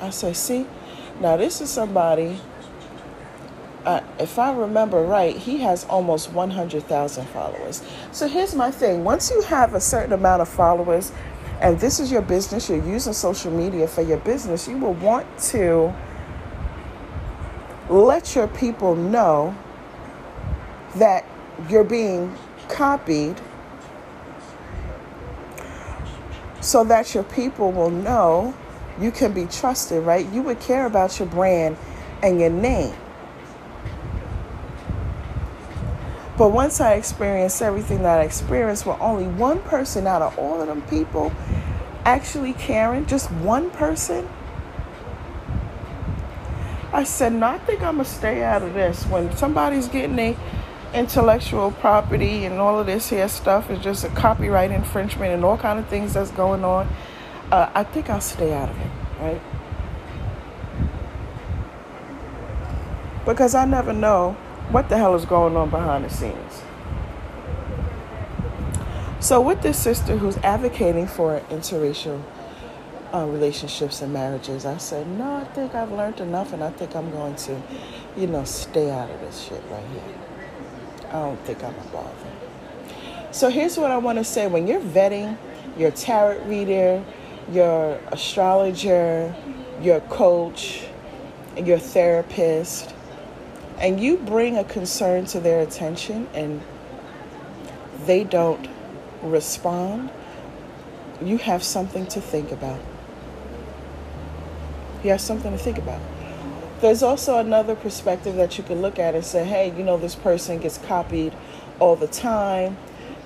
I 0.00 0.10
said, 0.10 0.36
See, 0.36 0.66
now 1.20 1.36
this 1.36 1.60
is 1.60 1.70
somebody, 1.70 2.38
uh, 3.84 4.00
if 4.18 4.38
I 4.38 4.52
remember 4.52 5.02
right, 5.02 5.36
he 5.36 5.58
has 5.58 5.84
almost 5.84 6.32
100,000 6.32 7.26
followers. 7.26 7.82
So 8.12 8.28
here's 8.28 8.54
my 8.54 8.70
thing 8.70 9.04
once 9.04 9.30
you 9.30 9.42
have 9.42 9.74
a 9.74 9.80
certain 9.80 10.12
amount 10.12 10.42
of 10.42 10.48
followers, 10.48 11.12
and 11.60 11.78
this 11.80 12.00
is 12.00 12.10
your 12.10 12.22
business, 12.22 12.68
you're 12.68 12.84
using 12.84 13.12
social 13.12 13.50
media 13.50 13.86
for 13.86 14.02
your 14.02 14.18
business, 14.18 14.68
you 14.68 14.78
will 14.78 14.94
want 14.94 15.26
to 15.38 15.94
let 17.88 18.34
your 18.34 18.48
people 18.48 18.94
know 18.94 19.56
that 20.96 21.24
you're 21.68 21.84
being 21.84 22.34
copied 22.68 23.40
so 26.60 26.82
that 26.84 27.14
your 27.14 27.24
people 27.24 27.70
will 27.72 27.90
know 27.90 28.54
you 29.00 29.10
can 29.10 29.32
be 29.32 29.44
trusted, 29.46 30.02
right? 30.02 30.26
You 30.32 30.42
would 30.42 30.60
care 30.60 30.86
about 30.86 31.18
your 31.18 31.28
brand 31.28 31.76
and 32.22 32.40
your 32.40 32.50
name. 32.50 32.94
But 36.36 36.50
once 36.50 36.80
I 36.80 36.94
experienced 36.94 37.62
everything 37.62 38.02
that 38.02 38.18
I 38.18 38.22
experienced 38.22 38.86
with 38.86 38.96
only 39.00 39.26
one 39.26 39.60
person 39.60 40.06
out 40.06 40.20
of 40.20 40.36
all 40.38 40.60
of 40.60 40.66
them 40.66 40.82
people, 40.82 41.32
actually 42.04 42.54
caring, 42.54 43.06
just 43.06 43.30
one 43.30 43.70
person. 43.70 44.28
I 46.92 47.04
said, 47.04 47.32
no, 47.32 47.46
I 47.46 47.58
think 47.58 47.82
I'm 47.82 47.96
gonna 47.96 48.04
stay 48.04 48.42
out 48.42 48.62
of 48.62 48.74
this. 48.74 49.04
When 49.06 49.36
somebody's 49.36 49.88
getting 49.88 50.18
a 50.18 50.36
intellectual 50.92 51.72
property 51.72 52.44
and 52.44 52.60
all 52.60 52.78
of 52.78 52.86
this 52.86 53.10
here 53.10 53.28
stuff 53.28 53.68
is 53.68 53.80
just 53.80 54.04
a 54.04 54.08
copyright 54.10 54.70
infringement 54.70 55.32
and 55.32 55.44
all 55.44 55.58
kind 55.58 55.78
of 55.78 55.88
things 55.88 56.14
that's 56.14 56.30
going 56.30 56.64
on, 56.64 56.88
uh, 57.50 57.70
I 57.74 57.84
think 57.84 58.10
I'll 58.10 58.20
stay 58.20 58.52
out 58.52 58.70
of 58.70 58.78
it, 58.78 58.90
right? 59.20 59.40
Because 63.24 63.54
I 63.54 63.64
never 63.64 63.92
know 63.92 64.36
what 64.70 64.88
the 64.88 64.96
hell 64.96 65.14
is 65.14 65.24
going 65.24 65.56
on 65.56 65.70
behind 65.70 66.04
the 66.04 66.10
scenes. 66.10 66.62
So, 69.20 69.40
with 69.40 69.62
this 69.62 69.78
sister 69.78 70.16
who's 70.16 70.36
advocating 70.38 71.06
for 71.06 71.40
interracial 71.48 72.22
uh, 73.14 73.26
relationships 73.26 74.02
and 74.02 74.12
marriages, 74.12 74.66
I 74.66 74.76
said, 74.76 75.06
no, 75.06 75.36
I 75.36 75.44
think 75.44 75.74
I've 75.74 75.92
learned 75.92 76.20
enough 76.20 76.52
and 76.52 76.62
I 76.62 76.70
think 76.70 76.94
I'm 76.94 77.10
going 77.10 77.34
to, 77.36 77.62
you 78.16 78.26
know, 78.26 78.44
stay 78.44 78.90
out 78.90 79.10
of 79.10 79.20
this 79.20 79.40
shit 79.44 79.62
right 79.70 79.86
here. 79.92 80.18
I 81.08 81.12
don't 81.12 81.40
think 81.40 81.64
I'm 81.64 81.74
involved. 81.74 82.26
So, 83.30 83.48
here's 83.48 83.78
what 83.78 83.90
I 83.90 83.96
want 83.96 84.18
to 84.18 84.24
say 84.24 84.46
when 84.46 84.66
you're 84.66 84.80
vetting 84.80 85.38
your 85.78 85.90
tarot 85.90 86.44
reader, 86.44 87.02
your 87.50 87.98
astrologer, 88.08 89.34
your 89.80 90.00
coach, 90.00 90.86
your 91.56 91.78
therapist, 91.78 92.93
and 93.78 94.00
you 94.00 94.16
bring 94.16 94.56
a 94.56 94.64
concern 94.64 95.24
to 95.26 95.40
their 95.40 95.60
attention 95.60 96.28
and 96.34 96.60
they 98.06 98.24
don't 98.24 98.68
respond, 99.22 100.10
you 101.22 101.38
have 101.38 101.62
something 101.62 102.06
to 102.06 102.20
think 102.20 102.52
about. 102.52 102.80
You 105.02 105.10
have 105.10 105.20
something 105.20 105.52
to 105.52 105.58
think 105.58 105.78
about. 105.78 106.00
There's 106.80 107.02
also 107.02 107.38
another 107.38 107.74
perspective 107.74 108.36
that 108.36 108.58
you 108.58 108.64
can 108.64 108.82
look 108.82 108.98
at 108.98 109.14
and 109.14 109.24
say, 109.24 109.44
hey, 109.44 109.72
you 109.76 109.84
know, 109.84 109.96
this 109.96 110.14
person 110.14 110.58
gets 110.58 110.78
copied 110.78 111.34
all 111.78 111.96
the 111.96 112.06
time. 112.06 112.76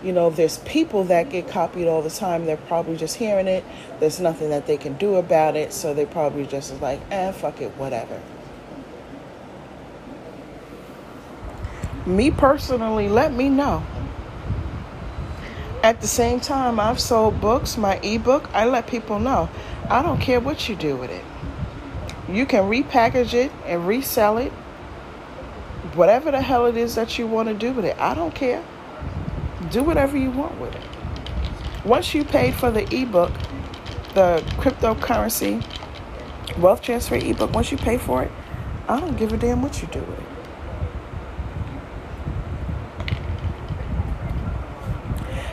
You 0.02 0.12
know, 0.12 0.30
there's 0.30 0.58
people 0.58 1.04
that 1.04 1.30
get 1.30 1.48
copied 1.48 1.88
all 1.88 2.02
the 2.02 2.10
time. 2.10 2.46
They're 2.46 2.56
probably 2.56 2.96
just 2.96 3.16
hearing 3.16 3.48
it. 3.48 3.64
There's 3.98 4.20
nothing 4.20 4.50
that 4.50 4.66
they 4.66 4.76
can 4.76 4.96
do 4.96 5.16
about 5.16 5.56
it. 5.56 5.72
So 5.72 5.92
they 5.92 6.06
probably 6.06 6.46
just 6.46 6.72
is 6.72 6.80
like, 6.80 7.00
eh, 7.10 7.32
fuck 7.32 7.60
it, 7.60 7.70
whatever. 7.76 8.20
Me 12.08 12.30
personally, 12.30 13.06
let 13.06 13.34
me 13.34 13.50
know. 13.50 13.84
At 15.82 16.00
the 16.00 16.06
same 16.06 16.40
time, 16.40 16.80
I've 16.80 16.98
sold 16.98 17.38
books, 17.38 17.76
my 17.76 17.96
ebook. 17.96 18.48
I 18.54 18.64
let 18.64 18.86
people 18.86 19.18
know 19.18 19.50
I 19.90 20.00
don't 20.00 20.18
care 20.18 20.40
what 20.40 20.70
you 20.70 20.74
do 20.74 20.96
with 20.96 21.10
it. 21.10 21.22
You 22.26 22.46
can 22.46 22.64
repackage 22.64 23.34
it 23.34 23.52
and 23.66 23.86
resell 23.86 24.38
it. 24.38 24.52
Whatever 25.94 26.30
the 26.30 26.40
hell 26.40 26.64
it 26.64 26.78
is 26.78 26.94
that 26.94 27.18
you 27.18 27.26
want 27.26 27.48
to 27.48 27.54
do 27.54 27.72
with 27.72 27.84
it, 27.84 27.98
I 27.98 28.14
don't 28.14 28.34
care. 28.34 28.64
Do 29.70 29.82
whatever 29.82 30.16
you 30.16 30.30
want 30.30 30.58
with 30.58 30.74
it. 30.74 30.82
Once 31.84 32.14
you 32.14 32.24
paid 32.24 32.54
for 32.54 32.70
the 32.70 32.84
ebook, 32.94 33.32
the 34.14 34.42
cryptocurrency 34.56 35.62
wealth 36.58 36.80
transfer 36.80 37.16
ebook, 37.16 37.52
once 37.52 37.70
you 37.70 37.76
pay 37.76 37.98
for 37.98 38.22
it, 38.22 38.30
I 38.88 38.98
don't 38.98 39.18
give 39.18 39.34
a 39.34 39.36
damn 39.36 39.60
what 39.60 39.82
you 39.82 39.88
do 39.88 40.00
with 40.00 40.18
it. 40.18 40.27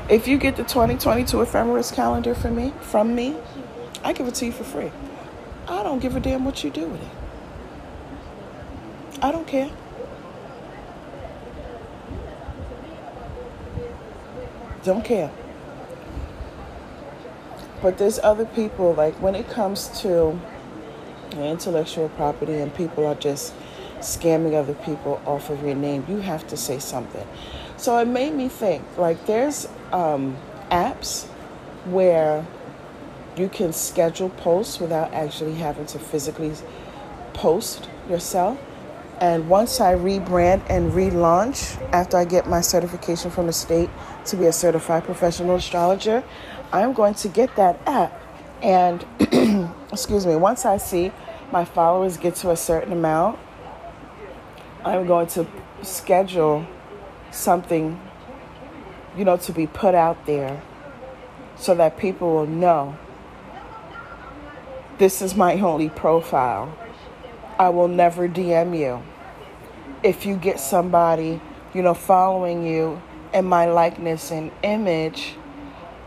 If 0.08 0.28
you 0.28 0.38
get 0.38 0.56
the 0.56 0.64
2022 0.64 1.41
ephemeris 1.41 1.91
calendar 1.91 2.36
for 2.36 2.51
me, 2.51 2.74
from 2.82 3.16
me, 3.16 3.36
I 4.03 4.14
give 4.14 4.28
it 4.28 4.36
to 4.36 4.45
you 4.45 4.51
for 4.51 4.64
free. 4.64 4.91
I 5.68 5.82
don't 5.82 5.97
give 5.97 6.16
a 6.16 6.20
damn 6.20 6.45
what 6.45 6.64
you 6.64 6.70
do 6.70 6.88
with 6.88 7.01
it. 7.01 7.08
I 9.20 9.32
don't 9.32 9.47
care. 9.47 9.72
Don't 14.84 15.03
care. 15.03 15.32
But 17.82 17.97
there's 17.97 18.20
other 18.20 18.45
people, 18.45 18.93
like 18.93 19.16
when 19.16 19.34
it 19.34 19.49
comes 19.49 19.88
to 20.01 20.39
intellectual 21.36 22.10
property 22.10 22.53
and 22.53 22.74
people 22.76 23.08
are 23.08 23.16
just 23.16 23.56
scamming 23.99 24.53
other 24.53 24.76
people 24.76 25.20
off 25.26 25.49
of 25.49 25.64
your 25.64 25.74
name, 25.74 26.06
you 26.08 26.18
have 26.18 26.45
to 26.47 26.58
say 26.58 26.78
something. 26.78 27.26
So 27.86 27.99
it 27.99 28.07
made 28.07 28.33
me 28.33 28.49
think 28.49 28.83
like 28.97 29.27
there's 29.27 29.67
um, 29.91 30.36
apps 30.71 31.27
where 31.86 32.43
you 33.38 33.47
can 33.47 33.73
schedule 33.73 34.29
posts 34.29 34.79
without 34.79 35.13
actually 35.13 35.53
having 35.53 35.86
to 35.86 35.99
physically 35.99 36.51
post 37.36 37.88
yourself. 38.09 38.59
And 39.21 39.47
once 39.47 39.79
I 39.79 39.93
rebrand 39.93 40.63
and 40.67 40.93
relaunch 40.93 41.79
after 41.93 42.17
I 42.17 42.25
get 42.25 42.49
my 42.49 42.59
certification 42.59 43.29
from 43.29 43.45
the 43.45 43.53
state 43.53 43.91
to 44.25 44.36
be 44.36 44.47
a 44.47 44.51
certified 44.51 45.03
professional 45.03 45.55
astrologer, 45.55 46.23
I'm 46.71 46.91
going 46.91 47.13
to 47.13 47.27
get 47.27 47.55
that 47.55 47.79
app. 47.86 48.19
And 48.63 49.05
excuse 49.91 50.25
me, 50.25 50.36
once 50.36 50.65
I 50.65 50.77
see 50.77 51.11
my 51.51 51.65
followers 51.65 52.17
get 52.17 52.33
to 52.38 52.49
a 52.49 52.57
certain 52.57 52.93
amount, 52.93 53.38
I'm 54.83 55.05
going 55.05 55.27
to 55.27 55.45
schedule 55.83 56.65
something, 57.36 57.99
you 59.17 59.25
know, 59.25 59.38
to 59.38 59.51
be 59.51 59.67
put 59.67 59.95
out 59.95 60.25
there 60.25 60.61
so 61.57 61.75
that 61.75 61.97
people 61.97 62.33
will 62.33 62.47
know 62.47 62.97
this 64.97 65.21
is 65.21 65.36
my 65.36 65.59
only 65.59 65.89
profile. 65.89 66.77
I 67.59 67.69
will 67.69 67.88
never 67.88 68.27
DM 68.27 68.77
you. 68.77 69.03
If 70.03 70.25
you 70.25 70.36
get 70.36 70.59
somebody, 70.59 71.41
you 71.73 71.81
know, 71.81 71.93
following 71.93 72.65
you 72.65 73.01
in 73.33 73.45
my 73.45 73.65
likeness 73.65 74.31
and 74.31 74.51
image, 74.63 75.36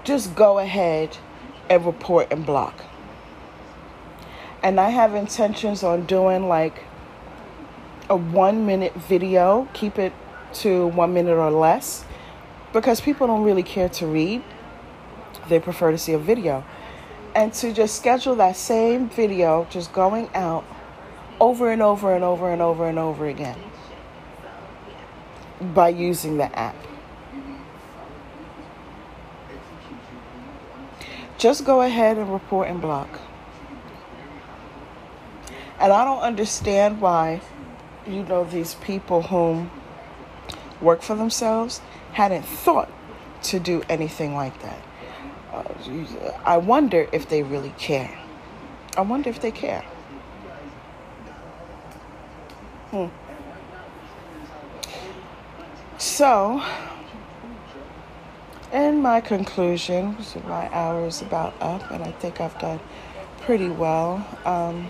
just 0.05 0.35
go 0.35 0.59
ahead 0.59 1.19
and 1.69 1.85
report 1.85 2.29
and 2.31 2.47
block. 2.47 2.83
And 4.63 4.81
I 4.81 4.91
have 4.91 5.15
intentions 5.15 5.83
on 5.83 6.07
doing 6.07 6.49
like 6.49 6.85
a 8.09 8.17
one 8.17 8.67
minute 8.67 8.95
video, 8.95 9.69
keep 9.75 9.99
it 9.99 10.13
to 10.55 10.89
one 10.89 11.15
minute 11.15 11.37
or 11.37 11.51
less 11.51 12.05
because 12.73 13.01
people 13.01 13.27
don't 13.27 13.43
really 13.43 13.63
care 13.63 13.89
to 13.89 14.07
read. 14.07 14.43
They 15.49 15.61
prefer 15.61 15.91
to 15.91 15.99
see 15.99 16.13
a 16.13 16.19
video. 16.19 16.65
And 17.35 17.53
to 17.55 17.73
just 17.73 17.97
schedule 17.97 18.35
that 18.37 18.57
same 18.57 19.09
video 19.09 19.67
just 19.71 19.93
going 19.93 20.29
out 20.35 20.65
over 21.41 21.71
and 21.71 21.83
over 21.83 22.15
and 22.15 22.25
over 22.25 22.53
and 22.53 22.61
over 22.61 22.89
and 22.89 22.99
over 22.99 23.27
again 23.27 23.59
by 25.61 25.89
using 25.89 26.37
the 26.37 26.59
app. 26.59 26.77
Just 31.37 31.65
go 31.65 31.83
ahead 31.83 32.19
and 32.19 32.33
report 32.33 32.69
and 32.69 32.81
block. 32.81 33.21
And 35.79 35.93
I 35.93 36.05
don't 36.05 36.21
understand 36.21 37.01
why, 37.01 37.41
you 38.05 38.25
know, 38.25 38.43
these 38.43 38.75
people 38.75 39.23
whom 39.23 39.71
work 40.81 41.03
for 41.03 41.15
themselves 41.15 41.81
hadn't 42.13 42.45
thought 42.45 42.91
to 43.43 43.61
do 43.61 43.83
anything 43.89 44.35
like 44.35 44.61
that. 44.63 44.83
Uh, 45.53 45.65
I 46.45 46.57
wonder 46.59 47.09
if 47.13 47.29
they 47.29 47.43
really 47.43 47.75
care. 47.79 48.19
I 48.97 49.03
wonder 49.03 49.31
if 49.31 49.41
they 49.41 49.51
care. 49.51 49.85
Hmm. 52.91 53.07
So, 55.99 56.63
in 58.73 59.03
my 59.03 59.21
conclusion, 59.21 60.17
my 60.47 60.69
hour 60.73 61.07
is 61.07 61.23
about 61.23 61.55
up, 61.61 61.91
and 61.91 62.03
I 62.03 62.13
think 62.13 62.41
I've 62.41 62.59
done 62.59 62.81
pretty 63.41 63.69
well. 63.69 64.27
Um, 64.45 64.89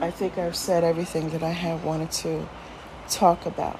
I 0.00 0.10
think 0.10 0.38
I've 0.38 0.56
said 0.56 0.82
everything 0.82 1.28
that 1.30 1.42
I 1.42 1.50
have 1.50 1.84
wanted 1.84 2.10
to 2.12 2.48
talk 3.08 3.44
about. 3.44 3.78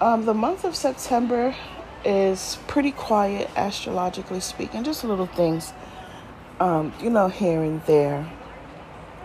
Um, 0.00 0.24
the 0.24 0.32
month 0.32 0.64
of 0.64 0.74
September 0.74 1.54
is 2.04 2.58
pretty 2.66 2.92
quiet, 2.92 3.50
astrologically 3.54 4.40
speaking, 4.40 4.84
just 4.84 5.04
little 5.04 5.26
things, 5.26 5.74
um, 6.60 6.94
you 7.00 7.10
know, 7.10 7.28
here 7.28 7.62
and 7.62 7.84
there. 7.84 8.26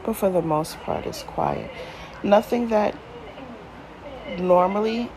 But 0.06 0.18
for 0.18 0.30
the 0.30 0.42
most 0.42 0.78
part, 0.82 1.06
it's 1.06 1.24
quiet. 1.24 1.72
Nothing 2.22 2.68
that 2.68 2.96
normally 4.38 5.10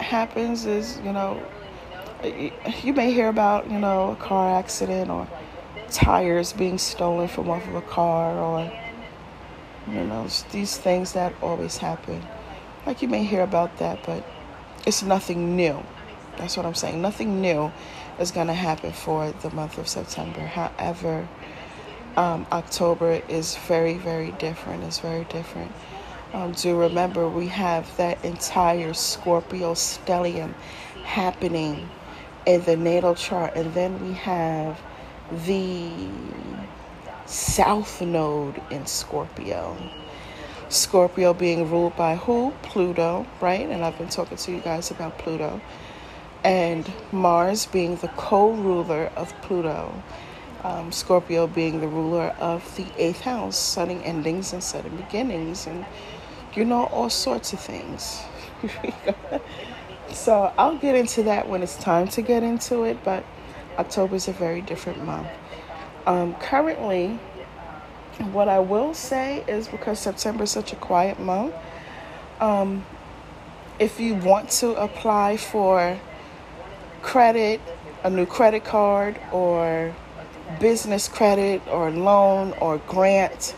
happens 0.00 0.66
is, 0.66 0.98
you 0.98 1.12
know, 1.12 1.42
you 2.82 2.92
may 2.92 3.10
hear 3.12 3.28
about, 3.28 3.70
you 3.70 3.78
know, 3.78 4.10
a 4.12 4.16
car 4.16 4.58
accident 4.58 5.10
or 5.10 5.26
tires 5.90 6.52
being 6.52 6.78
stolen 6.78 7.28
from 7.28 7.48
off 7.50 7.66
of 7.68 7.74
a 7.74 7.82
car 7.82 8.38
or 8.38 8.72
you 9.88 10.04
know 10.04 10.26
these 10.52 10.76
things 10.76 11.12
that 11.12 11.32
always 11.42 11.78
happen 11.78 12.22
like 12.86 13.02
you 13.02 13.08
may 13.08 13.24
hear 13.24 13.42
about 13.42 13.76
that 13.78 14.02
but 14.04 14.24
it's 14.88 15.02
nothing 15.02 15.54
new. 15.54 15.84
That's 16.38 16.56
what 16.56 16.64
I'm 16.64 16.74
saying. 16.74 17.02
Nothing 17.02 17.42
new 17.42 17.70
is 18.18 18.30
going 18.30 18.46
to 18.46 18.54
happen 18.54 18.92
for 18.92 19.32
the 19.32 19.50
month 19.50 19.76
of 19.76 19.86
September. 19.86 20.40
However, 20.40 21.28
um, 22.16 22.46
October 22.50 23.20
is 23.28 23.56
very, 23.56 23.98
very 23.98 24.30
different. 24.32 24.84
It's 24.84 25.00
very 25.00 25.24
different. 25.24 25.72
Um, 26.32 26.52
do 26.52 26.74
remember 26.78 27.28
we 27.28 27.48
have 27.48 27.94
that 27.98 28.24
entire 28.24 28.94
Scorpio 28.94 29.74
stellium 29.74 30.54
happening 31.04 31.88
in 32.46 32.62
the 32.64 32.76
natal 32.76 33.14
chart, 33.14 33.56
and 33.56 33.74
then 33.74 34.02
we 34.06 34.14
have 34.14 34.80
the 35.30 35.90
South 37.26 38.00
Node 38.00 38.60
in 38.70 38.86
Scorpio. 38.86 39.76
Scorpio 40.70 41.34
being 41.34 41.70
ruled 41.70 41.96
by 41.96 42.16
who? 42.16 42.52
Pluto, 42.62 43.26
right? 43.40 43.68
And 43.68 43.84
I've 43.84 43.96
been 43.98 44.08
talking 44.08 44.36
to 44.36 44.52
you 44.52 44.60
guys 44.60 44.90
about 44.90 45.18
Pluto. 45.18 45.60
And 46.44 46.90
Mars 47.12 47.66
being 47.66 47.96
the 47.96 48.08
co 48.08 48.52
ruler 48.52 49.10
of 49.16 49.34
Pluto. 49.42 50.02
Um, 50.64 50.90
Scorpio 50.90 51.46
being 51.46 51.80
the 51.80 51.88
ruler 51.88 52.34
of 52.38 52.76
the 52.76 52.86
eighth 52.96 53.20
house, 53.20 53.56
sudden 53.56 54.02
endings 54.02 54.52
and 54.52 54.62
sudden 54.62 54.96
beginnings, 54.96 55.66
and 55.66 55.86
you 56.54 56.64
know, 56.64 56.86
all 56.86 57.10
sorts 57.10 57.52
of 57.52 57.60
things. 57.60 58.20
so 60.12 60.52
I'll 60.58 60.76
get 60.76 60.96
into 60.96 61.22
that 61.24 61.48
when 61.48 61.62
it's 61.62 61.76
time 61.76 62.08
to 62.08 62.22
get 62.22 62.42
into 62.42 62.84
it, 62.84 62.98
but 63.04 63.24
October 63.78 64.16
is 64.16 64.28
a 64.28 64.32
very 64.32 64.60
different 64.60 65.04
month. 65.04 65.28
Um, 66.06 66.34
currently, 66.34 67.18
what 68.32 68.48
I 68.48 68.58
will 68.58 68.94
say 68.94 69.44
is 69.46 69.68
because 69.68 70.00
September 70.00 70.44
is 70.44 70.50
such 70.50 70.72
a 70.72 70.76
quiet 70.76 71.20
month, 71.20 71.54
um, 72.40 72.84
if 73.78 74.00
you 74.00 74.14
want 74.16 74.50
to 74.50 74.74
apply 74.74 75.36
for 75.36 75.98
credit, 77.02 77.60
a 78.02 78.10
new 78.10 78.26
credit 78.26 78.64
card, 78.64 79.20
or 79.32 79.94
business 80.58 81.06
credit, 81.08 81.62
or 81.68 81.90
loan, 81.90 82.54
or 82.60 82.78
grant, 82.78 83.54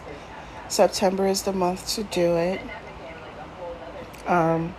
September 0.68 1.26
is 1.26 1.42
the 1.42 1.52
month 1.52 1.88
to 1.94 2.04
do 2.04 2.36
it. 2.36 2.60
Um, 4.26 4.74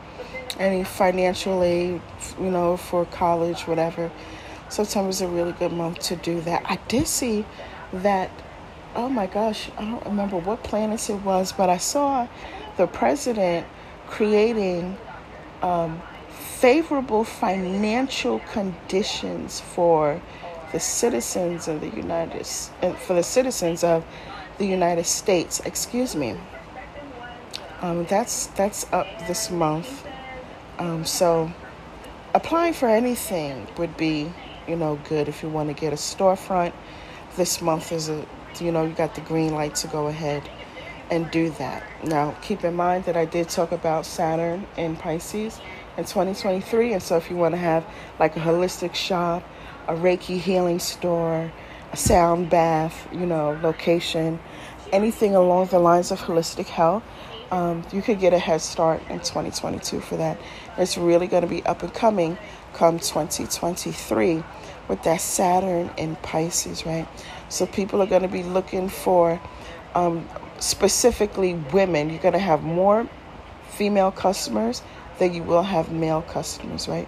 any 0.59 0.83
financial 0.83 1.63
aid, 1.63 2.01
you 2.39 2.51
know, 2.51 2.77
for 2.77 3.05
college, 3.05 3.61
whatever. 3.61 4.11
September 4.71 5.09
is 5.09 5.21
a 5.21 5.27
really 5.27 5.53
good 5.53 5.73
month 5.73 5.99
to 5.99 6.15
do 6.15 6.41
that. 6.41 6.63
I 6.65 6.77
did 6.87 7.07
see 7.07 7.45
that 7.93 8.31
oh 8.95 9.09
my 9.09 9.27
gosh, 9.27 9.69
I 9.77 9.85
don't 9.85 10.05
remember 10.05 10.37
what 10.37 10.63
planets 10.63 11.09
it 11.09 11.21
was, 11.21 11.51
but 11.51 11.69
I 11.69 11.77
saw 11.77 12.27
the 12.77 12.87
president 12.87 13.65
creating 14.07 14.97
um, 15.61 16.01
favorable 16.29 17.23
financial 17.23 18.39
conditions 18.51 19.59
for 19.59 20.21
the 20.71 20.79
citizens 20.79 21.67
of 21.67 21.81
the 21.81 21.89
United 21.89 22.47
uh, 22.81 22.93
for 22.93 23.13
the 23.13 23.23
citizens 23.23 23.83
of 23.83 24.05
the 24.57 24.65
United 24.65 25.05
States. 25.05 25.59
Excuse 25.61 26.15
me. 26.15 26.35
Um, 27.81 28.05
that's 28.05 28.47
that's 28.47 28.91
up 28.93 29.07
this 29.27 29.49
month. 29.49 30.05
Um, 30.77 31.05
so 31.05 31.51
applying 32.33 32.73
for 32.73 32.87
anything 32.87 33.67
would 33.77 33.97
be, 33.97 34.31
you 34.71 34.77
know, 34.77 34.97
good 35.09 35.27
if 35.27 35.43
you 35.43 35.49
want 35.49 35.67
to 35.67 35.75
get 35.75 35.91
a 35.91 35.97
storefront. 35.97 36.71
This 37.35 37.61
month 37.61 37.91
is 37.91 38.09
a 38.09 38.25
you 38.59 38.71
know, 38.71 38.83
you 38.83 38.93
got 38.93 39.15
the 39.15 39.21
green 39.21 39.53
light 39.53 39.75
to 39.75 39.87
go 39.87 40.07
ahead 40.07 40.43
and 41.09 41.29
do 41.31 41.49
that. 41.51 41.83
Now, 42.03 42.31
keep 42.41 42.63
in 42.63 42.75
mind 42.75 43.05
that 43.05 43.17
I 43.17 43.25
did 43.25 43.49
talk 43.49 43.71
about 43.71 44.05
Saturn 44.05 44.65
in 44.77 44.95
Pisces 44.95 45.59
in 45.97 46.05
2023. 46.05 46.93
And 46.93 47.03
so, 47.03 47.17
if 47.17 47.29
you 47.29 47.35
want 47.35 47.53
to 47.53 47.59
have 47.59 47.85
like 48.19 48.35
a 48.35 48.39
holistic 48.39 48.95
shop, 48.95 49.43
a 49.87 49.93
Reiki 49.93 50.39
healing 50.39 50.79
store, 50.79 51.51
a 51.91 51.97
sound 51.97 52.49
bath, 52.49 53.07
you 53.11 53.25
know, 53.25 53.59
location, 53.61 54.39
anything 54.91 55.35
along 55.35 55.67
the 55.67 55.79
lines 55.79 56.11
of 56.11 56.19
holistic 56.19 56.67
health, 56.67 57.03
um, 57.51 57.83
you 57.91 58.01
could 58.01 58.19
get 58.19 58.33
a 58.33 58.39
head 58.39 58.61
start 58.61 59.01
in 59.09 59.19
2022 59.19 59.99
for 59.99 60.15
that. 60.17 60.37
It's 60.77 60.97
really 60.97 61.27
going 61.27 61.41
to 61.41 61.49
be 61.49 61.63
up 61.65 61.83
and 61.83 61.93
coming 61.93 62.37
come 62.73 62.99
2023 62.99 64.43
with 64.91 65.01
that 65.03 65.21
Saturn 65.21 65.89
in 65.97 66.17
Pisces, 66.17 66.85
right? 66.85 67.07
So 67.47 67.65
people 67.65 68.01
are 68.01 68.05
going 68.05 68.23
to 68.23 68.27
be 68.27 68.43
looking 68.43 68.89
for 68.89 69.41
um, 69.95 70.27
specifically 70.59 71.53
women. 71.53 72.09
You're 72.09 72.19
going 72.19 72.33
to 72.33 72.39
have 72.39 72.61
more 72.61 73.07
female 73.69 74.11
customers 74.11 74.83
than 75.17 75.33
you 75.33 75.43
will 75.43 75.63
have 75.63 75.93
male 75.93 76.21
customers, 76.21 76.89
right? 76.89 77.07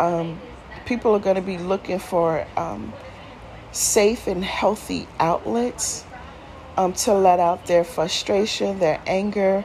Um, 0.00 0.40
people 0.86 1.14
are 1.14 1.18
going 1.20 1.36
to 1.36 1.42
be 1.42 1.58
looking 1.58 1.98
for 1.98 2.46
um, 2.56 2.94
safe 3.70 4.26
and 4.26 4.42
healthy 4.42 5.06
outlets 5.20 6.06
um, 6.78 6.94
to 6.94 7.12
let 7.12 7.38
out 7.38 7.66
their 7.66 7.84
frustration, 7.84 8.78
their 8.78 8.98
anger, 9.06 9.62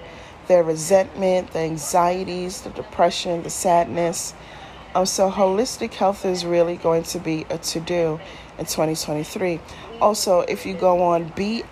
their 0.48 0.64
resentment, 0.64 1.52
the 1.52 1.60
anxieties, 1.60 2.62
the 2.62 2.70
depression, 2.72 3.44
the 3.44 3.50
sadness. 3.50 4.34
Um, 4.96 5.08
so, 5.08 5.32
holistic 5.32 5.94
health 5.96 6.24
is 6.24 6.46
really 6.46 6.76
going 6.76 7.02
to 7.04 7.20
be 7.20 7.48
a 7.50 7.58
to 7.58 7.80
do 7.80 8.20
in 8.60 8.66
2023. 8.66 9.60
Also, 10.00 10.41
if 10.41 10.68
you 10.68 10.76
go 10.76 11.02
on 11.02 11.32
bls.gov 11.32 11.64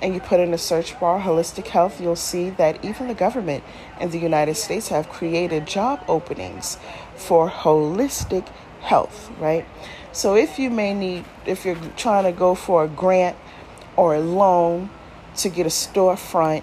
and 0.00 0.14
you 0.14 0.20
put 0.20 0.38
in 0.38 0.52
the 0.52 0.58
search 0.58 0.98
bar 1.00 1.20
holistic 1.20 1.66
health, 1.66 2.00
you'll 2.00 2.14
see 2.14 2.50
that 2.50 2.84
even 2.84 3.08
the 3.08 3.14
government 3.14 3.64
in 4.00 4.10
the 4.10 4.18
United 4.18 4.54
States 4.54 4.88
have 4.88 5.08
created 5.08 5.66
job 5.66 6.04
openings 6.06 6.78
for 7.16 7.50
holistic 7.50 8.46
health, 8.80 9.28
right? 9.40 9.66
So 10.12 10.36
if 10.36 10.58
you 10.58 10.70
may 10.70 10.94
need, 10.94 11.24
if 11.46 11.64
you're 11.64 11.74
trying 11.96 12.24
to 12.24 12.32
go 12.32 12.54
for 12.54 12.84
a 12.84 12.88
grant 12.88 13.36
or 13.96 14.14
a 14.14 14.20
loan 14.20 14.90
to 15.38 15.48
get 15.48 15.66
a 15.66 15.70
storefront 15.70 16.62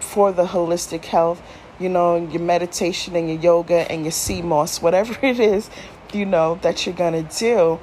for 0.00 0.32
the 0.32 0.44
holistic 0.44 1.04
health, 1.06 1.40
you 1.80 1.88
know, 1.88 2.16
your 2.16 2.42
meditation 2.42 3.16
and 3.16 3.28
your 3.28 3.38
yoga 3.38 3.90
and 3.90 4.04
your 4.04 4.12
sea 4.12 4.42
moss, 4.42 4.82
whatever 4.82 5.18
it 5.26 5.40
is, 5.40 5.70
you 6.12 6.26
know, 6.26 6.60
that 6.62 6.86
you're 6.86 6.94
going 6.94 7.26
to 7.26 7.38
do, 7.38 7.80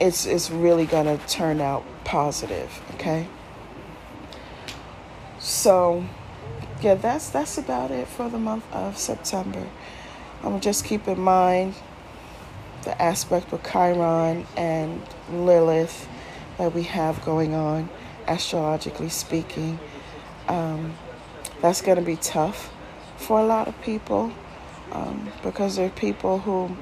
it's, 0.00 0.26
it's 0.26 0.50
really 0.50 0.86
going 0.86 1.06
to 1.06 1.24
turn 1.26 1.60
out 1.60 1.84
positive, 2.04 2.82
okay? 2.94 3.28
So, 5.38 6.04
yeah, 6.80 6.94
that's 6.94 7.28
that's 7.28 7.58
about 7.58 7.90
it 7.90 8.08
for 8.08 8.28
the 8.28 8.38
month 8.38 8.64
of 8.72 8.98
September. 8.98 9.66
I'm 10.42 10.54
um, 10.54 10.60
just 10.60 10.84
keep 10.84 11.06
in 11.06 11.20
mind 11.20 11.74
the 12.84 13.00
aspect 13.00 13.52
with 13.52 13.62
Chiron 13.62 14.46
and 14.56 15.02
Lilith 15.30 16.08
that 16.58 16.74
we 16.74 16.82
have 16.84 17.24
going 17.24 17.54
on, 17.54 17.88
astrologically 18.26 19.08
speaking. 19.08 19.78
Um, 20.48 20.94
that's 21.60 21.80
going 21.80 21.96
to 21.96 22.04
be 22.04 22.16
tough 22.16 22.73
for 23.24 23.40
a 23.40 23.46
lot 23.46 23.68
of 23.68 23.80
people 23.82 24.32
um, 24.92 25.30
because 25.42 25.76
there 25.76 25.86
are 25.86 25.90
people 25.90 26.38
who, 26.38 26.76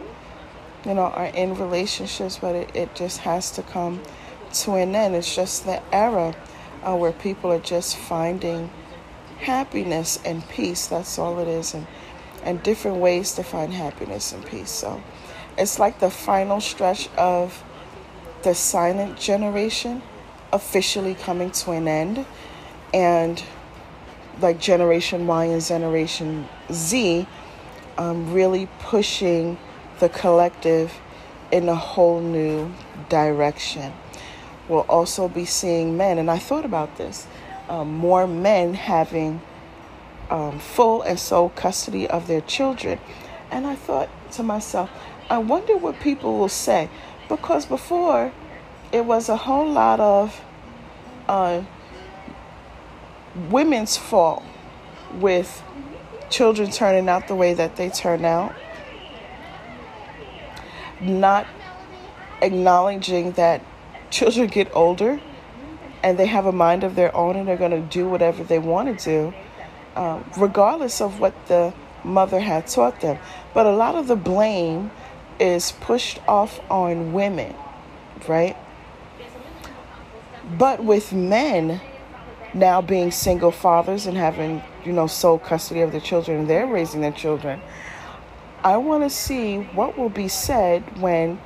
you 0.85 0.95
know, 0.95 1.03
are 1.03 1.27
in 1.27 1.55
relationships, 1.55 2.39
but 2.41 2.55
it, 2.55 2.75
it 2.75 2.95
just 2.95 3.19
has 3.21 3.51
to 3.53 3.63
come 3.63 4.03
to 4.53 4.75
an 4.75 4.95
end. 4.95 5.15
It's 5.15 5.35
just 5.35 5.65
the 5.65 5.81
era 5.95 6.35
uh, 6.83 6.97
where 6.97 7.13
people 7.13 7.53
are 7.53 7.61
just 7.61 7.97
finding 7.97 8.71
happiness 9.39 10.19
and 10.25 10.47
peace. 10.49 10.89
That's 10.89 11.19
all 11.19 11.39
it 11.39 11.49
is, 11.49 11.75
and 11.75 11.87
and 12.43 12.63
different 12.63 12.99
ways 12.99 13.35
to 13.35 13.45
find 13.45 13.73
happiness 13.73 14.33
and 14.33 14.45
peace. 14.45 14.71
So 14.71 15.01
it's 15.57 15.79
like 15.79 16.01
the 16.01 16.11
final 16.11 16.61
stretch 16.61 17.09
of 17.17 17.63
the 18.43 18.55
silent 18.55 19.19
generation 19.19 20.03
officially 20.53 21.15
coming 21.15 21.51
to 21.51 21.71
an 21.71 21.89
end 21.89 22.27
and 22.93 23.43
like 24.43 24.61
generation 24.61 25.27
y 25.27 25.45
and 25.47 25.65
generation 25.65 26.49
z 26.71 27.27
um, 27.99 28.33
really 28.33 28.69
pushing 28.81 29.59
the 30.01 30.09
collective 30.09 30.93
in 31.51 31.69
a 31.69 31.75
whole 31.75 32.21
new 32.21 32.73
direction. 33.09 33.93
We'll 34.69 34.81
also 34.81 35.29
be 35.29 35.45
seeing 35.45 35.97
men 35.97 36.19
and 36.19 36.31
i 36.31 36.39
thought 36.39 36.65
about 36.65 36.97
this 36.97 37.27
um, 37.69 37.93
more 37.93 38.27
men 38.27 38.75
having 38.75 39.41
um, 40.31 40.59
full 40.59 41.03
and 41.03 41.19
sole 41.19 41.51
custody 41.51 42.09
of 42.09 42.27
their 42.27 42.41
children. 42.41 42.99
And 43.51 43.67
i 43.67 43.75
thought 43.75 44.09
to 44.33 44.43
myself 44.43 44.91
I 45.33 45.39
wonder 45.39 45.79
what 45.79 45.99
people 46.01 46.39
will 46.39 46.51
say. 46.51 46.91
Because 47.27 47.65
before 47.65 48.33
it 48.93 49.07
was 49.07 49.31
a 49.31 49.37
whole 49.37 49.71
lot 49.71 49.99
of 49.99 50.45
uh, 51.27 51.63
women's 53.51 53.97
fault 53.97 54.43
with 55.15 55.63
children 56.31 56.71
turning 56.71 57.09
out 57.09 57.29
the 57.29 57.35
way 57.35 57.55
that 57.55 57.77
they 57.77 57.91
turn 57.91 58.25
out, 58.25 58.55
not 61.01 61.47
acknowledging 62.41 63.33
that 63.33 63.65
children 64.11 64.49
get 64.49 64.75
older 64.75 65.21
and 66.03 66.19
they 66.19 66.27
have 66.27 66.47
a 66.47 66.53
mind 66.53 66.85
of 66.85 66.95
their 66.95 67.15
own 67.17 67.37
and 67.37 67.47
they're 67.47 67.57
going 67.57 67.71
to 67.71 67.81
do 67.81 68.09
whatever 68.09 68.43
they 68.43 68.59
want 68.59 68.99
to 68.99 69.05
do, 69.05 69.35
um, 69.95 70.25
regardless 70.37 71.01
of 71.01 71.21
what 71.21 71.35
the 71.47 71.73
mother 72.05 72.41
had 72.41 72.67
taught 72.67 73.01
them. 73.01 73.19
But 73.55 73.67
a 73.67 73.71
lot 73.71 73.95
of 73.95 74.09
the 74.09 74.17
blame 74.17 74.91
is 75.39 75.73
pushed 75.73 76.21
off 76.27 76.61
on 76.71 77.13
women, 77.13 77.55
right? 78.29 78.57
But 80.59 80.85
with 80.85 81.13
men 81.13 81.81
now 82.55 82.83
being 82.83 83.11
single 83.11 83.51
fathers 83.51 84.07
and 84.07 84.17
having, 84.17 84.63
you 84.85 84.93
know, 84.93 85.07
sole 85.07 85.39
custody 85.39 85.81
of 85.81 85.93
their 85.93 86.01
children 86.01 86.41
and 86.41 86.51
they're 86.51 86.67
raising 86.67 87.01
their 87.01 87.13
children, 87.13 87.61
I 88.63 88.77
want 88.77 89.03
to 89.03 89.11
see 89.11 89.59
what 89.59 89.99
will 89.99 90.09
be 90.09 90.29
said 90.29 91.01
when 91.01 91.41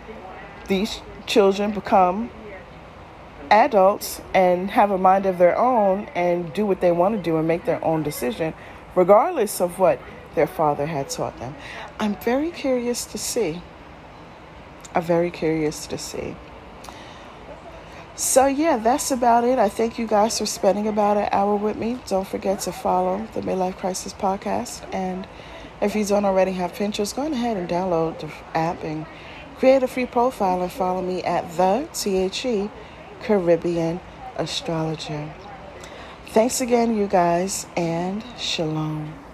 these 0.69 1.01
children 1.27 1.73
become 1.73 2.31
adults 3.51 4.21
and 4.35 4.71
have 4.71 4.91
a 4.91 4.99
mind 4.99 5.27
of 5.27 5.39
their 5.39 5.57
own 5.57 6.07
and 6.15 6.53
do 6.53 6.67
what 6.67 6.81
they 6.81 6.93
want 6.93 7.17
to 7.17 7.23
do 7.23 7.37
and 7.37 7.47
make 7.47 7.65
their 7.65 7.83
own 7.85 8.03
decision, 8.03 8.53
regardless 8.95 9.61
of 9.61 9.79
what 9.79 10.01
their 10.35 10.47
father 10.47 10.87
had 10.87 11.09
taught 11.09 11.39
them. 11.39 11.55
I'm 11.99 12.17
very 12.17 12.51
curious 12.51 13.07
to 13.07 13.19
see. 13.19 13.63
I'm 14.95 15.03
very 15.03 15.31
curious 15.31 15.87
to 15.87 15.99
see. 15.99 16.37
So, 18.19 18.47
yeah, 18.47 18.79
that's 18.79 19.11
about 19.11 19.45
it. 19.45 19.59
I 19.59 19.69
thank 19.69 19.99
you 19.99 20.07
guys 20.07 20.39
for 20.39 20.47
spending 20.47 20.89
about 20.89 21.19
an 21.19 21.29
hour 21.33 21.55
with 21.55 21.77
me. 21.77 21.99
Don't 22.09 22.27
forget 22.27 22.61
to 22.61 22.73
follow 22.73 23.29
the 23.35 23.43
Midlife 23.43 23.77
Crisis 23.77 24.15
Podcast. 24.15 24.83
And 24.91 25.29
if 25.83 25.95
you 25.95 26.03
don't 26.07 26.25
already 26.25 26.53
have 26.53 26.73
Pinterest, 26.73 27.15
go 27.15 27.31
ahead 27.31 27.59
and 27.59 27.69
download 27.69 28.21
the 28.21 28.31
app 28.57 28.83
and 28.83 29.05
create 29.59 29.83
a 29.83 29.87
free 29.87 30.07
profile 30.07 30.63
and 30.63 30.73
follow 30.73 31.03
me 31.03 31.23
at 31.25 31.47
the 31.59 31.87
THE 31.93 32.71
Caribbean 33.23 34.01
Astrologer. 34.37 35.35
Thanks 36.29 36.63
again, 36.63 36.97
you 36.97 37.09
guys, 37.09 37.67
and 37.77 38.25
shalom. 38.39 39.26